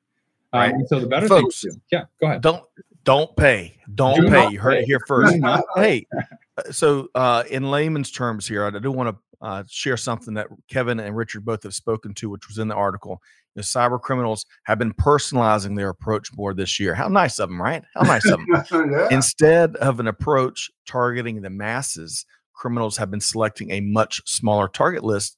Um, 0.53 0.85
so 0.87 0.99
the 0.99 1.07
better 1.07 1.27
Folks, 1.27 1.63
thing 1.63 1.81
yeah, 1.91 2.05
go 2.21 2.27
ahead. 2.27 2.41
Don't, 2.41 2.63
don't 3.03 3.35
pay. 3.35 3.75
Don't 3.93 4.21
do 4.21 4.29
pay. 4.29 4.49
You 4.49 4.59
heard 4.59 4.75
pay. 4.75 4.81
it 4.81 4.85
here 4.85 5.01
first. 5.05 5.35
hey, 5.75 6.07
uh, 6.17 6.21
so 6.71 7.09
uh, 7.15 7.43
in 7.49 7.69
layman's 7.69 8.11
terms 8.11 8.47
here, 8.47 8.65
I 8.65 8.79
do 8.79 8.91
want 8.91 9.15
to 9.15 9.45
uh, 9.45 9.63
share 9.69 9.97
something 9.97 10.33
that 10.35 10.47
Kevin 10.69 10.99
and 10.99 11.15
Richard 11.15 11.45
both 11.45 11.63
have 11.63 11.73
spoken 11.73 12.13
to, 12.15 12.29
which 12.29 12.47
was 12.47 12.57
in 12.57 12.67
the 12.67 12.75
article. 12.75 13.21
You 13.55 13.59
know, 13.59 13.63
cyber 13.63 14.01
criminals 14.01 14.45
have 14.63 14.79
been 14.79 14.93
personalizing 14.93 15.75
their 15.75 15.89
approach 15.89 16.29
more 16.35 16.53
this 16.53 16.79
year. 16.79 16.95
How 16.95 17.07
nice 17.07 17.39
of 17.39 17.49
them, 17.49 17.61
right? 17.61 17.83
How 17.93 18.01
nice 18.03 18.25
of 18.25 18.39
them. 18.39 18.91
yeah. 18.91 19.07
Instead 19.11 19.75
of 19.77 19.99
an 19.99 20.07
approach 20.07 20.71
targeting 20.87 21.41
the 21.41 21.49
masses, 21.49 22.25
criminals 22.53 22.97
have 22.97 23.11
been 23.11 23.21
selecting 23.21 23.71
a 23.71 23.81
much 23.81 24.21
smaller 24.25 24.67
target 24.67 25.03
list 25.03 25.37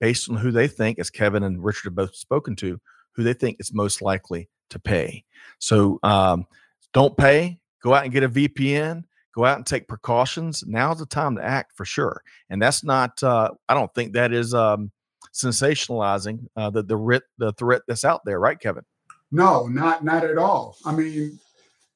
based 0.00 0.30
on 0.30 0.36
who 0.36 0.50
they 0.50 0.68
think, 0.68 0.98
as 0.98 1.10
Kevin 1.10 1.42
and 1.42 1.64
Richard 1.64 1.86
have 1.86 1.94
both 1.94 2.14
spoken 2.14 2.54
to, 2.56 2.80
who 3.12 3.22
they 3.22 3.32
think 3.32 3.56
is 3.58 3.72
most 3.74 4.00
likely 4.00 4.48
to 4.70 4.78
pay. 4.78 5.24
So 5.58 5.98
um, 6.02 6.46
don't 6.92 7.16
pay, 7.16 7.58
go 7.82 7.94
out 7.94 8.04
and 8.04 8.12
get 8.12 8.22
a 8.22 8.28
VPN, 8.28 9.02
go 9.34 9.44
out 9.44 9.56
and 9.56 9.66
take 9.66 9.88
precautions. 9.88 10.64
Now's 10.66 10.98
the 10.98 11.06
time 11.06 11.36
to 11.36 11.44
act 11.44 11.72
for 11.76 11.84
sure. 11.84 12.22
And 12.50 12.60
that's 12.60 12.82
not, 12.84 13.22
uh, 13.22 13.50
I 13.68 13.74
don't 13.74 13.92
think 13.94 14.12
that 14.12 14.32
is 14.32 14.54
um, 14.54 14.90
sensationalizing 15.32 16.46
uh, 16.56 16.70
the, 16.70 16.82
the, 16.82 16.96
writ, 16.96 17.22
the 17.38 17.52
threat 17.52 17.82
that's 17.86 18.04
out 18.04 18.24
there, 18.24 18.40
right, 18.40 18.58
Kevin? 18.58 18.84
No, 19.30 19.66
not 19.66 20.04
not 20.04 20.24
at 20.24 20.38
all. 20.38 20.76
I 20.86 20.92
mean, 20.92 21.38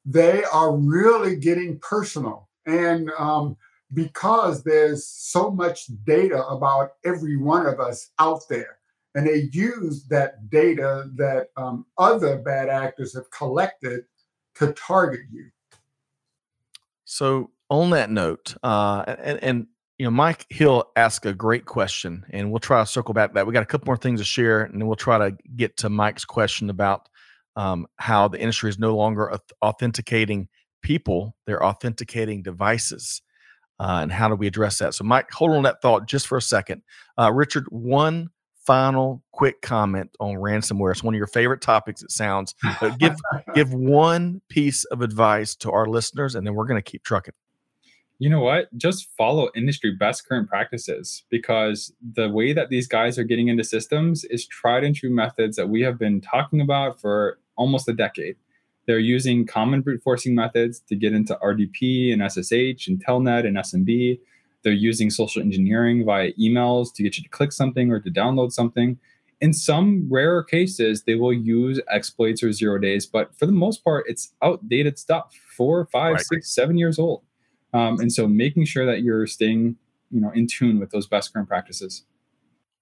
they 0.04 0.44
are 0.44 0.76
really 0.76 1.36
getting 1.36 1.78
personal. 1.78 2.48
And 2.66 3.10
um, 3.18 3.56
because 3.94 4.62
there's 4.62 5.06
so 5.06 5.50
much 5.50 5.86
data 6.04 6.44
about 6.46 6.92
every 7.04 7.36
one 7.36 7.66
of 7.66 7.80
us 7.80 8.10
out 8.18 8.42
there. 8.48 8.78
And 9.14 9.26
they 9.26 9.50
use 9.52 10.04
that 10.04 10.48
data 10.50 11.10
that 11.16 11.48
um, 11.56 11.86
other 11.98 12.38
bad 12.38 12.68
actors 12.68 13.14
have 13.14 13.30
collected 13.30 14.04
to 14.56 14.72
target 14.72 15.20
you. 15.30 15.46
So, 17.12 17.50
on 17.68 17.90
that 17.90 18.08
note, 18.08 18.54
uh, 18.62 19.04
and, 19.06 19.38
and 19.44 19.66
you 19.98 20.06
know, 20.06 20.10
Mike 20.10 20.46
Hill 20.48 20.90
asked 20.96 21.26
a 21.26 21.34
great 21.34 21.66
question, 21.66 22.24
and 22.30 22.50
we'll 22.50 22.58
try 22.58 22.80
to 22.80 22.86
circle 22.86 23.12
back 23.12 23.30
to 23.30 23.34
that. 23.34 23.46
We 23.46 23.52
got 23.52 23.62
a 23.62 23.66
couple 23.66 23.84
more 23.84 23.98
things 23.98 24.18
to 24.20 24.24
share, 24.24 24.62
and 24.62 24.80
then 24.80 24.86
we'll 24.86 24.96
try 24.96 25.18
to 25.18 25.36
get 25.54 25.76
to 25.76 25.90
Mike's 25.90 26.24
question 26.24 26.70
about 26.70 27.10
um, 27.54 27.86
how 27.96 28.28
the 28.28 28.40
industry 28.40 28.70
is 28.70 28.78
no 28.78 28.96
longer 28.96 29.38
authenticating 29.62 30.48
people; 30.80 31.36
they're 31.44 31.62
authenticating 31.62 32.42
devices, 32.42 33.20
uh, 33.78 33.98
and 34.00 34.10
how 34.10 34.30
do 34.30 34.34
we 34.34 34.46
address 34.46 34.78
that? 34.78 34.94
So, 34.94 35.04
Mike, 35.04 35.30
hold 35.32 35.50
on 35.50 35.64
that 35.64 35.82
thought 35.82 36.08
just 36.08 36.26
for 36.26 36.38
a 36.38 36.42
second. 36.42 36.80
Uh, 37.18 37.30
Richard, 37.30 37.66
one 37.68 38.30
final 38.66 39.22
quick 39.32 39.60
comment 39.62 40.10
on 40.20 40.34
ransomware. 40.36 40.92
It's 40.92 41.02
one 41.02 41.14
of 41.14 41.18
your 41.18 41.26
favorite 41.26 41.60
topics. 41.60 42.02
It 42.02 42.10
sounds. 42.10 42.54
But 42.80 42.98
give 42.98 43.16
give 43.54 43.72
one 43.72 44.40
piece 44.48 44.84
of 44.86 45.02
advice 45.02 45.54
to 45.56 45.70
our 45.70 45.86
listeners, 45.86 46.34
and 46.34 46.46
then 46.46 46.54
we're 46.54 46.66
going 46.66 46.82
to 46.82 46.90
keep 46.90 47.02
trucking. 47.02 47.34
You 48.18 48.30
know 48.30 48.40
what? 48.40 48.68
Just 48.76 49.08
follow 49.16 49.50
industry 49.56 49.96
best 49.96 50.28
current 50.28 50.48
practices 50.48 51.24
because 51.28 51.92
the 52.14 52.28
way 52.28 52.52
that 52.52 52.68
these 52.68 52.86
guys 52.86 53.18
are 53.18 53.24
getting 53.24 53.48
into 53.48 53.64
systems 53.64 54.24
is 54.26 54.46
tried 54.46 54.84
and 54.84 54.94
true 54.94 55.10
methods 55.10 55.56
that 55.56 55.68
we 55.68 55.80
have 55.82 55.98
been 55.98 56.20
talking 56.20 56.60
about 56.60 57.00
for 57.00 57.40
almost 57.56 57.88
a 57.88 57.92
decade. 57.92 58.36
They're 58.86 59.00
using 59.00 59.44
common 59.44 59.80
brute 59.80 60.02
forcing 60.02 60.36
methods 60.36 60.80
to 60.88 60.94
get 60.94 61.12
into 61.12 61.36
RDP 61.42 62.12
and 62.12 62.22
SSH 62.22 62.86
and 62.86 63.04
Telnet 63.04 63.44
and 63.44 63.56
SMB 63.56 64.20
they're 64.62 64.72
using 64.72 65.10
social 65.10 65.42
engineering 65.42 66.04
via 66.04 66.32
emails 66.34 66.92
to 66.94 67.02
get 67.02 67.16
you 67.16 67.22
to 67.22 67.28
click 67.28 67.52
something 67.52 67.90
or 67.90 68.00
to 68.00 68.10
download 68.10 68.52
something. 68.52 68.98
In 69.40 69.52
some 69.52 70.06
rare 70.08 70.42
cases, 70.44 71.02
they 71.02 71.16
will 71.16 71.32
use 71.32 71.80
exploits 71.90 72.42
or 72.44 72.52
zero 72.52 72.78
days, 72.78 73.06
but 73.06 73.36
for 73.36 73.46
the 73.46 73.52
most 73.52 73.82
part, 73.82 74.04
it's 74.08 74.32
outdated 74.40 74.98
stuff, 74.98 75.34
four, 75.56 75.86
five, 75.86 76.14
right. 76.14 76.24
six, 76.24 76.54
seven 76.54 76.78
years 76.78 76.98
old. 76.98 77.22
Um, 77.74 77.98
and 78.00 78.12
so 78.12 78.28
making 78.28 78.66
sure 78.66 78.86
that 78.86 79.02
you're 79.02 79.26
staying, 79.26 79.76
you 80.10 80.20
know, 80.20 80.30
in 80.30 80.46
tune 80.46 80.78
with 80.78 80.90
those 80.90 81.06
best 81.06 81.32
current 81.32 81.48
practices. 81.48 82.04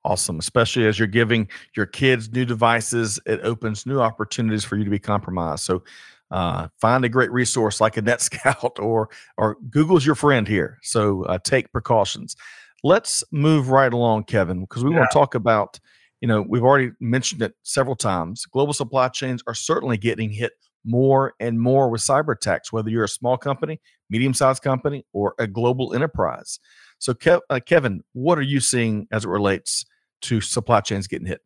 Awesome, 0.05 0.39
especially 0.39 0.87
as 0.87 0.99
you're 0.99 1.09
giving 1.09 1.49
your 1.77 1.87
kids 1.87 2.31
new 2.33 2.45
devices, 2.45 3.21
it 3.27 3.41
opens 3.43 3.87
new 3.87 4.01
opportunities 4.01 4.65
for 4.65 4.77
you 4.77 4.85
to 4.85 4.91
be 4.91 4.99
compromised. 4.99 5.63
So 5.65 5.83
uh, 6.31 6.69
find 6.81 7.05
a 7.05 7.09
great 7.09 7.31
resource 7.31 7.81
like 7.81 7.97
a 7.97 8.03
NetScout 8.11 8.79
or 8.79 9.09
or 9.37 9.57
Google's 9.71 10.07
your 10.07 10.15
friend 10.15 10.47
here. 10.47 10.79
So 10.83 11.25
uh, 11.25 11.39
take 11.43 11.73
precautions. 11.73 12.37
Let's 12.83 13.23
move 13.31 13.69
right 13.69 13.93
along, 13.93 14.25
Kevin, 14.25 14.61
because 14.61 14.85
we 14.85 14.91
yeah. 14.91 14.99
want 14.99 15.11
to 15.11 15.15
talk 15.15 15.35
about. 15.35 15.79
You 16.21 16.29
know, 16.29 16.45
we've 16.47 16.63
already 16.63 16.91
mentioned 17.01 17.41
it 17.41 17.55
several 17.63 17.97
times. 17.97 18.45
Global 18.45 18.75
supply 18.75 19.09
chains 19.09 19.43
are 19.47 19.55
certainly 19.55 19.97
getting 19.97 20.31
hit 20.31 20.53
more 20.85 21.33
and 21.41 21.61
more 21.61 21.89
with 21.89 22.03
cyber 22.03 22.35
attacks, 22.35 22.73
whether 22.73 22.91
you're 22.91 23.05
a 23.05 23.09
small 23.09 23.37
company, 23.37 23.81
medium 24.09 24.35
sized 24.35 24.63
company, 24.63 25.07
or 25.15 25.35
a 25.39 25.47
global 25.47 25.95
enterprise. 25.95 26.59
So, 26.99 27.15
Kev, 27.15 27.41
uh, 27.49 27.61
Kevin, 27.65 28.03
what 28.13 28.39
are 28.39 28.43
you 28.43 28.61
seeing 28.61 29.09
as 29.11 29.25
it 29.25 29.29
relates 29.29 29.87
to 30.23 30.41
supply 30.43 30.81
chains 30.81 31.07
getting 31.07 31.27
hit? 31.27 31.41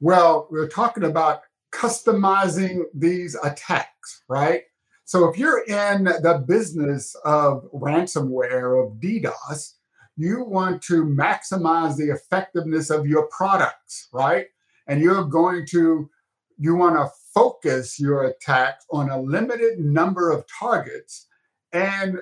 Well, 0.00 0.46
we're 0.50 0.68
talking 0.68 1.02
about 1.02 1.42
customizing 1.72 2.82
these 2.94 3.36
attacks, 3.42 4.22
right? 4.28 4.62
So 5.04 5.28
if 5.28 5.38
you're 5.38 5.64
in 5.64 6.04
the 6.04 6.44
business 6.46 7.14
of 7.24 7.64
ransomware, 7.72 8.84
of 8.84 9.00
DDoS, 9.00 9.74
you 10.16 10.44
want 10.44 10.82
to 10.82 11.04
maximize 11.04 11.96
the 11.96 12.10
effectiveness 12.10 12.90
of 12.90 13.06
your 13.06 13.26
products, 13.28 14.08
right? 14.12 14.46
And 14.86 15.00
you're 15.00 15.24
going 15.24 15.64
to, 15.70 16.10
you 16.58 16.74
want 16.74 16.96
to 16.96 17.08
focus 17.32 18.00
your 18.00 18.24
attacks 18.24 18.84
on 18.90 19.10
a 19.10 19.20
limited 19.20 19.78
number 19.78 20.30
of 20.30 20.44
targets. 20.58 21.28
And 21.72 22.18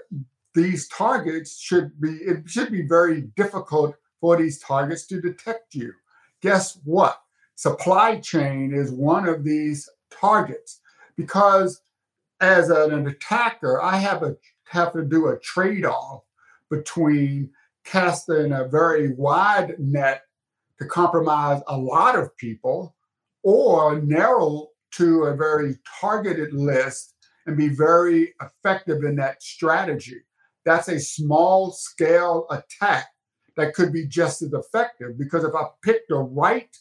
these 0.55 0.88
targets 0.88 1.59
should 1.59 2.01
be, 2.01 2.11
it 2.16 2.49
should 2.49 2.70
be 2.70 2.82
very 2.82 3.22
difficult 3.36 3.97
for 4.20 4.36
these 4.36 4.59
targets 4.59 5.07
to 5.07 5.20
detect 5.20 5.74
you. 5.74 5.92
Guess 6.42 6.78
what? 6.84 7.18
Supply 7.57 8.21
chain 8.21 8.73
is 8.73 8.93
one 8.93 9.29
of 9.29 9.43
these 9.43 9.89
targets 10.11 10.81
because 11.17 11.81
as 12.41 12.71
an 12.71 13.07
attacker, 13.07 13.83
I 13.83 13.97
have 13.97 14.23
a 14.23 14.37
have 14.69 14.93
to 14.93 15.05
do 15.05 15.29
a 15.29 15.39
trade-off 15.39 16.23
between 16.71 17.51
casting 17.85 18.53
a 18.53 18.67
very 18.67 19.13
wide 19.13 19.79
net 19.79 20.23
to 20.79 20.85
compromise 20.85 21.63
a 21.69 21.77
lot 21.77 22.19
of 22.19 22.37
people 22.37 22.95
or 23.43 24.01
narrow 24.03 24.69
to 24.91 25.25
a 25.25 25.37
very 25.37 25.77
targeted 26.01 26.53
list 26.53 27.15
and 27.47 27.57
be 27.57 27.69
very 27.69 28.35
effective 28.43 29.05
in 29.05 29.15
that 29.17 29.41
strategy. 29.41 30.21
That's 30.65 30.89
a 30.89 30.99
small 30.99 31.71
scale 31.71 32.47
attack 32.51 33.07
that 33.57 33.73
could 33.73 33.93
be 33.93 34.07
just 34.07 34.43
as 34.43 34.53
effective 34.53 35.17
because 35.17 35.45
if 35.45 35.55
I 35.55 35.67
pick 35.83 36.09
the 36.09 36.17
right 36.17 36.77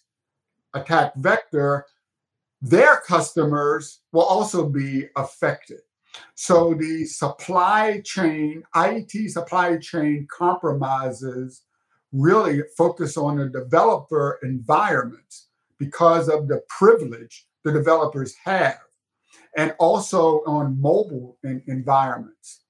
attack 0.76 1.16
vector, 1.16 1.86
their 2.62 2.98
customers 2.98 4.02
will 4.12 4.24
also 4.24 4.70
be 4.70 5.08
affected. 5.16 5.80
So 6.36 6.74
the 6.74 7.06
supply 7.06 8.02
chain, 8.04 8.64
IT 8.76 9.32
supply 9.32 9.78
chain 9.78 10.28
compromises 10.32 11.64
really 12.12 12.62
focus 12.78 13.18
on 13.18 13.38
the 13.38 13.50
developer 13.50 14.40
environment 14.44 15.42
because 15.78 16.30
of 16.30 16.48
the 16.48 16.62
privilege 16.70 17.46
the 17.64 17.72
developers 17.72 18.36
have, 18.46 18.80
and 19.58 19.76
also 19.80 20.44
on 20.46 20.80
mobile 20.80 21.38
environments. 21.44 22.62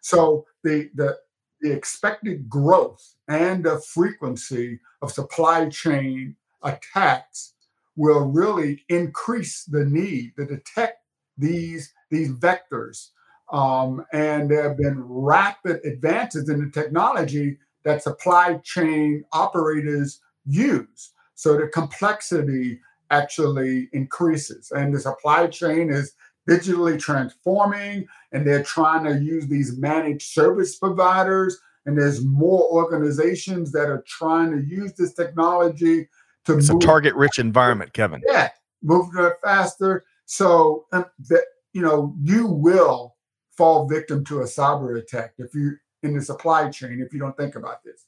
So 0.00 0.46
the, 0.62 0.88
the, 0.94 1.18
the 1.60 1.72
expected 1.72 2.48
growth 2.48 3.16
and 3.28 3.64
the 3.64 3.80
frequency 3.80 4.80
of 5.02 5.12
supply 5.12 5.68
chain 5.68 6.36
attacks 6.66 7.54
will 7.96 8.26
really 8.26 8.84
increase 8.88 9.64
the 9.64 9.84
need 9.84 10.32
to 10.36 10.44
detect 10.44 10.98
these, 11.38 11.92
these 12.10 12.30
vectors. 12.30 13.08
Um, 13.52 14.04
and 14.12 14.50
there 14.50 14.68
have 14.68 14.76
been 14.76 15.00
rapid 15.02 15.80
advances 15.84 16.48
in 16.48 16.64
the 16.64 16.70
technology 16.70 17.58
that 17.84 18.02
supply 18.02 18.60
chain 18.64 19.24
operators 19.32 20.20
use. 20.44 21.12
So 21.34 21.56
the 21.56 21.68
complexity 21.68 22.80
actually 23.10 23.88
increases, 23.92 24.72
and 24.72 24.92
the 24.92 25.00
supply 25.00 25.46
chain 25.46 25.90
is 25.90 26.12
digitally 26.48 26.98
transforming, 26.98 28.06
and 28.32 28.46
they're 28.46 28.62
trying 28.62 29.04
to 29.04 29.22
use 29.22 29.46
these 29.46 29.76
managed 29.78 30.28
service 30.28 30.76
providers. 30.76 31.58
And 31.84 31.96
there's 31.96 32.24
more 32.24 32.64
organizations 32.72 33.70
that 33.72 33.88
are 33.88 34.04
trying 34.08 34.50
to 34.50 34.64
use 34.66 34.92
this 34.94 35.14
technology 35.14 36.08
to 36.46 36.58
it's 36.58 36.70
move, 36.70 36.82
a 36.82 36.86
target 36.86 37.14
rich 37.14 37.38
environment, 37.38 37.92
Kevin. 37.92 38.22
Yeah, 38.26 38.50
move 38.82 39.10
faster. 39.44 40.04
So 40.24 40.86
um, 40.92 41.04
that 41.28 41.44
you 41.72 41.82
know 41.82 42.14
you 42.20 42.46
will 42.46 43.16
fall 43.56 43.86
victim 43.86 44.24
to 44.24 44.40
a 44.40 44.44
cyber 44.44 44.98
attack 44.98 45.34
if 45.38 45.54
you 45.54 45.76
in 46.02 46.14
the 46.14 46.22
supply 46.22 46.70
chain 46.70 47.02
if 47.04 47.12
you 47.12 47.18
don't 47.18 47.36
think 47.36 47.56
about 47.56 47.82
this. 47.84 48.06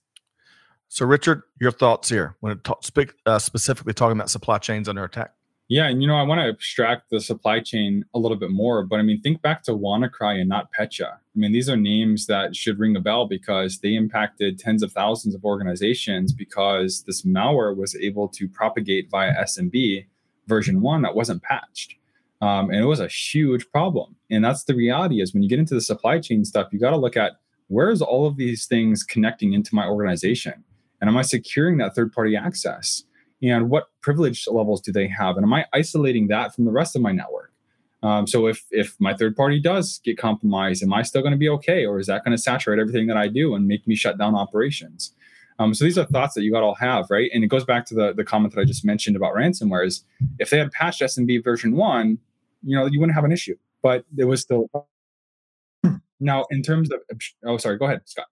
So, 0.88 1.04
Richard, 1.04 1.42
your 1.60 1.70
thoughts 1.70 2.08
here 2.08 2.36
when 2.40 2.52
it 2.52 2.64
ta- 2.64 2.80
speak, 2.80 3.12
uh, 3.26 3.38
specifically 3.38 3.92
talking 3.92 4.16
about 4.16 4.30
supply 4.30 4.56
chains 4.56 4.88
under 4.88 5.04
attack? 5.04 5.34
Yeah, 5.68 5.88
and 5.88 6.00
you 6.00 6.08
know, 6.08 6.16
I 6.16 6.22
want 6.22 6.40
to 6.40 6.48
abstract 6.48 7.10
the 7.10 7.20
supply 7.20 7.60
chain 7.60 8.04
a 8.14 8.18
little 8.18 8.38
bit 8.38 8.50
more, 8.50 8.84
but 8.84 8.98
I 8.98 9.02
mean, 9.02 9.20
think 9.20 9.42
back 9.42 9.62
to 9.64 9.72
WannaCry 9.72 10.40
and 10.40 10.50
NotPetya. 10.50 11.18
I 11.38 11.40
mean, 11.40 11.52
these 11.52 11.68
are 11.68 11.76
names 11.76 12.26
that 12.26 12.56
should 12.56 12.80
ring 12.80 12.96
a 12.96 13.00
bell 13.00 13.28
because 13.28 13.78
they 13.78 13.94
impacted 13.94 14.58
tens 14.58 14.82
of 14.82 14.90
thousands 14.90 15.36
of 15.36 15.44
organizations 15.44 16.32
because 16.32 17.04
this 17.04 17.22
malware 17.22 17.76
was 17.76 17.94
able 17.94 18.26
to 18.30 18.48
propagate 18.48 19.08
via 19.08 19.32
SMB 19.44 20.06
version 20.48 20.80
one 20.80 21.02
that 21.02 21.14
wasn't 21.14 21.44
patched. 21.44 21.94
Um, 22.42 22.70
and 22.70 22.80
it 22.80 22.86
was 22.86 22.98
a 22.98 23.06
huge 23.06 23.70
problem. 23.70 24.16
And 24.30 24.44
that's 24.44 24.64
the 24.64 24.74
reality 24.74 25.20
is 25.22 25.32
when 25.32 25.44
you 25.44 25.48
get 25.48 25.60
into 25.60 25.74
the 25.74 25.80
supply 25.80 26.18
chain 26.18 26.44
stuff, 26.44 26.72
you 26.72 26.80
got 26.80 26.90
to 26.90 26.96
look 26.96 27.16
at 27.16 27.34
where's 27.68 28.02
all 28.02 28.26
of 28.26 28.36
these 28.36 28.66
things 28.66 29.04
connecting 29.04 29.52
into 29.52 29.76
my 29.76 29.86
organization? 29.86 30.64
And 31.00 31.08
am 31.08 31.16
I 31.16 31.22
securing 31.22 31.78
that 31.78 31.94
third 31.94 32.12
party 32.12 32.34
access? 32.34 33.04
and 33.42 33.70
what 33.70 33.84
privilege 34.00 34.46
levels 34.50 34.80
do 34.80 34.92
they 34.92 35.06
have 35.06 35.36
and 35.36 35.44
am 35.44 35.54
i 35.54 35.64
isolating 35.72 36.28
that 36.28 36.54
from 36.54 36.64
the 36.64 36.70
rest 36.70 36.96
of 36.96 37.02
my 37.02 37.12
network 37.12 37.47
um, 38.02 38.26
so 38.26 38.46
if 38.46 38.64
if 38.70 38.94
my 39.00 39.14
third 39.14 39.36
party 39.36 39.58
does 39.58 40.00
get 40.04 40.18
compromised 40.18 40.82
am 40.82 40.92
i 40.92 41.02
still 41.02 41.22
going 41.22 41.32
to 41.32 41.38
be 41.38 41.48
okay? 41.48 41.84
Or 41.84 41.98
is 41.98 42.06
that 42.06 42.24
going 42.24 42.36
to 42.36 42.42
saturate 42.42 42.78
everything 42.78 43.06
that 43.08 43.16
i 43.16 43.28
do 43.28 43.54
and 43.54 43.66
make 43.66 43.86
me 43.86 43.94
shut 43.94 44.18
down 44.18 44.34
operations? 44.34 45.14
Um, 45.60 45.74
so 45.74 45.84
these 45.84 45.98
are 45.98 46.04
thoughts 46.04 46.34
that 46.34 46.42
you 46.42 46.52
got 46.52 46.60
to 46.60 46.66
all 46.66 46.74
have 46.76 47.06
right? 47.10 47.30
And 47.34 47.42
it 47.42 47.48
goes 47.48 47.64
back 47.64 47.84
to 47.86 47.94
the, 47.94 48.12
the 48.12 48.24
comment 48.24 48.54
that 48.54 48.60
i 48.60 48.64
just 48.64 48.84
mentioned 48.84 49.16
about 49.16 49.34
ransomware 49.34 49.86
is 49.86 50.04
if 50.38 50.50
they 50.50 50.58
had 50.58 50.70
patched 50.72 51.02
smb 51.02 51.42
version 51.42 51.74
1 51.74 52.18
you 52.62 52.76
know 52.76 52.86
you 52.86 53.00
wouldn't 53.00 53.14
have 53.14 53.24
an 53.24 53.32
issue 53.32 53.56
but 53.82 54.04
it 54.16 54.24
was 54.24 54.40
still 54.40 54.68
now 56.20 56.44
in 56.50 56.62
terms 56.62 56.90
of 56.92 57.00
oh 57.44 57.56
sorry 57.56 57.76
go 57.76 57.86
ahead 57.86 58.02
scott. 58.04 58.26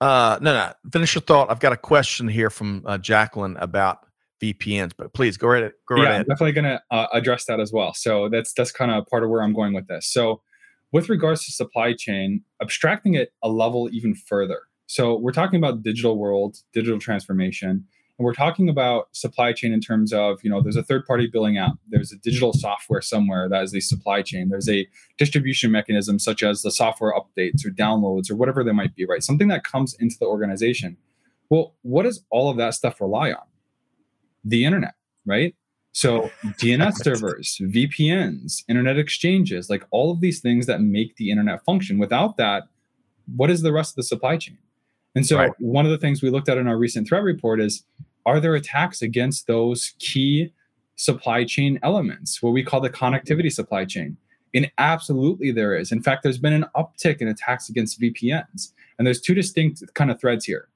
Uh 0.00 0.38
no 0.40 0.52
no 0.52 0.72
finish 0.92 1.14
your 1.14 1.22
thought. 1.22 1.50
I've 1.50 1.60
got 1.60 1.72
a 1.72 1.76
question 1.76 2.28
here 2.28 2.50
from 2.50 2.82
uh, 2.86 2.98
jacqueline 2.98 3.56
about 3.58 4.05
VPNs. 4.42 4.92
But 4.96 5.12
please 5.14 5.36
go 5.36 5.48
right, 5.48 5.72
go 5.88 5.94
right 5.94 6.02
yeah, 6.02 6.08
ahead. 6.08 6.20
I'm 6.22 6.26
definitely 6.26 6.52
going 6.52 6.64
to 6.64 6.82
uh, 6.90 7.06
address 7.12 7.44
that 7.46 7.60
as 7.60 7.72
well. 7.72 7.94
So 7.94 8.28
that's 8.28 8.52
that's 8.52 8.72
kind 8.72 8.90
of 8.90 9.06
part 9.06 9.24
of 9.24 9.30
where 9.30 9.42
I'm 9.42 9.54
going 9.54 9.72
with 9.72 9.88
this. 9.88 10.06
So 10.06 10.42
with 10.92 11.08
regards 11.08 11.44
to 11.46 11.52
supply 11.52 11.94
chain, 11.94 12.42
abstracting 12.62 13.14
it 13.14 13.32
a 13.42 13.48
level 13.48 13.88
even 13.92 14.14
further, 14.14 14.62
So 14.86 15.16
we're 15.16 15.32
talking 15.32 15.56
about 15.58 15.82
digital 15.82 16.16
world, 16.16 16.58
digital 16.72 16.98
transformation, 17.00 17.84
and 18.18 18.24
we're 18.24 18.34
talking 18.34 18.68
about 18.68 19.08
supply 19.12 19.52
chain 19.52 19.72
in 19.72 19.80
terms 19.80 20.12
of, 20.12 20.38
you 20.42 20.48
know, 20.48 20.62
there's 20.62 20.76
a 20.76 20.82
third 20.82 21.04
party 21.04 21.26
billing 21.26 21.58
app, 21.58 21.72
there's 21.88 22.12
a 22.12 22.16
digital 22.16 22.52
software 22.52 23.02
somewhere 23.02 23.48
that 23.48 23.62
is 23.62 23.72
the 23.72 23.80
supply 23.80 24.22
chain, 24.22 24.48
there's 24.48 24.68
a 24.68 24.86
distribution 25.18 25.70
mechanism 25.70 26.18
such 26.18 26.42
as 26.42 26.62
the 26.62 26.70
software 26.70 27.12
updates 27.12 27.66
or 27.66 27.70
downloads 27.70 28.30
or 28.30 28.36
whatever 28.36 28.64
they 28.64 28.72
might 28.72 28.94
be, 28.94 29.04
right? 29.04 29.22
Something 29.22 29.48
that 29.48 29.64
comes 29.64 29.94
into 29.94 30.16
the 30.18 30.26
organization. 30.26 30.96
Well, 31.50 31.74
what 31.82 32.04
does 32.04 32.24
all 32.30 32.48
of 32.48 32.56
that 32.56 32.74
stuff 32.74 33.00
rely 33.00 33.32
on? 33.32 33.44
The 34.46 34.64
internet, 34.64 34.94
right? 35.26 35.54
So 35.92 36.30
DNS 36.58 37.02
servers, 37.02 37.58
VPNs, 37.62 38.64
internet 38.68 38.98
exchanges, 38.98 39.70
like 39.70 39.82
all 39.90 40.10
of 40.10 40.20
these 40.20 40.40
things 40.40 40.66
that 40.66 40.82
make 40.82 41.16
the 41.16 41.30
internet 41.30 41.64
function. 41.64 41.98
Without 41.98 42.36
that, 42.36 42.64
what 43.34 43.50
is 43.50 43.62
the 43.62 43.72
rest 43.72 43.92
of 43.92 43.96
the 43.96 44.02
supply 44.02 44.36
chain? 44.36 44.58
And 45.14 45.26
so 45.26 45.38
right. 45.38 45.52
one 45.58 45.86
of 45.86 45.90
the 45.90 45.98
things 45.98 46.22
we 46.22 46.28
looked 46.28 46.50
at 46.50 46.58
in 46.58 46.68
our 46.68 46.76
recent 46.76 47.08
threat 47.08 47.22
report 47.22 47.60
is 47.60 47.82
are 48.26 48.40
there 48.40 48.54
attacks 48.54 49.00
against 49.00 49.46
those 49.46 49.94
key 49.98 50.52
supply 50.96 51.44
chain 51.44 51.78
elements, 51.82 52.42
what 52.42 52.50
we 52.50 52.62
call 52.62 52.80
the 52.80 52.90
connectivity 52.90 53.50
supply 53.50 53.84
chain? 53.84 54.16
And 54.54 54.70
absolutely 54.78 55.50
there 55.50 55.74
is. 55.76 55.92
In 55.92 56.02
fact, 56.02 56.22
there's 56.22 56.38
been 56.38 56.52
an 56.52 56.66
uptick 56.76 57.22
in 57.22 57.28
attacks 57.28 57.68
against 57.68 58.00
VPNs. 58.00 58.72
And 58.98 59.06
there's 59.06 59.20
two 59.20 59.34
distinct 59.34 59.82
kind 59.94 60.10
of 60.10 60.20
threads 60.20 60.44
here. 60.44 60.68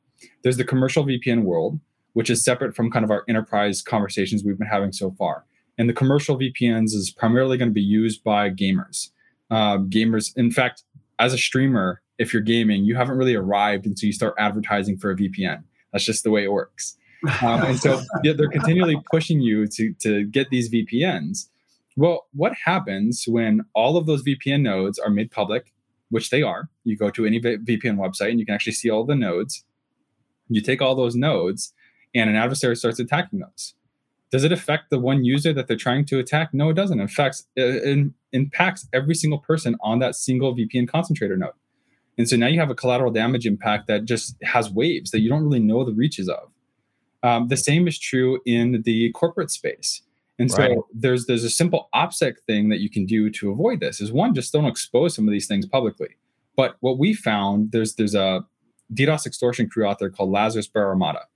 There's 0.42 0.56
the 0.56 0.64
commercial 0.64 1.04
VPN 1.04 1.42
world, 1.42 1.78
which 2.12 2.30
is 2.30 2.44
separate 2.44 2.74
from 2.74 2.90
kind 2.90 3.04
of 3.04 3.10
our 3.10 3.24
enterprise 3.28 3.82
conversations 3.82 4.44
we've 4.44 4.58
been 4.58 4.66
having 4.66 4.92
so 4.92 5.10
far. 5.12 5.44
And 5.78 5.88
the 5.88 5.94
commercial 5.94 6.38
VPNs 6.38 6.94
is 6.94 7.10
primarily 7.10 7.56
going 7.56 7.70
to 7.70 7.74
be 7.74 7.80
used 7.80 8.22
by 8.22 8.50
gamers. 8.50 9.10
Uh, 9.50 9.78
gamers, 9.78 10.36
in 10.36 10.50
fact, 10.50 10.84
as 11.18 11.32
a 11.32 11.38
streamer, 11.38 12.02
if 12.18 12.32
you're 12.32 12.42
gaming, 12.42 12.84
you 12.84 12.96
haven't 12.96 13.16
really 13.16 13.34
arrived 13.34 13.86
until 13.86 14.06
you 14.06 14.12
start 14.12 14.34
advertising 14.38 14.98
for 14.98 15.10
a 15.10 15.16
VPN. 15.16 15.62
That's 15.92 16.04
just 16.04 16.22
the 16.24 16.30
way 16.30 16.44
it 16.44 16.52
works. 16.52 16.96
Um, 17.42 17.62
and 17.62 17.78
so 17.78 18.00
they're 18.22 18.48
continually 18.48 19.00
pushing 19.10 19.40
you 19.40 19.66
to, 19.68 19.94
to 20.00 20.24
get 20.24 20.50
these 20.50 20.70
VPNs. 20.70 21.48
Well, 21.96 22.26
what 22.32 22.52
happens 22.64 23.24
when 23.26 23.62
all 23.74 23.96
of 23.96 24.06
those 24.06 24.22
VPN 24.22 24.62
nodes 24.62 24.98
are 24.98 25.10
made 25.10 25.30
public, 25.30 25.72
which 26.10 26.30
they 26.30 26.42
are? 26.42 26.68
You 26.84 26.96
go 26.96 27.10
to 27.10 27.26
any 27.26 27.40
VPN 27.40 27.96
website 27.96 28.30
and 28.30 28.40
you 28.40 28.46
can 28.46 28.54
actually 28.54 28.72
see 28.72 28.90
all 28.90 29.04
the 29.04 29.14
nodes. 29.14 29.64
You 30.48 30.60
take 30.60 30.82
all 30.82 30.94
those 30.94 31.14
nodes 31.14 31.72
and 32.14 32.30
an 32.30 32.36
adversary 32.36 32.76
starts 32.76 32.98
attacking 32.98 33.40
those. 33.40 33.74
Does 34.30 34.44
it 34.44 34.52
affect 34.52 34.90
the 34.90 34.98
one 34.98 35.24
user 35.24 35.52
that 35.52 35.66
they're 35.66 35.76
trying 35.76 36.04
to 36.06 36.18
attack? 36.18 36.54
No, 36.54 36.70
it 36.70 36.74
doesn't. 36.74 37.00
In 37.00 37.08
fact, 37.08 37.42
it 37.56 38.10
impacts 38.32 38.88
every 38.92 39.14
single 39.14 39.38
person 39.38 39.76
on 39.80 39.98
that 39.98 40.14
single 40.14 40.54
VPN 40.54 40.88
concentrator 40.88 41.36
node. 41.36 41.52
And 42.16 42.28
so 42.28 42.36
now 42.36 42.46
you 42.46 42.60
have 42.60 42.70
a 42.70 42.74
collateral 42.74 43.10
damage 43.10 43.46
impact 43.46 43.88
that 43.88 44.04
just 44.04 44.36
has 44.42 44.70
waves 44.70 45.10
that 45.10 45.20
you 45.20 45.28
don't 45.28 45.42
really 45.42 45.58
know 45.58 45.84
the 45.84 45.92
reaches 45.92 46.28
of. 46.28 46.50
Um, 47.22 47.48
the 47.48 47.56
same 47.56 47.88
is 47.88 47.98
true 47.98 48.40
in 48.46 48.82
the 48.84 49.10
corporate 49.12 49.50
space. 49.50 50.02
And 50.38 50.50
so 50.50 50.62
right. 50.62 50.78
there's 50.94 51.26
there's 51.26 51.44
a 51.44 51.50
simple 51.50 51.90
OPSEC 51.94 52.40
thing 52.46 52.70
that 52.70 52.80
you 52.80 52.88
can 52.88 53.04
do 53.04 53.28
to 53.30 53.50
avoid 53.50 53.80
this. 53.80 54.00
Is 54.00 54.10
one, 54.10 54.34
just 54.34 54.52
don't 54.52 54.64
expose 54.64 55.14
some 55.14 55.28
of 55.28 55.32
these 55.32 55.46
things 55.46 55.66
publicly. 55.66 56.16
But 56.56 56.76
what 56.80 56.98
we 56.98 57.12
found, 57.12 57.72
there's 57.72 57.94
there's 57.94 58.14
a 58.14 58.44
DDoS 58.94 59.26
extortion 59.26 59.68
crew 59.68 59.86
out 59.86 59.98
there 59.98 60.08
called 60.08 60.30
Lazarus 60.30 60.66
Bear 60.66 60.88
Armada. 60.88 61.26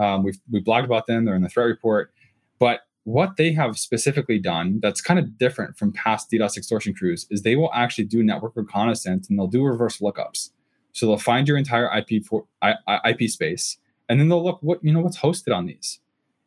Um, 0.00 0.24
we've 0.24 0.38
we 0.50 0.62
blogged 0.62 0.84
about 0.84 1.06
them. 1.06 1.24
They're 1.24 1.36
in 1.36 1.42
the 1.42 1.48
threat 1.48 1.66
report. 1.66 2.12
But 2.58 2.80
what 3.04 3.36
they 3.36 3.52
have 3.52 3.78
specifically 3.78 4.38
done 4.38 4.80
that's 4.80 5.00
kind 5.00 5.18
of 5.18 5.38
different 5.38 5.76
from 5.78 5.92
past 5.92 6.30
DDoS 6.30 6.56
extortion 6.56 6.94
crews 6.94 7.26
is 7.30 7.42
they 7.42 7.56
will 7.56 7.70
actually 7.72 8.04
do 8.04 8.22
network 8.22 8.52
reconnaissance 8.56 9.28
and 9.28 9.38
they'll 9.38 9.46
do 9.46 9.62
reverse 9.62 9.98
lookups. 9.98 10.50
So 10.92 11.06
they'll 11.06 11.18
find 11.18 11.46
your 11.46 11.56
entire 11.56 11.90
IP 11.96 12.24
for, 12.24 12.46
IP 12.62 13.30
space, 13.30 13.78
and 14.08 14.18
then 14.18 14.28
they'll 14.28 14.42
look 14.42 14.58
what 14.60 14.82
you 14.82 14.92
know 14.92 15.00
what's 15.00 15.18
hosted 15.18 15.54
on 15.54 15.66
these, 15.66 16.00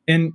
and 0.08 0.34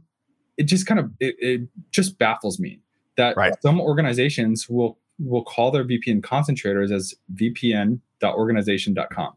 it 0.57 0.63
just 0.65 0.87
kind 0.87 0.99
of 0.99 1.13
it, 1.21 1.37
it 1.39 1.69
just 1.91 2.19
baffles 2.19 2.59
me 2.59 2.81
that 3.17 3.37
right. 3.37 3.55
some 3.63 3.81
organizations 3.81 4.67
will 4.69 4.99
will 5.19 5.45
call 5.45 5.71
their 5.71 5.85
VPN 5.85 6.23
concentrators 6.23 6.91
as 6.91 7.15
vpn.organization.com. 7.35 9.33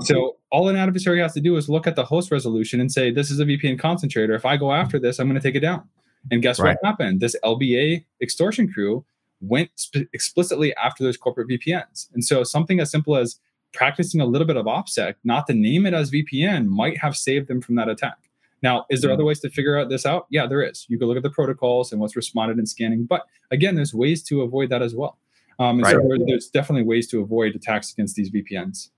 So 0.00 0.36
all 0.50 0.68
an 0.68 0.76
adversary 0.76 1.20
has 1.20 1.34
to 1.34 1.40
do 1.40 1.56
is 1.56 1.68
look 1.68 1.86
at 1.86 1.96
the 1.96 2.04
host 2.04 2.30
resolution 2.30 2.80
and 2.80 2.90
say, 2.90 3.10
this 3.10 3.30
is 3.30 3.40
a 3.40 3.44
VPN 3.44 3.78
concentrator. 3.78 4.34
If 4.34 4.44
I 4.44 4.56
go 4.56 4.72
after 4.72 4.98
this, 4.98 5.18
I'm 5.18 5.28
going 5.28 5.40
to 5.40 5.46
take 5.46 5.54
it 5.54 5.60
down. 5.60 5.88
And 6.30 6.42
guess 6.42 6.58
right. 6.58 6.76
what 6.82 6.88
happened? 6.88 7.20
This 7.20 7.36
LBA 7.44 8.04
extortion 8.22 8.72
crew 8.72 9.04
went 9.40 9.70
sp- 9.76 10.08
explicitly 10.12 10.74
after 10.76 11.04
those 11.04 11.16
corporate 11.16 11.48
VPNs. 11.48 12.08
And 12.14 12.24
so 12.24 12.44
something 12.44 12.80
as 12.80 12.90
simple 12.90 13.16
as 13.16 13.38
practicing 13.72 14.20
a 14.20 14.26
little 14.26 14.46
bit 14.46 14.56
of 14.56 14.66
OPSEC, 14.66 15.14
not 15.24 15.46
to 15.48 15.54
name 15.54 15.84
it 15.86 15.94
as 15.94 16.10
VPN, 16.10 16.66
might 16.66 16.98
have 16.98 17.16
saved 17.16 17.48
them 17.48 17.60
from 17.60 17.74
that 17.74 17.88
attack. 17.88 18.16
Now, 18.62 18.86
is 18.88 19.02
there 19.02 19.08
mm-hmm. 19.08 19.14
other 19.14 19.24
ways 19.24 19.40
to 19.40 19.50
figure 19.50 19.78
out 19.78 19.90
this 19.90 20.06
out? 20.06 20.26
Yeah, 20.30 20.46
there 20.46 20.62
is. 20.62 20.86
You 20.88 20.98
can 20.98 21.08
look 21.08 21.18
at 21.18 21.22
the 21.22 21.30
protocols 21.30 21.92
and 21.92 22.00
what's 22.00 22.16
responded 22.16 22.56
and 22.56 22.66
scanning. 22.66 23.04
But 23.04 23.26
again, 23.50 23.74
there's 23.74 23.92
ways 23.92 24.22
to 24.24 24.40
avoid 24.40 24.70
that 24.70 24.80
as 24.80 24.94
well. 24.94 25.18
Um, 25.58 25.76
and 25.76 25.82
right. 25.82 25.92
so 25.92 26.24
there's 26.26 26.48
definitely 26.48 26.84
ways 26.84 27.06
to 27.08 27.20
avoid 27.20 27.54
attacks 27.54 27.92
against 27.92 28.16
these 28.16 28.30
VPNs. 28.30 28.88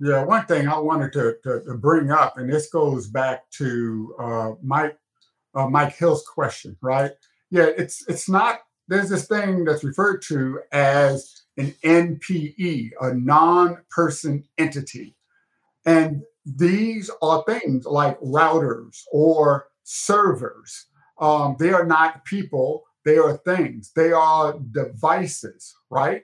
Yeah, 0.00 0.24
one 0.24 0.44
thing 0.46 0.66
I 0.68 0.78
wanted 0.78 1.12
to, 1.12 1.36
to, 1.44 1.60
to 1.64 1.74
bring 1.74 2.10
up, 2.10 2.36
and 2.36 2.52
this 2.52 2.68
goes 2.68 3.06
back 3.06 3.48
to 3.52 4.14
uh, 4.18 4.50
Mike 4.62 4.98
uh, 5.54 5.68
Mike 5.68 5.94
Hill's 5.96 6.26
question, 6.26 6.76
right? 6.82 7.12
Yeah, 7.50 7.68
it's 7.76 8.04
it's 8.08 8.28
not. 8.28 8.60
There's 8.88 9.08
this 9.08 9.26
thing 9.28 9.64
that's 9.64 9.84
referred 9.84 10.20
to 10.22 10.60
as 10.72 11.42
an 11.56 11.74
NPE, 11.84 12.90
a 13.00 13.14
non-person 13.14 14.44
entity, 14.58 15.16
and 15.86 16.22
these 16.44 17.10
are 17.22 17.44
things 17.46 17.86
like 17.86 18.18
routers 18.20 19.00
or 19.12 19.68
servers. 19.84 20.86
Um, 21.20 21.54
they 21.60 21.70
are 21.70 21.86
not 21.86 22.24
people; 22.24 22.82
they 23.04 23.16
are 23.16 23.36
things. 23.38 23.92
They 23.94 24.10
are 24.10 24.58
devices, 24.72 25.72
right? 25.88 26.22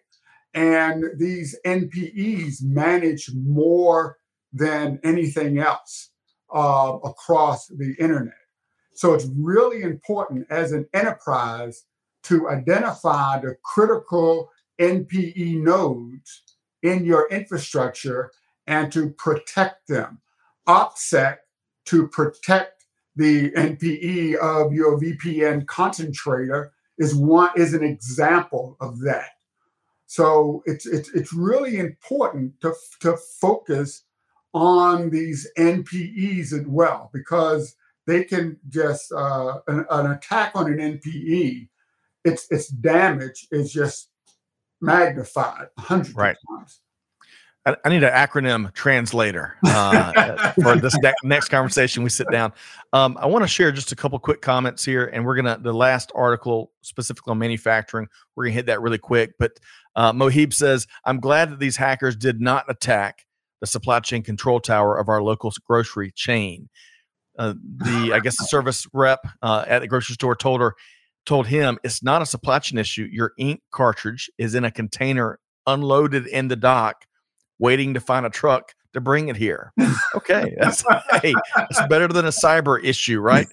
And 0.55 1.05
these 1.16 1.57
NPEs 1.64 2.62
manage 2.62 3.30
more 3.34 4.18
than 4.53 4.98
anything 5.05 5.59
else 5.59 6.11
uh, 6.53 6.98
across 7.05 7.68
the 7.68 7.94
internet. 7.98 8.34
So 8.94 9.14
it's 9.14 9.28
really 9.36 9.82
important 9.82 10.46
as 10.51 10.72
an 10.72 10.86
enterprise 10.92 11.84
to 12.24 12.48
identify 12.48 13.40
the 13.40 13.57
critical 13.64 14.51
NPE 14.80 15.62
nodes 15.62 16.42
in 16.82 17.05
your 17.05 17.28
infrastructure 17.28 18.30
and 18.66 18.92
to 18.92 19.11
protect 19.11 19.88
them. 19.88 20.20
OPSEC 20.66 21.38
to 21.86 22.09
protect 22.09 22.84
the 23.16 23.51
NPE 23.53 24.36
of 24.36 24.72
your 24.72 24.98
VPN 25.01 25.66
concentrator 25.66 26.72
is 26.98 27.14
one 27.14 27.51
is 27.57 27.74
an 27.74 27.82
example 27.82 28.76
of 28.80 29.01
that. 29.01 29.30
So 30.11 30.64
it's 30.66 30.86
it's 30.86 31.08
it's 31.11 31.32
really 31.32 31.78
important 31.78 32.61
to 32.62 32.74
to 32.98 33.16
focus 33.40 34.02
on 34.52 35.08
these 35.08 35.48
NPEs 35.56 36.52
as 36.52 36.66
well 36.66 37.11
because 37.12 37.76
they 38.08 38.24
can 38.24 38.58
just 38.68 39.12
uh, 39.12 39.61
an, 39.68 39.86
an 39.88 40.11
attack 40.11 40.50
on 40.56 40.66
an 40.66 40.78
NPE, 40.98 41.68
its 42.24 42.50
its 42.50 42.66
damage 42.70 43.46
is 43.52 43.72
just 43.72 44.11
magnified 44.80 45.68
a 45.78 45.80
hundred 45.80 46.16
right. 46.16 46.36
times. 46.48 46.80
I, 47.66 47.76
I 47.84 47.88
need 47.90 48.02
an 48.02 48.12
acronym 48.12 48.72
translator 48.74 49.56
uh, 49.64 50.52
for 50.62 50.76
this 50.76 50.96
ne- 51.02 51.12
next 51.24 51.48
conversation. 51.48 52.02
We 52.02 52.11
sit 52.11 52.30
down. 52.30 52.52
Um, 52.92 53.18
I 53.20 53.26
want 53.26 53.42
to 53.44 53.48
share 53.48 53.70
just 53.70 53.92
a 53.92 53.96
couple 53.96 54.18
quick 54.18 54.40
comments 54.40 54.84
here, 54.84 55.06
and 55.06 55.24
we're 55.24 55.36
gonna 55.36 55.58
the 55.61 55.72
last 55.72 56.11
article 56.14 56.72
specifically 56.82 57.32
on 57.32 57.38
manufacturing. 57.38 58.08
We're 58.34 58.44
gonna 58.44 58.54
hit 58.54 58.66
that 58.66 58.80
really 58.80 58.98
quick. 58.98 59.34
But 59.38 59.52
uh, 59.94 60.12
Mohib 60.12 60.54
says, 60.54 60.86
"I'm 61.04 61.20
glad 61.20 61.50
that 61.50 61.58
these 61.58 61.76
hackers 61.76 62.16
did 62.16 62.40
not 62.40 62.64
attack 62.68 63.26
the 63.61 63.66
supply 63.66 64.00
chain 64.00 64.22
control 64.22 64.61
tower 64.61 64.98
of 64.98 65.08
our 65.08 65.22
local 65.22 65.52
grocery 65.66 66.12
chain." 66.12 66.68
Uh, 67.38 67.54
the 67.76 68.12
I 68.14 68.20
guess 68.20 68.38
the 68.38 68.46
service 68.46 68.86
rep 68.92 69.20
uh, 69.42 69.64
at 69.66 69.80
the 69.80 69.86
grocery 69.86 70.14
store 70.14 70.34
told 70.34 70.61
her 70.61 70.74
told 71.26 71.46
him 71.46 71.78
it's 71.84 72.02
not 72.02 72.22
a 72.22 72.26
supply 72.26 72.58
chain 72.58 72.78
issue. 72.78 73.06
Your 73.12 73.32
ink 73.36 73.61
cartridge 73.70 74.30
is 74.38 74.54
in 74.54 74.64
a 74.64 74.70
container 74.70 75.38
unloaded 75.66 76.26
in 76.26 76.48
the 76.48 76.56
dock 76.56 77.04
waiting 77.61 77.94
to 77.94 78.00
find 78.00 78.26
a 78.26 78.30
truck 78.30 78.74
to 78.92 79.00
bring 79.00 79.28
it 79.28 79.36
here. 79.36 79.72
Okay, 80.14 80.56
that's 80.61 80.82
hey, 81.22 81.34
it's 81.70 81.86
better 81.88 82.08
than 82.08 82.24
a 82.24 82.30
cyber 82.30 82.82
issue, 82.82 83.20
right? 83.20 83.46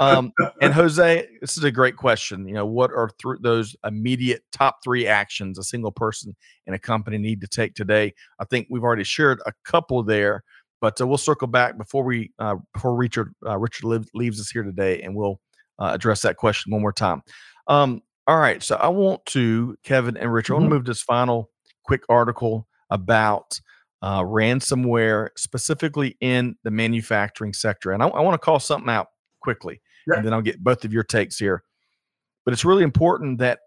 Um, 0.00 0.32
and 0.60 0.74
Jose, 0.74 1.26
this 1.40 1.56
is 1.56 1.64
a 1.64 1.70
great 1.70 1.96
question. 1.96 2.46
You 2.46 2.54
know, 2.54 2.66
what 2.66 2.90
are 2.90 3.08
th- 3.22 3.38
those 3.40 3.74
immediate 3.84 4.42
top 4.52 4.78
three 4.84 5.06
actions 5.06 5.58
a 5.58 5.62
single 5.62 5.92
person 5.92 6.36
in 6.66 6.74
a 6.74 6.78
company 6.78 7.16
need 7.16 7.40
to 7.40 7.48
take 7.48 7.74
today? 7.74 8.12
I 8.38 8.44
think 8.44 8.66
we've 8.68 8.82
already 8.82 9.04
shared 9.04 9.40
a 9.46 9.52
couple 9.64 10.02
there, 10.02 10.44
but 10.80 11.00
uh, 11.00 11.06
we'll 11.06 11.16
circle 11.16 11.48
back 11.48 11.78
before 11.78 12.04
we 12.04 12.32
uh, 12.38 12.56
before 12.74 12.94
Richard 12.94 13.34
uh, 13.46 13.56
Richard 13.58 13.86
live, 13.86 14.06
leaves 14.12 14.40
us 14.40 14.50
here 14.50 14.64
today, 14.64 15.00
and 15.00 15.14
we'll 15.14 15.40
uh, 15.78 15.92
address 15.94 16.22
that 16.22 16.36
question 16.36 16.72
one 16.72 16.82
more 16.82 16.92
time. 16.92 17.22
Um, 17.68 18.02
all 18.26 18.38
right, 18.38 18.62
so 18.62 18.76
I 18.76 18.88
want 18.88 19.24
to 19.26 19.76
Kevin 19.82 20.16
and 20.16 20.32
Richard. 20.32 20.54
Mm-hmm. 20.54 20.60
I 20.60 20.60
want 20.60 20.70
to 20.70 20.74
move 20.74 20.84
to 20.84 20.90
this 20.90 21.02
final 21.02 21.50
quick 21.84 22.02
article 22.08 22.66
about 22.90 23.60
uh, 24.02 24.22
ransomware, 24.22 25.28
specifically 25.36 26.16
in 26.20 26.56
the 26.62 26.70
manufacturing 26.70 27.52
sector. 27.52 27.92
And 27.92 28.02
I, 28.02 28.08
I 28.08 28.20
want 28.20 28.34
to 28.34 28.44
call 28.44 28.60
something 28.60 28.90
out 28.90 29.08
quickly, 29.40 29.80
yeah. 30.06 30.16
and 30.16 30.26
then 30.26 30.32
I'll 30.32 30.42
get 30.42 30.62
both 30.62 30.84
of 30.84 30.92
your 30.92 31.04
takes 31.04 31.38
here. 31.38 31.62
But 32.44 32.52
it's 32.52 32.64
really 32.64 32.84
important 32.84 33.38
that 33.38 33.60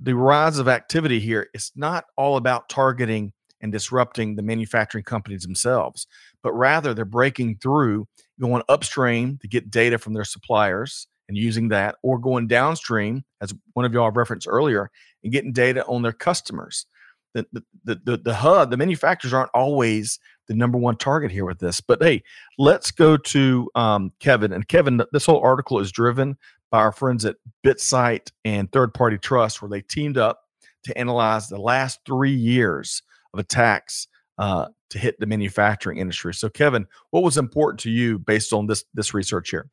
the 0.00 0.14
rise 0.14 0.58
of 0.58 0.68
activity 0.68 1.20
here 1.20 1.48
is 1.54 1.72
not 1.76 2.04
all 2.16 2.36
about 2.36 2.68
targeting 2.68 3.32
and 3.60 3.72
disrupting 3.72 4.36
the 4.36 4.42
manufacturing 4.42 5.04
companies 5.04 5.42
themselves, 5.42 6.06
but 6.42 6.52
rather 6.52 6.94
they're 6.94 7.04
breaking 7.04 7.58
through, 7.58 8.06
going 8.40 8.62
upstream 8.68 9.38
to 9.40 9.48
get 9.48 9.70
data 9.70 9.98
from 9.98 10.12
their 10.12 10.24
suppliers 10.24 11.06
and 11.28 11.36
using 11.36 11.68
that, 11.68 11.96
or 12.02 12.18
going 12.18 12.46
downstream, 12.46 13.24
as 13.40 13.52
one 13.72 13.84
of 13.84 13.92
y'all 13.92 14.10
referenced 14.10 14.46
earlier, 14.48 14.90
and 15.24 15.32
getting 15.32 15.52
data 15.52 15.84
on 15.86 16.02
their 16.02 16.12
customers. 16.12 16.86
The, 17.34 17.46
the, 17.84 18.00
the, 18.04 18.16
the 18.16 18.34
hub, 18.34 18.70
the 18.70 18.76
manufacturers 18.76 19.34
aren't 19.34 19.50
always 19.52 20.18
the 20.48 20.54
number 20.54 20.78
one 20.78 20.96
target 20.96 21.30
here 21.30 21.44
with 21.44 21.58
this. 21.58 21.80
But 21.80 22.02
hey, 22.02 22.22
let's 22.58 22.90
go 22.90 23.16
to 23.16 23.70
um, 23.74 24.12
Kevin. 24.20 24.52
And 24.52 24.66
Kevin, 24.68 25.02
this 25.12 25.26
whole 25.26 25.40
article 25.40 25.78
is 25.78 25.92
driven 25.92 26.36
by 26.70 26.78
our 26.78 26.92
friends 26.92 27.24
at 27.24 27.36
BitSight 27.64 28.30
and 28.44 28.70
Third 28.72 28.94
Party 28.94 29.18
Trust, 29.18 29.60
where 29.60 29.68
they 29.68 29.82
teamed 29.82 30.18
up 30.18 30.40
to 30.84 30.96
analyze 30.96 31.48
the 31.48 31.58
last 31.58 32.00
three 32.06 32.34
years 32.34 33.02
of 33.34 33.40
attacks 33.40 34.08
uh, 34.38 34.68
to 34.90 34.98
hit 34.98 35.18
the 35.18 35.26
manufacturing 35.26 35.98
industry. 35.98 36.32
So, 36.32 36.48
Kevin, 36.48 36.86
what 37.10 37.22
was 37.22 37.36
important 37.36 37.80
to 37.80 37.90
you 37.90 38.18
based 38.18 38.52
on 38.52 38.66
this 38.66 38.84
this 38.94 39.14
research 39.14 39.50
here? 39.50 39.68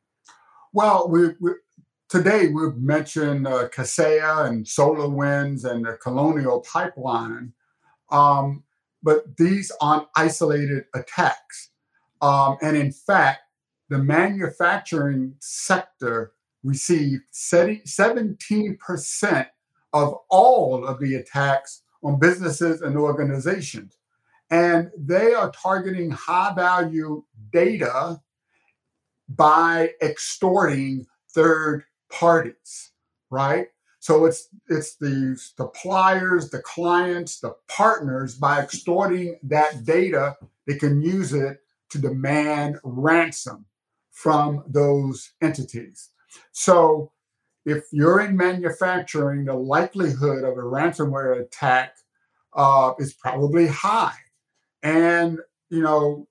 Well, 0.72 1.08
we, 1.08 1.28
we 1.40 1.52
today 2.14 2.46
we've 2.46 2.76
mentioned 2.76 3.44
uh, 3.44 3.68
Kaseya 3.70 4.46
and 4.46 4.64
SolarWinds 4.64 5.64
and 5.64 5.84
the 5.84 5.94
Colonial 5.94 6.60
Pipeline, 6.60 7.52
um, 8.12 8.62
but 9.02 9.36
these 9.36 9.72
aren't 9.80 10.06
isolated 10.14 10.84
attacks. 10.94 11.70
Um, 12.22 12.56
and 12.62 12.76
in 12.76 12.92
fact, 12.92 13.40
the 13.88 13.98
manufacturing 13.98 15.34
sector 15.40 16.34
received 16.62 17.24
17% 17.34 19.46
of 19.92 20.14
all 20.30 20.86
of 20.86 21.00
the 21.00 21.16
attacks 21.16 21.82
on 22.04 22.20
businesses 22.20 22.80
and 22.80 22.96
organizations. 22.96 23.98
And 24.52 24.88
they 24.96 25.34
are 25.34 25.50
targeting 25.50 26.12
high 26.12 26.54
value 26.54 27.24
data 27.52 28.20
by 29.28 29.90
extorting 30.00 31.06
third 31.34 31.82
parties, 32.10 32.92
right? 33.30 33.68
So 34.00 34.26
it's 34.26 34.48
it's 34.68 34.96
the 34.96 35.36
suppliers, 35.38 36.50
the 36.50 36.60
clients, 36.60 37.40
the 37.40 37.56
partners 37.68 38.34
by 38.34 38.60
extorting 38.60 39.38
that 39.44 39.84
data, 39.84 40.36
they 40.66 40.76
can 40.76 41.00
use 41.00 41.32
it 41.32 41.60
to 41.90 41.98
demand 41.98 42.78
ransom 42.84 43.64
from 44.10 44.62
those 44.66 45.32
entities. 45.40 46.10
So 46.52 47.12
if 47.64 47.84
you're 47.92 48.20
in 48.20 48.36
manufacturing, 48.36 49.46
the 49.46 49.54
likelihood 49.54 50.44
of 50.44 50.58
a 50.58 50.62
ransomware 50.62 51.40
attack 51.40 51.96
uh, 52.54 52.92
is 52.98 53.14
probably 53.14 53.66
high. 53.66 54.16
And, 54.82 55.38
you 55.70 55.80
know, 55.80 56.28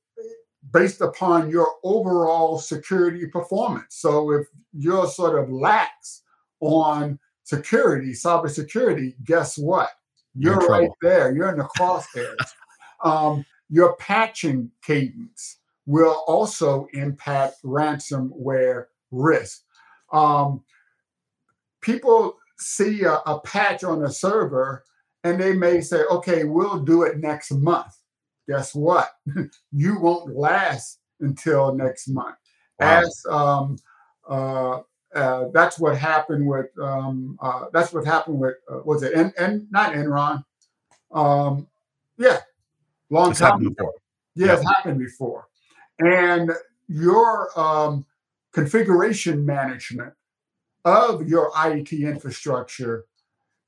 based 0.72 1.02
upon 1.02 1.50
your 1.50 1.68
overall 1.84 2.58
security 2.58 3.28
performance. 3.28 3.96
So 3.96 4.32
if 4.32 4.48
you're 4.74 5.08
sort 5.08 5.42
of 5.42 5.52
lax 5.52 6.22
on 6.60 7.20
security, 7.44 8.12
cybersecurity, 8.12 9.16
guess 9.24 9.58
what? 9.58 9.90
You're, 10.36 10.62
you're 10.62 10.70
right 10.70 10.90
there. 11.02 11.36
You're 11.36 11.50
in 11.50 11.58
the 11.58 11.70
crosshairs. 11.78 12.36
um, 13.04 13.46
your 13.70 13.96
patching 13.98 14.72
cadence 14.84 15.60
will 15.86 16.24
also 16.28 16.88
impact 16.94 17.56
ransomware 17.64 18.86
risk. 19.12 19.64
Um, 20.12 20.64
people 21.82 22.38
see 22.58 23.04
a, 23.04 23.16
a 23.26 23.40
patch 23.42 23.84
on 23.84 24.04
a 24.04 24.12
server 24.12 24.84
and 25.24 25.40
they 25.40 25.54
may 25.54 25.82
say, 25.82 26.04
okay, 26.12 26.44
we'll 26.44 26.80
do 26.80 27.04
it 27.04 27.20
next 27.20 27.52
month. 27.52 27.98
Guess 28.48 28.76
what? 28.76 29.10
you 29.72 30.00
won't 30.00 30.36
last 30.36 31.00
until 31.20 31.74
next 31.74 32.08
month. 32.08 32.36
Wow. 32.80 33.02
As 33.02 33.26
um, 33.30 33.78
uh, 34.28 34.80
uh, 35.16 35.46
that's 35.54 35.80
what 35.80 35.98
happened 35.98 36.46
with 36.46 36.68
um, 36.82 37.38
uh, 37.42 37.66
that's 37.72 37.94
what 37.94 38.06
happened 38.06 38.40
with 38.40 38.56
uh, 38.72 38.80
was 38.84 39.04
it 39.04 39.14
and 39.14 39.34
and 39.38 39.68
not 39.72 39.94
Enron, 39.94 40.44
um, 41.12 41.68
yeah, 42.18 42.40
long 43.10 43.32
it's 43.32 43.40
time 43.40 43.60
before. 43.60 43.94
Yeah, 44.36 44.48
yeah, 44.48 44.54
it's 44.54 44.66
happened 44.66 45.00
before, 45.00 45.48
and 46.00 46.52
your 46.88 47.58
um, 47.60 48.06
configuration 48.54 49.46
management 49.46 50.14
of 50.84 51.28
your 51.28 51.52
IT 51.58 51.94
infrastructure 51.94 53.06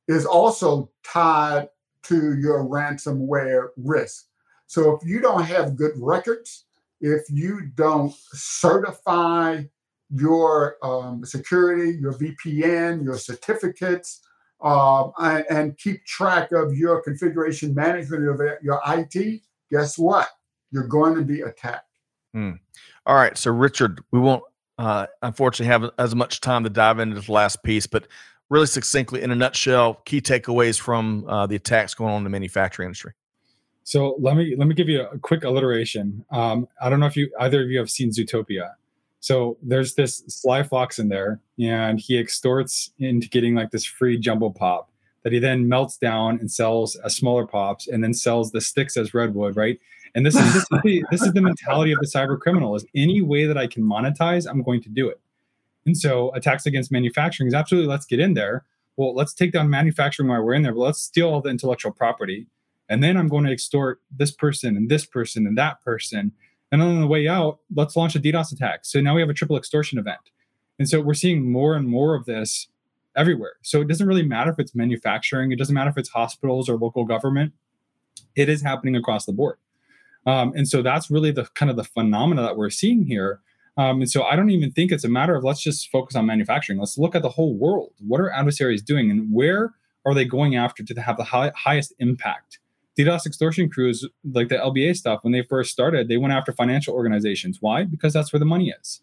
is 0.08 0.26
also 0.26 0.90
tied 1.04 1.70
to 2.04 2.38
your 2.38 2.66
ransomware 2.66 3.70
risk. 3.78 4.26
So 4.68 4.96
if 4.96 5.08
you 5.08 5.20
don't 5.22 5.44
have 5.44 5.76
good 5.76 5.94
records, 5.96 6.66
if 7.02 7.24
you 7.30 7.70
don't 7.76 8.14
certify 8.34 9.64
your 10.10 10.78
um, 10.84 11.26
security, 11.26 11.98
your 12.00 12.14
VPN, 12.14 13.04
your 13.04 13.18
certificates, 13.18 14.22
uh, 14.62 15.10
and, 15.20 15.46
and, 15.50 15.78
keep 15.78 16.04
track 16.06 16.52
of 16.54 16.74
your 16.74 17.02
configuration 17.02 17.74
management 17.76 18.28
of 18.28 18.42
your 18.64 18.82
IT, 18.88 19.42
guess 19.70 19.98
what? 19.98 20.30
You're 20.72 20.88
going 20.88 21.14
to 21.16 21.24
be 21.24 21.42
attacked. 21.42 21.90
Hmm. 22.34 22.52
All 23.06 23.16
right. 23.16 23.38
So, 23.38 23.52
Richard, 23.52 24.02
we 24.12 24.20
won't 24.20 24.44
uh, 24.78 25.08
unfortunately 25.22 25.72
have 25.72 25.92
as 26.00 26.16
much 26.16 26.42
time 26.42 26.64
to 26.64 26.70
dive 26.70 27.00
into 27.00 27.16
this 27.16 27.30
last 27.30 27.64
piece, 27.64 27.86
but 27.86 28.08
really 28.50 28.66
succinctly, 28.66 29.22
in 29.22 29.32
a 29.32 29.36
nutshell, 29.36 29.96
key 30.06 30.22
takeaways 30.22 30.80
from 30.80 31.26
uh, 31.28 31.46
the 31.48 31.56
attacks 31.56 31.94
going 31.94 32.12
on 32.12 32.18
in 32.20 32.24
the 32.24 32.30
manufacturing 32.30 32.88
industry. 32.88 33.14
So 33.86 34.16
let 34.20 34.36
me 34.36 34.56
let 34.58 34.68
me 34.68 34.74
give 34.74 34.90
you 34.90 35.04
a 35.04 35.20
quick 35.20 35.44
alliteration. 35.44 36.26
Um, 36.32 36.68
I 36.82 36.90
don't 36.90 37.00
know 37.00 37.06
if 37.06 37.16
you 37.16 37.32
either 37.40 37.62
of 37.62 37.70
you 37.70 37.78
have 37.78 37.90
seen 37.90 38.10
Zootopia. 38.10 38.72
So 39.20 39.58
there's 39.62 39.94
this 39.94 40.24
sly 40.28 40.64
fox 40.64 40.98
in 40.98 41.08
there, 41.10 41.40
and 41.60 42.00
he 42.00 42.18
extorts 42.18 42.92
into 42.98 43.30
getting 43.30 43.54
like 43.54 43.70
this 43.70 43.86
free 43.86 44.18
jumbo 44.18 44.50
pop 44.50 44.90
that 45.24 45.34
he 45.34 45.40
then 45.40 45.70
melts 45.70 45.98
down 45.98 46.40
and 46.40 46.52
sells 46.52 46.96
as 46.98 47.16
smaller 47.16 47.46
pops, 47.46 47.88
and 47.88 48.04
then 48.04 48.14
sells 48.14 48.52
the 48.52 48.60
sticks 48.60 48.98
as 48.98 49.14
redwood, 49.14 49.56
right? 49.56 49.80
And 50.16 50.26
this 50.26 50.36
is 50.36 50.54
this 50.54 50.64
is, 50.64 50.80
the, 50.84 51.06
this 51.12 51.22
is 51.22 51.34
the 51.34 51.42
mentality 51.42 51.92
of 51.92 52.00
the 52.00 52.08
cyber 52.08 52.40
criminal: 52.40 52.76
is 52.76 52.88
any 52.96 53.22
way 53.22 53.46
that 53.46 53.58
I 53.58 53.68
can 53.68 53.84
monetize, 53.84 54.50
I'm 54.50 54.64
going 54.64 54.82
to 54.82 54.90
do 54.90 55.10
it. 55.10 55.20
And 55.86 55.96
so 55.96 56.34
attacks 56.34 56.66
against 56.66 56.92
manufacturing 56.92 57.48
is 57.48 57.54
absolutely 57.54 57.88
let's 57.88 58.08
get 58.08 58.20
in 58.20 58.34
there. 58.34 58.66
Well, 58.98 59.14
let's 59.14 59.36
take 59.36 59.52
down 59.52 59.70
manufacturing 59.70 60.30
while 60.30 60.42
we're 60.42 60.56
in 60.56 60.64
there, 60.64 60.74
but 60.74 60.80
let's 60.80 61.02
steal 61.02 61.30
all 61.30 61.42
the 61.42 61.50
intellectual 61.50 61.92
property. 61.92 62.48
And 62.90 63.04
then 63.04 63.18
I'm 63.18 63.28
going 63.28 63.46
to 63.46 63.52
extort 63.52 64.02
this 64.16 64.32
person 64.32 64.78
and 64.78 64.90
this 64.90 65.06
person 65.06 65.48
and 65.48 65.58
that 65.58 65.82
person. 65.82 66.32
And 66.72 66.82
on 66.82 67.02
the 67.02 67.08
way 67.08 67.28
out, 67.28 67.60
let's 67.74 67.96
launch 67.96 68.16
a 68.16 68.20
DDoS 68.20 68.52
attack. 68.52 68.86
So 68.86 69.02
now 69.02 69.16
we 69.16 69.22
have 69.22 69.30
a 69.30 69.34
triple 69.34 69.58
extortion 69.58 69.98
event. 69.98 70.20
And 70.78 70.90
so 70.90 71.02
we're 71.02 71.14
seeing 71.14 71.52
more 71.52 71.76
and 71.76 71.88
more 71.88 72.16
of 72.16 72.26
this 72.26 72.68
everywhere. 73.16 73.54
So 73.62 73.82
it 73.82 73.88
doesn't 73.88 74.08
really 74.08 74.26
matter 74.26 74.52
if 74.52 74.60
it's 74.60 74.76
manufacturing, 74.76 75.52
it 75.52 75.58
doesn't 75.58 75.74
matter 75.74 75.90
if 75.90 75.98
it's 75.98 76.10
hospitals 76.10 76.70
or 76.70 76.78
local 76.78 77.06
government. 77.06 77.54
It 78.36 78.50
is 78.50 78.62
happening 78.62 78.96
across 78.96 79.26
the 79.26 79.32
board. 79.32 79.58
Um, 80.26 80.54
and 80.56 80.68
so 80.68 80.82
that's 80.82 81.10
really 81.10 81.32
the 81.32 81.46
kind 81.54 81.70
of 81.70 81.78
the 81.78 81.84
phenomena 81.84 82.42
that 82.42 82.58
we're 82.58 82.70
seeing 82.70 83.06
here. 83.06 83.42
Um, 83.78 84.02
and 84.02 84.10
so 84.10 84.24
I 84.24 84.36
don't 84.36 84.50
even 84.50 84.72
think 84.72 84.92
it's 84.92 85.04
a 85.04 85.10
matter 85.10 85.36
of 85.36 85.44
let's 85.44 85.62
just 85.62 85.90
focus 85.90 86.16
on 86.16 86.26
manufacturing. 86.26 86.80
Let's 86.80 86.98
look 86.98 87.16
at 87.16 87.22
the 87.22 87.30
whole 87.30 87.56
world. 87.56 87.94
What 88.00 88.22
are 88.22 88.32
adversaries 88.32 88.82
doing 88.82 89.12
and 89.12 89.32
where 89.32 89.74
are 90.06 90.14
they 90.14 90.26
going 90.26 90.56
after 90.56 90.84
to 90.84 91.02
have 91.02 91.18
the 91.18 91.24
high, 91.24 91.52
highest 91.56 91.94
impact? 92.00 92.60
DDoS 92.98 93.26
extortion 93.26 93.70
crews, 93.70 94.08
like 94.32 94.50
the 94.50 94.56
LBA 94.56 94.96
stuff, 94.96 95.24
when 95.24 95.34
they 95.34 95.42
first 95.44 95.72
started, 95.72 96.08
they 96.08 96.18
went 96.18 96.34
after 96.34 96.52
financial 96.52 96.94
organizations. 96.94 97.58
Why? 97.62 97.84
Because 97.84 98.14
that's 98.14 98.32
where 98.32 98.40
the 98.40 98.46
money 98.46 98.74
is. 98.80 99.02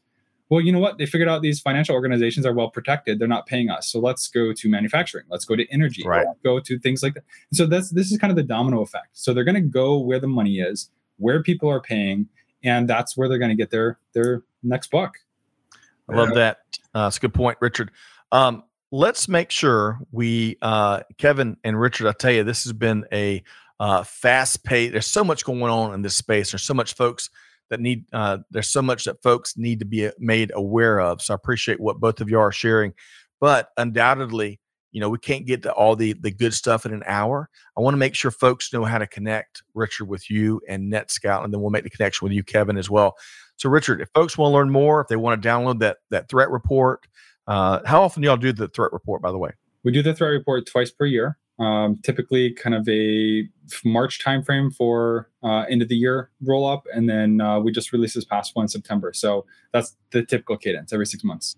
Well, 0.49 0.61
you 0.61 0.71
know 0.71 0.79
what? 0.79 0.99
They 0.99 1.07
figured 1.07 1.29
out 1.29 1.41
these 1.41 1.61
financial 1.61 1.95
organizations 1.95 2.45
are 2.45 2.53
well 2.53 2.69
protected. 2.69 3.19
They're 3.19 3.29
not 3.29 3.47
paying 3.47 3.71
us. 3.71 3.91
So 3.91 4.01
let's 4.01 4.29
go 4.29 4.53
to 4.53 4.69
manufacturing. 4.69 5.25
Let's 5.31 5.47
go 5.47 5.57
to 5.57 5.67
energy. 5.73 6.03
Right. 6.05 6.27
Go 6.45 6.61
to 6.61 6.79
things 6.79 7.03
like 7.03 7.15
that. 7.15 7.25
And 7.51 7.57
so 7.57 7.67
that's 7.67 7.91
this 7.91 8.13
is 8.13 8.19
kind 8.19 8.31
of 8.31 8.37
the 8.37 8.43
domino 8.43 8.83
effect. 8.83 9.09
So 9.13 9.33
they're 9.33 9.45
going 9.45 9.55
to 9.55 9.61
go 9.63 9.99
where 9.99 10.19
the 10.19 10.27
money 10.27 10.59
is, 10.59 10.91
where 11.17 11.43
people 11.43 11.71
are 11.71 11.81
paying, 11.81 12.29
and 12.63 12.87
that's 12.87 13.17
where 13.17 13.29
they're 13.29 13.39
going 13.39 13.51
to 13.51 13.57
get 13.57 13.71
their 13.71 13.99
their 14.13 14.43
next 14.63 14.91
buck. 14.91 15.19
I 16.09 16.17
love 16.17 16.35
that. 16.35 16.59
Uh, 16.95 17.05
that's 17.05 17.17
a 17.17 17.21
good 17.21 17.35
point, 17.35 17.57
Richard. 17.61 17.91
Um, 18.31 18.65
let's 18.91 19.29
make 19.29 19.51
sure 19.51 19.99
we, 20.13 20.59
uh, 20.63 21.01
Kevin 21.19 21.57
and 21.65 21.81
Richard, 21.81 22.07
I 22.09 22.13
tell 22.13 22.31
you, 22.31 22.45
this 22.45 22.65
has 22.65 22.73
been 22.73 23.05
a 23.13 23.43
uh, 23.81 24.03
fast 24.03 24.65
paced. 24.65 24.93
There's 24.93 25.07
so 25.07 25.25
much 25.25 25.45
going 25.45 25.63
on 25.63 25.95
in 25.95 26.03
this 26.03 26.17
space. 26.17 26.53
There's 26.53 26.63
so 26.63 26.75
much 26.75 26.95
folks 26.95 27.31
that 27.71 27.81
need. 27.81 28.05
Uh, 28.13 28.39
there's 28.51 28.69
so 28.69 28.83
much 28.83 29.05
that 29.05 29.23
folks 29.23 29.57
need 29.57 29.79
to 29.81 29.85
be 29.85 30.07
uh, 30.07 30.13
made 30.19 30.53
aware 30.55 31.01
of. 31.01 31.23
So 31.23 31.35
I 31.35 31.37
appreciate 31.37 31.81
what 31.81 32.01
both 32.01 32.21
of 32.21 32.31
you 32.31 32.39
are 32.39 32.53
sharing. 32.53 32.93
But 33.41 33.71
undoubtedly, 33.77 34.61
you 34.93 35.01
know 35.01 35.09
we 35.09 35.19
can't 35.19 35.47
get 35.47 35.63
to 35.63 35.73
all 35.73 35.97
the 35.97 36.13
the 36.13 36.31
good 36.31 36.55
stuff 36.55 36.87
in 36.87 36.93
an 36.93 37.03
hour 37.07 37.49
i 37.77 37.81
want 37.81 37.95
to 37.95 37.99
make 37.99 38.15
sure 38.15 38.31
folks 38.31 38.73
know 38.73 38.85
how 38.85 38.99
to 38.99 39.07
connect 39.07 39.63
richard 39.75 40.05
with 40.05 40.31
you 40.31 40.61
and 40.69 40.93
netscout 40.93 41.45
and 41.45 41.53
then 41.53 41.61
we'll 41.61 41.71
make 41.71 41.83
the 41.83 41.91
connection 41.91 42.25
with 42.25 42.33
you 42.33 42.45
kevin 42.45 42.77
as 42.77 42.89
well 42.89 43.17
so 43.57 43.69
richard 43.69 44.01
if 44.01 44.09
folks 44.15 44.39
want 44.39 44.53
to 44.53 44.55
learn 44.55 44.71
more 44.71 45.01
if 45.01 45.09
they 45.09 45.17
want 45.17 45.43
to 45.43 45.49
download 45.49 45.81
that 45.81 45.97
that 46.11 46.29
threat 46.29 46.51
report 46.51 47.07
uh, 47.49 47.81
how 47.85 48.03
often 48.03 48.23
do 48.23 48.29
y'all 48.29 48.37
do 48.37 48.53
the 48.53 48.69
threat 48.69 48.93
report 48.93 49.21
by 49.21 49.33
the 49.33 49.39
way 49.39 49.51
we 49.83 49.91
do 49.91 50.03
the 50.03 50.15
threat 50.15 50.31
report 50.31 50.65
twice 50.67 50.91
per 50.91 51.07
year 51.07 51.39
um, 51.63 51.99
typically 52.03 52.53
kind 52.53 52.75
of 52.75 52.89
a 52.89 53.49
march 53.85 54.23
timeframe 54.25 54.75
for 54.75 55.29
uh, 55.43 55.65
end 55.71 55.83
of 55.83 55.89
the 55.89 55.97
year 55.97 56.31
roll 56.43 56.67
up 56.67 56.85
and 56.93 57.09
then 57.09 57.41
uh, 57.41 57.59
we 57.59 57.71
just 57.71 57.93
released 57.93 58.15
this 58.15 58.25
past 58.25 58.55
one 58.55 58.65
in 58.65 58.69
september 58.69 59.13
so 59.13 59.45
that's 59.73 59.97
the 60.11 60.25
typical 60.25 60.57
cadence 60.57 60.93
every 60.93 61.07
six 61.07 61.25
months 61.25 61.57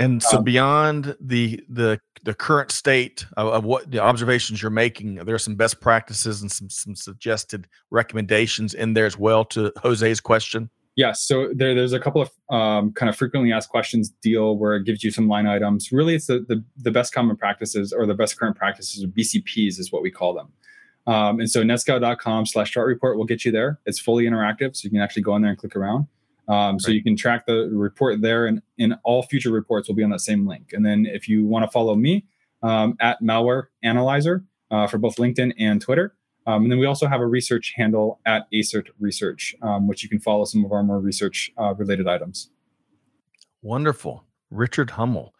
and 0.00 0.22
so 0.22 0.38
um, 0.38 0.44
beyond 0.44 1.16
the 1.20 1.62
the 1.68 2.00
the 2.24 2.34
current 2.34 2.70
state 2.72 3.26
of, 3.36 3.48
of, 3.48 3.64
what 3.64 3.90
the 3.90 3.98
observations 3.98 4.62
you're 4.62 4.70
making, 4.70 5.16
there 5.16 5.34
are 5.34 5.38
some 5.38 5.56
best 5.56 5.80
practices 5.80 6.40
and 6.40 6.50
some 6.50 6.70
some 6.70 6.96
suggested 6.96 7.68
recommendations 7.90 8.74
in 8.74 8.94
there 8.94 9.06
as 9.06 9.18
well 9.18 9.44
to 9.44 9.72
Jose's 9.82 10.20
question. 10.20 10.70
Yes, 10.96 11.22
so 11.22 11.48
there, 11.52 11.74
there's 11.74 11.92
a 11.92 11.98
couple 11.98 12.22
of 12.22 12.30
um, 12.50 12.92
kind 12.92 13.10
of 13.10 13.16
frequently 13.16 13.52
asked 13.52 13.68
questions 13.68 14.10
deal 14.22 14.56
where 14.56 14.76
it 14.76 14.84
gives 14.84 15.02
you 15.02 15.10
some 15.10 15.26
line 15.26 15.46
items. 15.46 15.90
Really, 15.90 16.14
it's 16.14 16.26
the, 16.26 16.44
the, 16.48 16.62
the 16.76 16.92
best 16.92 17.12
common 17.12 17.36
practices 17.36 17.92
or 17.92 18.06
the 18.06 18.14
best 18.14 18.38
current 18.38 18.56
practices, 18.56 19.02
or 19.02 19.08
BCPs 19.08 19.80
is 19.80 19.90
what 19.90 20.02
we 20.02 20.10
call 20.10 20.34
them. 20.34 20.52
Um, 21.06 21.40
and 21.40 21.50
so 21.50 21.62
netscout.com 21.62 22.46
slash 22.46 22.70
chart 22.70 22.86
report 22.86 23.18
will 23.18 23.24
get 23.24 23.44
you 23.44 23.50
there. 23.50 23.80
It's 23.86 23.98
fully 23.98 24.24
interactive, 24.24 24.76
so 24.76 24.84
you 24.84 24.90
can 24.90 25.00
actually 25.00 25.22
go 25.22 25.34
in 25.34 25.42
there 25.42 25.50
and 25.50 25.58
click 25.58 25.74
around. 25.74 26.06
Um, 26.46 26.78
so 26.78 26.90
you 26.90 27.02
can 27.02 27.16
track 27.16 27.46
the 27.46 27.70
report 27.72 28.20
there, 28.20 28.46
and 28.46 28.62
in 28.78 28.94
all 29.02 29.22
future 29.22 29.50
reports 29.50 29.88
will 29.88 29.96
be 29.96 30.04
on 30.04 30.10
that 30.10 30.20
same 30.20 30.46
link. 30.46 30.72
And 30.72 30.84
then 30.84 31.06
if 31.06 31.28
you 31.28 31.44
want 31.44 31.64
to 31.64 31.70
follow 31.70 31.94
me 31.94 32.26
um, 32.62 32.96
at 33.00 33.20
Malware 33.20 33.64
Analyzer 33.82 34.44
uh, 34.70 34.86
for 34.86 34.98
both 34.98 35.16
LinkedIn 35.16 35.54
and 35.58 35.80
Twitter, 35.80 36.14
um, 36.46 36.62
and 36.64 36.72
then 36.72 36.78
we 36.78 36.86
also 36.86 37.06
have 37.06 37.20
a 37.20 37.26
research 37.26 37.72
handle 37.76 38.20
at 38.26 38.46
ASERT 38.52 38.88
Research, 38.98 39.54
um, 39.62 39.88
which 39.88 40.02
you 40.02 40.08
can 40.08 40.20
follow 40.20 40.44
some 40.44 40.64
of 40.64 40.72
our 40.72 40.82
more 40.82 40.98
research 40.98 41.50
uh, 41.58 41.74
related 41.74 42.06
items. 42.06 42.50
Wonderful, 43.62 44.24
Richard 44.50 44.90
Hummel, 44.90 45.34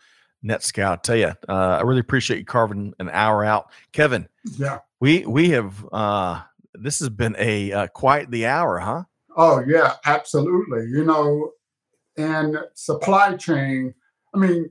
NetScout. 0.45 0.93
I 0.93 0.97
tell 0.97 1.17
you, 1.17 1.33
uh, 1.49 1.79
I 1.79 1.83
really 1.83 2.01
appreciate 2.01 2.39
you 2.39 2.45
carving 2.45 2.95
an 2.99 3.11
hour 3.11 3.45
out, 3.45 3.71
Kevin. 3.93 4.29
Yeah, 4.59 4.79
we 5.01 5.27
we 5.27 5.51
have. 5.51 5.87
Uh, 5.93 6.43
this 6.75 6.99
has 6.99 7.09
been 7.09 7.37
a 7.39 7.73
uh, 7.73 7.87
quite 7.89 8.31
the 8.31 8.47
hour, 8.47 8.79
huh? 8.79 9.05
Oh, 9.37 9.63
yeah, 9.67 9.95
absolutely. 10.05 10.87
You 10.87 11.05
know, 11.05 11.51
and 12.17 12.57
supply 12.75 13.37
chain, 13.37 13.95
I 14.35 14.39
mean, 14.39 14.71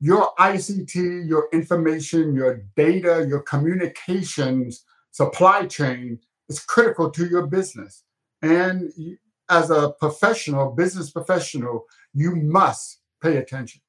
your 0.00 0.32
ICT, 0.38 1.28
your 1.28 1.48
information, 1.52 2.34
your 2.34 2.62
data, 2.76 3.26
your 3.28 3.40
communications 3.40 4.84
supply 5.14 5.64
chain 5.64 6.18
is 6.48 6.58
critical 6.58 7.08
to 7.08 7.26
your 7.26 7.46
business. 7.46 8.02
And 8.42 8.90
as 9.48 9.70
a 9.70 9.92
professional, 10.00 10.72
business 10.72 11.10
professional, 11.10 11.84
you 12.12 12.34
must 12.34 12.98
pay 13.22 13.36
attention. 13.36 13.80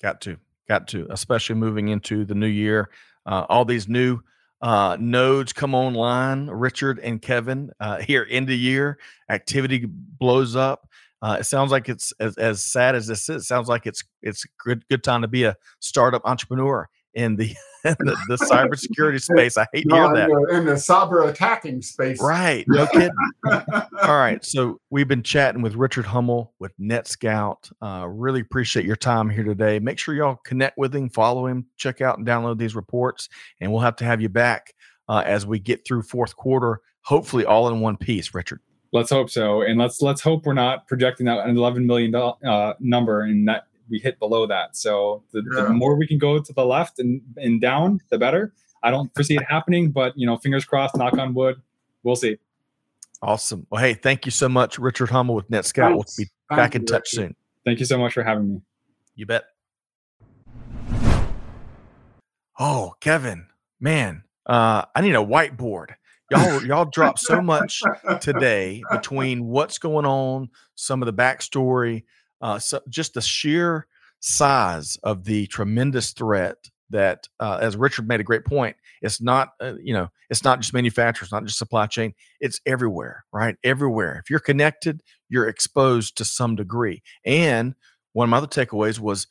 Got 0.00 0.20
to, 0.22 0.36
got 0.68 0.86
to, 0.88 1.08
especially 1.10 1.56
moving 1.56 1.88
into 1.88 2.24
the 2.24 2.36
new 2.36 2.46
year. 2.46 2.90
Uh, 3.26 3.44
all 3.48 3.64
these 3.64 3.88
new 3.88 4.20
uh, 4.60 4.96
nodes 5.00 5.52
come 5.52 5.74
online, 5.74 6.46
Richard 6.46 7.00
and 7.00 7.20
Kevin, 7.20 7.72
uh, 7.80 7.98
here 7.98 8.24
end 8.30 8.48
of 8.48 8.56
year. 8.56 8.98
Activity 9.28 9.86
blows 9.88 10.54
up. 10.54 10.88
Uh, 11.20 11.38
it 11.40 11.44
sounds 11.44 11.72
like 11.72 11.88
it's 11.88 12.12
as, 12.20 12.36
as 12.36 12.62
sad 12.62 12.94
as 12.94 13.08
this 13.08 13.28
is. 13.28 13.42
It 13.42 13.46
sounds 13.46 13.68
like 13.68 13.84
it's 13.86 14.04
it's 14.22 14.44
good 14.64 14.84
good 14.88 15.02
time 15.02 15.22
to 15.22 15.28
be 15.28 15.42
a 15.44 15.56
startup 15.80 16.22
entrepreneur 16.24 16.88
in 17.14 17.36
the 17.36 17.54
the, 17.84 18.16
the 18.28 18.36
cybersecurity 18.36 19.20
space. 19.32 19.58
I 19.58 19.66
hate 19.72 19.88
to 19.88 19.94
hear 19.94 20.14
that. 20.14 20.30
In 20.30 20.42
the, 20.42 20.56
in 20.58 20.66
the 20.66 20.74
cyber 20.74 21.28
attacking 21.28 21.82
space. 21.82 22.20
Right. 22.22 22.64
No 22.72 22.86
kidding. 22.86 23.10
All 24.02 24.18
right. 24.18 24.42
So 24.44 24.80
we've 24.90 25.08
been 25.08 25.22
chatting 25.22 25.62
with 25.62 25.74
Richard 25.74 26.06
Hummel 26.06 26.54
with 26.58 26.72
NetScout. 26.78 27.70
Uh, 27.82 28.06
really 28.08 28.40
appreciate 28.40 28.86
your 28.86 28.96
time 28.96 29.28
here 29.28 29.44
today. 29.44 29.78
Make 29.78 29.98
sure 29.98 30.14
y'all 30.14 30.40
connect 30.44 30.78
with 30.78 30.94
him, 30.94 31.10
follow 31.10 31.46
him, 31.46 31.66
check 31.76 32.00
out 32.00 32.18
and 32.18 32.26
download 32.26 32.56
these 32.58 32.74
reports, 32.74 33.28
and 33.60 33.70
we'll 33.70 33.82
have 33.82 33.96
to 33.96 34.04
have 34.04 34.22
you 34.22 34.28
back 34.28 34.72
uh, 35.08 35.22
as 35.26 35.44
we 35.44 35.58
get 35.58 35.84
through 35.86 36.02
fourth 36.02 36.34
quarter, 36.34 36.80
hopefully 37.02 37.44
all 37.44 37.68
in 37.68 37.80
one 37.80 37.96
piece, 37.96 38.32
Richard. 38.32 38.60
Let's 38.92 39.10
hope 39.10 39.28
so, 39.28 39.62
and 39.62 39.78
let's 39.78 40.00
let's 40.00 40.20
hope 40.20 40.46
we're 40.46 40.54
not 40.54 40.86
projecting 40.86 41.26
that 41.26 41.46
an 41.46 41.56
11 41.56 41.86
million 41.86 42.14
uh, 42.14 42.74
number 42.80 43.22
and 43.22 43.48
that 43.48 43.64
we 43.92 43.98
hit 43.98 44.18
below 44.18 44.46
that. 44.46 44.74
So 44.74 45.22
the, 45.32 45.44
yeah. 45.54 45.64
the 45.64 45.68
more 45.68 45.94
we 45.94 46.08
can 46.08 46.18
go 46.18 46.40
to 46.40 46.52
the 46.52 46.64
left 46.64 46.98
and, 46.98 47.20
and 47.36 47.60
down, 47.60 48.00
the 48.08 48.18
better. 48.18 48.52
I 48.82 48.90
don't 48.90 49.14
foresee 49.14 49.36
it 49.36 49.44
happening, 49.48 49.92
but 49.92 50.18
you 50.18 50.26
know, 50.26 50.36
fingers 50.38 50.64
crossed, 50.64 50.96
knock 50.96 51.16
on 51.16 51.34
wood. 51.34 51.60
We'll 52.02 52.16
see. 52.16 52.38
Awesome. 53.20 53.66
Well, 53.70 53.80
hey, 53.80 53.94
thank 53.94 54.24
you 54.24 54.32
so 54.32 54.48
much, 54.48 54.78
Richard 54.78 55.10
Hummel 55.10 55.36
with 55.36 55.48
NetScout. 55.48 55.90
We'll 55.90 56.04
be 56.18 56.24
Thank 56.48 56.58
back 56.58 56.74
in 56.74 56.84
touch 56.86 57.10
soon. 57.10 57.36
Thank 57.64 57.78
you 57.78 57.86
so 57.86 57.96
much 57.98 58.14
for 58.14 58.24
having 58.24 58.54
me. 58.54 58.60
You 59.14 59.26
bet. 59.26 59.44
Oh, 62.58 62.94
Kevin, 63.00 63.46
man, 63.78 64.24
uh, 64.46 64.84
I 64.94 65.00
need 65.02 65.14
a 65.14 65.18
whiteboard. 65.18 65.90
Y'all, 66.30 66.64
y'all 66.66 66.84
dropped 66.86 67.20
so 67.20 67.40
much 67.40 67.82
today 68.20 68.82
between 68.90 69.46
what's 69.46 69.78
going 69.78 70.06
on, 70.06 70.48
some 70.74 71.02
of 71.02 71.06
the 71.06 71.12
backstory, 71.12 72.04
uh, 72.42 72.58
so 72.58 72.80
just 72.88 73.14
the 73.14 73.22
sheer 73.22 73.86
size 74.20 74.98
of 75.02 75.24
the 75.24 75.46
tremendous 75.46 76.12
threat 76.12 76.56
that, 76.90 77.28
uh, 77.40 77.58
as 77.60 77.76
Richard 77.76 78.06
made 78.06 78.20
a 78.20 78.24
great 78.24 78.44
point, 78.44 78.76
it's 79.00 79.20
not 79.20 79.50
uh, 79.60 79.74
you 79.82 79.94
know 79.94 80.10
it's 80.30 80.44
not 80.44 80.60
just 80.60 80.74
manufacturers, 80.74 81.32
not 81.32 81.44
just 81.44 81.58
supply 81.58 81.86
chain. 81.86 82.14
It's 82.40 82.60
everywhere, 82.66 83.24
right? 83.32 83.56
Everywhere. 83.64 84.20
If 84.22 84.30
you're 84.30 84.40
connected, 84.40 85.02
you're 85.28 85.48
exposed 85.48 86.16
to 86.18 86.24
some 86.24 86.56
degree. 86.56 87.02
And 87.24 87.74
one 88.12 88.26
of 88.26 88.30
my 88.30 88.38
other 88.38 88.46
takeaways 88.46 88.98
was 88.98 89.26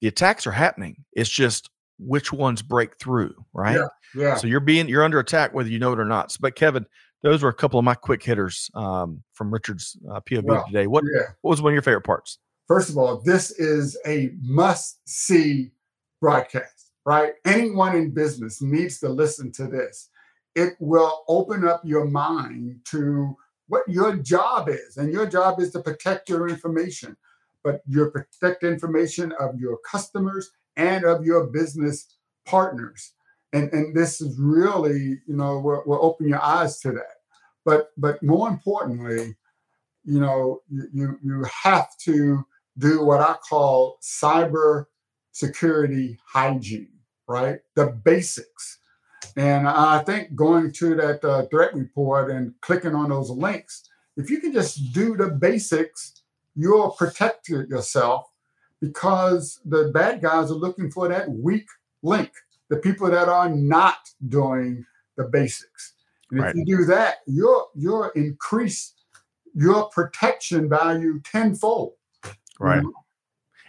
the 0.00 0.08
attacks 0.08 0.46
are 0.46 0.52
happening. 0.52 1.04
It's 1.12 1.30
just 1.30 1.70
which 1.98 2.32
ones 2.32 2.62
break 2.62 2.98
through, 2.98 3.34
right? 3.52 3.76
Yeah. 3.76 3.88
yeah. 4.14 4.34
So 4.36 4.46
you're 4.46 4.60
being 4.60 4.88
you're 4.88 5.04
under 5.04 5.18
attack 5.18 5.54
whether 5.54 5.68
you 5.68 5.78
know 5.78 5.92
it 5.92 5.98
or 5.98 6.04
not. 6.04 6.32
So, 6.32 6.38
but 6.40 6.54
Kevin, 6.54 6.86
those 7.22 7.42
were 7.42 7.48
a 7.48 7.54
couple 7.54 7.78
of 7.78 7.84
my 7.84 7.94
quick 7.94 8.22
hitters 8.22 8.70
um, 8.74 9.22
from 9.32 9.52
Richard's 9.52 9.96
uh, 10.10 10.20
POV 10.20 10.44
well, 10.44 10.64
today. 10.66 10.86
What 10.86 11.04
yeah. 11.12 11.22
what 11.40 11.50
was 11.50 11.62
one 11.62 11.72
of 11.72 11.74
your 11.74 11.82
favorite 11.82 12.04
parts? 12.04 12.38
First 12.66 12.90
of 12.90 12.98
all, 12.98 13.20
this 13.24 13.52
is 13.52 13.96
a 14.06 14.32
must 14.42 15.00
see 15.08 15.70
broadcast, 16.20 16.90
right? 17.04 17.32
Anyone 17.44 17.96
in 17.96 18.10
business 18.10 18.60
needs 18.60 18.98
to 19.00 19.08
listen 19.08 19.52
to 19.52 19.66
this. 19.66 20.10
It 20.54 20.74
will 20.80 21.22
open 21.28 21.66
up 21.66 21.82
your 21.84 22.06
mind 22.06 22.80
to 22.86 23.36
what 23.68 23.82
your 23.88 24.16
job 24.16 24.68
is. 24.68 24.96
And 24.96 25.12
your 25.12 25.26
job 25.26 25.60
is 25.60 25.70
to 25.72 25.80
protect 25.80 26.28
your 26.28 26.48
information, 26.48 27.16
but 27.62 27.82
you 27.86 28.10
protect 28.10 28.64
information 28.64 29.32
of 29.38 29.58
your 29.60 29.78
customers 29.78 30.50
and 30.76 31.04
of 31.04 31.24
your 31.24 31.46
business 31.48 32.16
partners. 32.46 33.12
And, 33.52 33.72
and 33.72 33.94
this 33.94 34.20
is 34.20 34.38
really, 34.38 35.20
you 35.26 35.36
know, 35.36 35.58
will, 35.60 35.82
will 35.86 36.04
open 36.04 36.28
your 36.28 36.42
eyes 36.42 36.80
to 36.80 36.92
that. 36.92 37.16
But 37.64 37.90
but 37.96 38.22
more 38.22 38.48
importantly, 38.48 39.36
you 40.04 40.20
know, 40.20 40.62
you 40.68 41.18
you 41.22 41.44
have 41.62 41.88
to 42.04 42.46
do 42.78 43.04
what 43.04 43.20
I 43.20 43.34
call 43.34 43.98
cyber 44.02 44.86
security 45.32 46.18
hygiene, 46.24 46.92
right? 47.28 47.60
The 47.74 47.86
basics. 47.86 48.78
And 49.36 49.68
I 49.68 50.02
think 50.02 50.34
going 50.34 50.72
to 50.72 50.94
that 50.96 51.24
uh, 51.24 51.46
threat 51.46 51.74
report 51.74 52.30
and 52.30 52.54
clicking 52.62 52.94
on 52.94 53.10
those 53.10 53.30
links, 53.30 53.88
if 54.16 54.30
you 54.30 54.40
can 54.40 54.52
just 54.52 54.92
do 54.92 55.16
the 55.16 55.28
basics, 55.28 56.22
you'll 56.54 56.90
protect 56.92 57.48
yourself 57.48 58.30
because 58.80 59.60
the 59.64 59.90
bad 59.92 60.22
guys 60.22 60.50
are 60.50 60.54
looking 60.54 60.90
for 60.90 61.08
that 61.08 61.28
weak 61.30 61.66
link, 62.02 62.30
the 62.70 62.76
people 62.76 63.10
that 63.10 63.28
are 63.28 63.48
not 63.48 63.98
doing 64.28 64.84
the 65.16 65.24
basics. 65.24 65.94
And 66.30 66.40
right. 66.40 66.50
if 66.50 66.56
you 66.56 66.78
do 66.78 66.84
that, 66.86 67.16
you'll 67.26 67.68
you'll 67.74 68.10
increase 68.10 68.94
your 69.54 69.88
protection 69.90 70.68
value 70.68 71.20
tenfold. 71.20 71.92
Right. 72.58 72.80
Mm-hmm. 72.80 72.90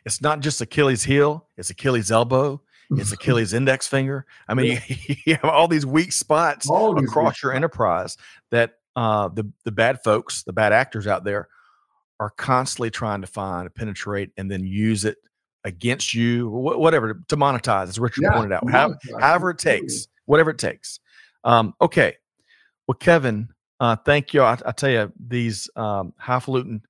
It's 0.05 0.21
not 0.21 0.39
just 0.39 0.61
Achilles 0.61 1.03
heel, 1.03 1.47
it's 1.57 1.69
Achilles 1.69 2.11
elbow, 2.11 2.61
it's 2.91 3.11
Achilles 3.13 3.53
index 3.53 3.87
finger. 3.87 4.25
I 4.47 4.53
mean, 4.53 4.73
yeah. 4.73 4.81
you, 4.87 5.15
you, 5.25 5.35
have 5.35 5.45
all 5.45 5.67
these 5.67 5.85
weak 5.85 6.13
spots 6.13 6.69
all 6.69 6.97
across 6.97 7.43
your 7.43 7.53
enterprise 7.53 8.17
that 8.51 8.75
uh, 8.95 9.27
the 9.29 9.51
the 9.65 9.71
bad 9.71 10.01
folks, 10.03 10.43
the 10.43 10.53
bad 10.53 10.73
actors 10.73 11.07
out 11.07 11.23
there, 11.23 11.49
are 12.19 12.29
constantly 12.31 12.89
trying 12.89 13.21
to 13.21 13.27
find, 13.27 13.73
penetrate, 13.75 14.31
and 14.37 14.49
then 14.49 14.65
use 14.65 15.05
it 15.05 15.17
against 15.63 16.13
you, 16.13 16.49
wh- 16.49 16.79
whatever 16.79 17.21
to 17.27 17.37
monetize, 17.37 17.89
as 17.89 17.99
Richard 17.99 18.23
yeah, 18.23 18.31
pointed 18.31 18.53
out. 18.53 18.69
How, 18.69 18.95
however 19.19 19.51
it 19.51 19.59
takes, 19.59 20.07
whatever 20.25 20.51
it 20.51 20.57
takes. 20.57 20.99
Um, 21.43 21.73
okay. 21.81 22.15
Well, 22.87 22.95
Kevin, 22.95 23.49
uh, 23.79 23.97
thank 23.97 24.33
you. 24.33 24.41
I, 24.41 24.57
I, 24.65 24.71
tell 24.71 24.89
you, 24.89 25.11
these 25.19 25.69
um, 25.75 26.13
highfalutin 26.17 26.81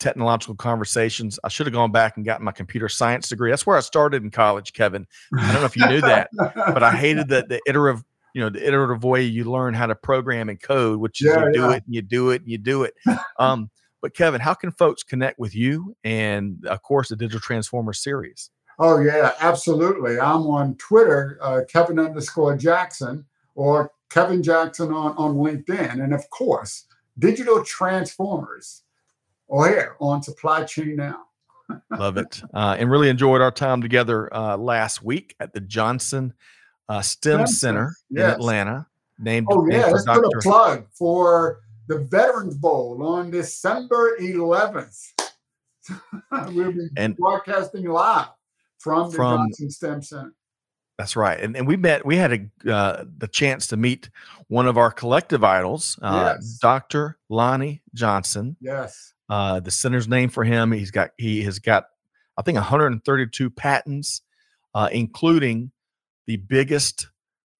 technological 0.00 0.56
conversations. 0.56 1.38
I 1.44 1.48
should 1.48 1.66
have 1.66 1.74
gone 1.74 1.92
back 1.92 2.16
and 2.16 2.24
gotten 2.24 2.44
my 2.44 2.52
computer 2.52 2.88
science 2.88 3.28
degree. 3.28 3.50
That's 3.50 3.66
where 3.66 3.76
I 3.76 3.80
started 3.80 4.24
in 4.24 4.30
college, 4.30 4.72
Kevin. 4.72 5.06
I 5.38 5.52
don't 5.52 5.60
know 5.60 5.66
if 5.66 5.76
you 5.76 5.86
knew 5.86 6.00
that, 6.00 6.30
but 6.34 6.82
I 6.82 6.92
hated 6.92 7.28
the 7.28 7.44
the 7.48 7.60
iterative, 7.66 8.02
you 8.34 8.40
know, 8.40 8.48
the 8.48 8.66
iterative 8.66 9.04
way 9.04 9.22
you 9.22 9.44
learn 9.44 9.74
how 9.74 9.86
to 9.86 9.94
program 9.94 10.48
and 10.48 10.60
code, 10.60 10.98
which 10.98 11.20
is 11.20 11.28
yeah, 11.28 11.46
you 11.46 11.52
do 11.52 11.60
yeah. 11.60 11.72
it 11.72 11.84
and 11.86 11.94
you 11.94 12.02
do 12.02 12.30
it 12.30 12.42
and 12.42 12.50
you 12.50 12.58
do 12.58 12.82
it. 12.82 12.94
Um, 13.38 13.70
but 14.02 14.14
Kevin, 14.14 14.40
how 14.40 14.52
can 14.52 14.70
folks 14.70 15.02
connect 15.02 15.38
with 15.38 15.54
you 15.54 15.96
and 16.04 16.66
of 16.66 16.82
course 16.82 17.08
the 17.08 17.16
Digital 17.16 17.40
Transformer 17.40 17.94
series? 17.94 18.50
Oh 18.78 18.98
yeah, 18.98 19.32
absolutely. 19.40 20.18
I'm 20.18 20.46
on 20.46 20.74
Twitter, 20.76 21.38
uh, 21.40 21.62
Kevin 21.68 21.98
underscore 21.98 22.56
Jackson, 22.56 23.24
or 23.54 23.92
Kevin 24.10 24.42
Jackson 24.42 24.92
on 24.92 25.14
on 25.16 25.36
LinkedIn, 25.36 26.02
and 26.02 26.12
of 26.12 26.28
course, 26.30 26.86
Digital 27.18 27.62
Transformers 27.64 28.82
Oh, 29.50 29.64
here 29.64 29.96
on 30.00 30.22
Supply 30.22 30.64
Chain 30.64 30.96
Now. 30.96 31.24
Love 31.90 32.16
it. 32.16 32.42
Uh, 32.54 32.76
and 32.78 32.90
really 32.90 33.08
enjoyed 33.08 33.40
our 33.40 33.50
time 33.50 33.82
together 33.82 34.32
uh, 34.34 34.56
last 34.56 35.02
week 35.02 35.34
at 35.40 35.52
the 35.52 35.60
Johnson 35.60 36.32
uh, 36.88 37.00
STEM 37.00 37.46
Center 37.46 37.94
yes. 38.10 38.24
in 38.24 38.30
Atlanta. 38.30 38.86
Named, 39.18 39.48
oh, 39.50 39.66
yeah. 39.68 39.86
Let's 39.86 40.04
Dr. 40.04 40.22
put 40.22 40.36
a 40.36 40.40
plug 40.40 40.86
for 40.92 41.60
the 41.88 41.98
Veterans 41.98 42.56
Bowl 42.56 43.02
on 43.02 43.30
December 43.30 44.16
11th. 44.20 45.08
we'll 46.52 46.72
be 46.72 46.88
and 46.96 47.16
broadcasting 47.16 47.88
live 47.88 48.28
from 48.78 49.10
the 49.10 49.16
from, 49.16 49.38
Johnson 49.38 49.70
STEM 49.70 50.02
Center. 50.02 50.34
That's 50.96 51.16
right, 51.16 51.40
and 51.40 51.56
and 51.56 51.66
we 51.66 51.78
met. 51.78 52.04
We 52.04 52.16
had 52.16 52.32
a 52.32 52.70
uh, 52.70 53.04
the 53.16 53.26
chance 53.26 53.66
to 53.68 53.78
meet 53.78 54.10
one 54.48 54.66
of 54.66 54.76
our 54.76 54.90
collective 54.90 55.42
idols, 55.42 55.98
uh, 56.02 56.34
yes. 56.36 56.58
Dr. 56.60 57.18
Lonnie 57.30 57.82
Johnson. 57.94 58.56
Yes, 58.60 59.14
uh, 59.30 59.60
the 59.60 59.70
center's 59.70 60.08
name 60.08 60.28
for 60.28 60.44
him. 60.44 60.72
He's 60.72 60.90
got 60.90 61.10
he 61.16 61.42
has 61.44 61.60
got 61.60 61.84
I 62.36 62.42
think 62.42 62.56
132 62.56 63.50
patents, 63.50 64.22
uh, 64.74 64.88
including 64.92 65.70
the 66.26 66.36
biggest 66.36 67.08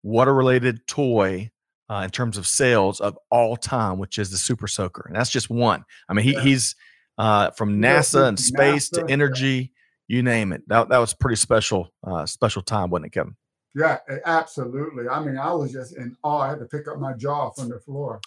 water 0.03 0.35
related 0.35 0.87
toy 0.87 1.51
uh, 1.89 2.03
in 2.05 2.11
terms 2.11 2.37
of 2.37 2.47
sales 2.47 3.01
of 3.01 3.17
all 3.31 3.57
time, 3.57 3.99
which 3.99 4.19
is 4.19 4.31
the 4.31 4.37
Super 4.37 4.67
Soaker, 4.67 5.05
and 5.07 5.17
that's 5.17 5.31
just 5.31 5.49
one. 5.49 5.85
I 6.09 6.15
mean, 6.15 6.25
he, 6.25 6.33
yeah. 6.33 6.43
he's 6.43 6.75
uh, 7.19 7.51
from 7.53 7.81
NASA 7.81 8.27
and 8.27 8.39
space 8.39 8.91
NASA, 8.91 9.07
to 9.07 9.13
energy, 9.13 9.73
yeah. 10.09 10.17
you 10.17 10.23
name 10.23 10.53
it. 10.53 10.63
That 10.69 10.89
that 10.89 10.99
was 10.99 11.15
pretty 11.15 11.37
special 11.37 11.93
uh, 12.05 12.27
special 12.27 12.63
time, 12.63 12.91
wasn't 12.91 13.07
it, 13.07 13.13
Kevin? 13.13 13.37
Yeah, 13.77 13.99
absolutely. 14.27 15.09
I 15.09 15.21
mean, 15.23 15.39
I 15.39 15.53
was 15.53 15.73
just 15.73 15.97
in 15.97 16.17
awe. 16.25 16.41
I 16.41 16.49
had 16.49 16.59
to 16.59 16.65
pick 16.65 16.89
up 16.89 16.99
my 16.99 17.13
jaw 17.13 17.51
from 17.51 17.69
the 17.69 17.79
floor. 17.79 18.21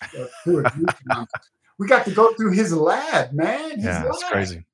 We 1.80 1.88
got 1.88 2.06
to 2.06 2.12
go 2.12 2.34
through 2.34 2.52
his 2.52 2.74
lab, 2.74 3.34
man. 3.34 3.76
His 3.76 3.86
yeah, 3.86 4.04
lab. 4.04 4.14
it's 4.14 4.30
crazy. 4.30 4.66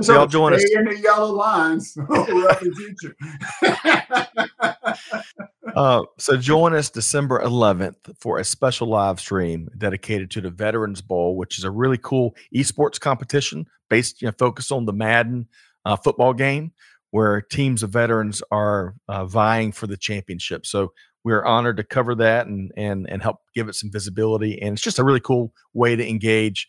so 0.00 0.14
y'all 0.14 0.26
join 0.26 0.54
us 0.54 0.64
in 0.72 0.84
the 0.84 0.98
yellow 0.98 1.32
lines. 1.32 1.96
uh, 5.76 6.02
so 6.18 6.36
join 6.36 6.74
us 6.74 6.90
December 6.90 7.42
11th 7.42 8.16
for 8.20 8.38
a 8.38 8.44
special 8.44 8.88
live 8.88 9.18
stream 9.18 9.68
dedicated 9.76 10.30
to 10.32 10.40
the 10.40 10.50
Veterans 10.50 11.02
Bowl, 11.02 11.36
which 11.36 11.58
is 11.58 11.64
a 11.64 11.70
really 11.70 11.98
cool 11.98 12.34
esports 12.54 13.00
competition 13.00 13.66
based, 13.88 14.22
you 14.22 14.26
know, 14.26 14.34
focused 14.38 14.72
on 14.72 14.84
the 14.84 14.92
Madden 14.92 15.48
uh, 15.84 15.96
football 15.96 16.32
game, 16.32 16.72
where 17.10 17.40
teams 17.40 17.82
of 17.82 17.90
veterans 17.90 18.42
are 18.50 18.94
uh, 19.08 19.24
vying 19.24 19.72
for 19.72 19.86
the 19.86 19.96
championship. 19.96 20.66
So 20.66 20.92
we're 21.26 21.44
honored 21.44 21.76
to 21.76 21.82
cover 21.82 22.14
that 22.14 22.46
and 22.46 22.70
and 22.76 23.10
and 23.10 23.20
help 23.20 23.38
give 23.52 23.68
it 23.68 23.74
some 23.74 23.90
visibility. 23.90 24.62
And 24.62 24.74
it's 24.74 24.82
just 24.82 25.00
a 25.00 25.04
really 25.04 25.18
cool 25.18 25.52
way 25.74 25.96
to 25.96 26.08
engage 26.08 26.68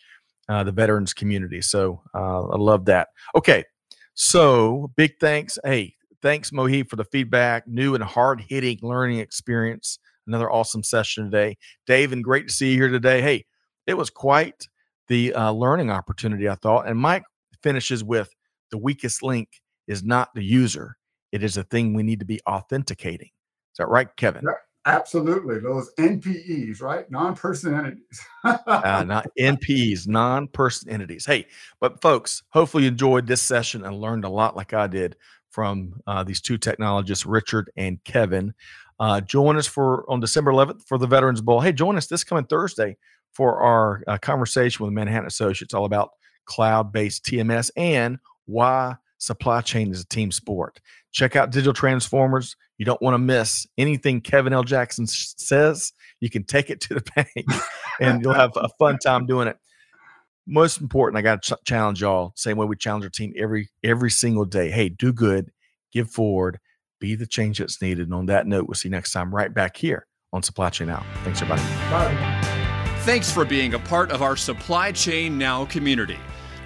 uh, 0.50 0.64
the 0.64 0.72
veterans 0.72 1.14
community. 1.14 1.62
So 1.62 2.02
uh, 2.16 2.48
I 2.48 2.58
love 2.58 2.86
that. 2.86 3.10
Okay, 3.36 3.64
so 4.16 4.92
big 4.96 5.12
thanks. 5.20 5.60
Hey, 5.64 5.94
thanks 6.24 6.50
Mohib 6.50 6.90
for 6.90 6.96
the 6.96 7.06
feedback. 7.06 7.68
New 7.68 7.94
and 7.94 8.04
hard 8.04 8.42
hitting 8.42 8.80
learning 8.82 9.20
experience. 9.20 10.00
Another 10.26 10.52
awesome 10.52 10.84
session 10.84 11.26
today, 11.26 11.56
Dave. 11.86 12.12
And 12.12 12.24
great 12.24 12.48
to 12.48 12.54
see 12.54 12.72
you 12.72 12.78
here 12.78 12.90
today. 12.90 13.22
Hey, 13.22 13.46
it 13.86 13.94
was 13.94 14.10
quite 14.10 14.68
the 15.08 15.36
uh, 15.36 15.52
learning 15.52 15.92
opportunity 15.92 16.50
I 16.50 16.56
thought. 16.56 16.88
And 16.88 16.98
Mike 16.98 17.24
finishes 17.62 18.04
with 18.04 18.32
the 18.72 18.80
weakest 18.80 19.22
link 19.22 19.50
is 19.88 20.04
not 20.04 20.30
the 20.34 20.44
user. 20.44 20.98
It 21.32 21.44
is 21.44 21.58
a 21.58 21.64
thing 21.64 21.94
we 21.94 22.02
need 22.02 22.22
to 22.22 22.26
be 22.26 22.40
authenticating. 22.50 23.30
Is 23.78 23.86
that 23.86 23.90
right, 23.90 24.08
Kevin? 24.16 24.42
Yeah, 24.44 24.54
absolutely. 24.88 25.60
Those 25.60 25.92
NPEs, 26.00 26.82
right? 26.82 27.10
Non-person 27.12 27.76
entities. 27.76 28.20
uh, 28.44 29.04
not 29.06 29.28
NPEs, 29.40 30.08
non-person 30.08 30.90
entities. 30.90 31.28
Hey, 31.28 31.46
but 31.80 32.02
folks, 32.02 32.42
hopefully 32.50 32.86
you 32.86 32.90
enjoyed 32.90 33.28
this 33.28 33.44
session 33.44 33.86
and 33.86 34.02
learned 34.02 34.26
a 34.26 34.30
lot 34.30 34.56
like 34.56 34.74
I 34.74 34.88
did 34.88 35.16
from 35.52 36.02
uh, 36.08 36.24
these 36.24 36.42
two 36.42 36.58
technologists, 36.58 37.24
Richard 37.24 37.70
and 37.78 38.04
Kevin. 38.04 38.56
Uh, 39.00 39.22
join 39.22 39.58
us 39.58 39.68
for 39.68 40.10
on 40.10 40.22
December 40.22 40.52
11th 40.52 40.88
for 40.88 40.98
the 40.98 41.06
Veterans 41.06 41.42
Bowl. 41.42 41.62
Hey, 41.62 41.72
join 41.72 41.98
us 41.98 42.08
this 42.08 42.24
coming 42.24 42.46
Thursday 42.46 42.98
for 43.32 43.62
our 43.62 44.04
uh, 44.08 44.18
conversation 44.18 44.84
with 44.84 44.92
Manhattan 44.92 45.28
Associates, 45.28 45.76
all 45.76 45.86
about 45.86 46.14
cloud-based 46.46 47.24
TMS 47.24 47.70
and 47.78 48.18
why 48.46 48.96
supply 49.20 49.62
chain 49.62 49.92
is 49.92 50.02
a 50.02 50.08
team 50.08 50.32
sport. 50.32 50.80
Check 51.12 51.36
out 51.36 51.52
Digital 51.52 51.74
Transformers. 51.74 52.56
You 52.78 52.86
don't 52.86 53.02
want 53.02 53.16
to 53.16 53.20
miss 53.20 53.66
anything 53.78 54.22
Kevin 54.22 54.54
L. 54.54 54.64
Jackson 54.64 55.08
says. 55.08 55.94
You 56.20 56.30
can 56.30 56.44
take 56.44 56.70
it 56.70 56.82
to 56.82 56.96
the 56.96 57.04
bank 57.16 57.48
and 58.00 58.22
you'll 58.22 58.34
have 58.34 58.52
a 58.56 58.70
fun 58.80 58.98
time 59.00 59.26
doing 59.26 59.48
it. 59.48 59.58
Most 60.46 60.80
important, 60.80 61.18
I 61.18 61.22
got 61.22 61.44
to 61.44 61.56
ch- 61.56 61.66
challenge 61.66 62.02
y'all, 62.02 62.32
same 62.36 62.58
way 62.58 62.66
we 62.66 62.78
challenge 62.78 63.04
our 63.04 63.10
team 63.10 63.34
every 63.38 63.70
every 63.84 64.10
single 64.10 64.46
day. 64.46 64.70
Hey, 64.70 64.88
do 64.88 65.12
good, 65.12 65.52
give 65.92 66.10
forward, 66.10 66.60
be 67.00 67.16
the 67.16 67.28
change 67.28 67.60
that's 67.60 67.82
needed. 67.82 68.08
And 68.08 68.14
on 68.14 68.28
that 68.28 68.48
note, 68.48 68.68
we'll 68.68 68.76
see 68.76 68.88
you 68.88 68.92
next 68.92 69.12
time 69.12 69.36
right 69.36 69.54
back 69.54 69.76
here 69.76 70.08
on 70.32 70.44
Supply 70.44 70.70
Chain 70.70 70.88
Now. 70.88 71.06
Thanks, 71.24 71.42
everybody. 71.42 71.62
Bye. 71.90 72.98
Thanks 73.02 73.32
for 73.32 73.46
being 73.46 73.74
a 73.74 73.80
part 73.80 74.12
of 74.12 74.22
our 74.22 74.36
Supply 74.36 74.92
Chain 74.92 75.38
Now 75.38 75.66
community. 75.66 76.20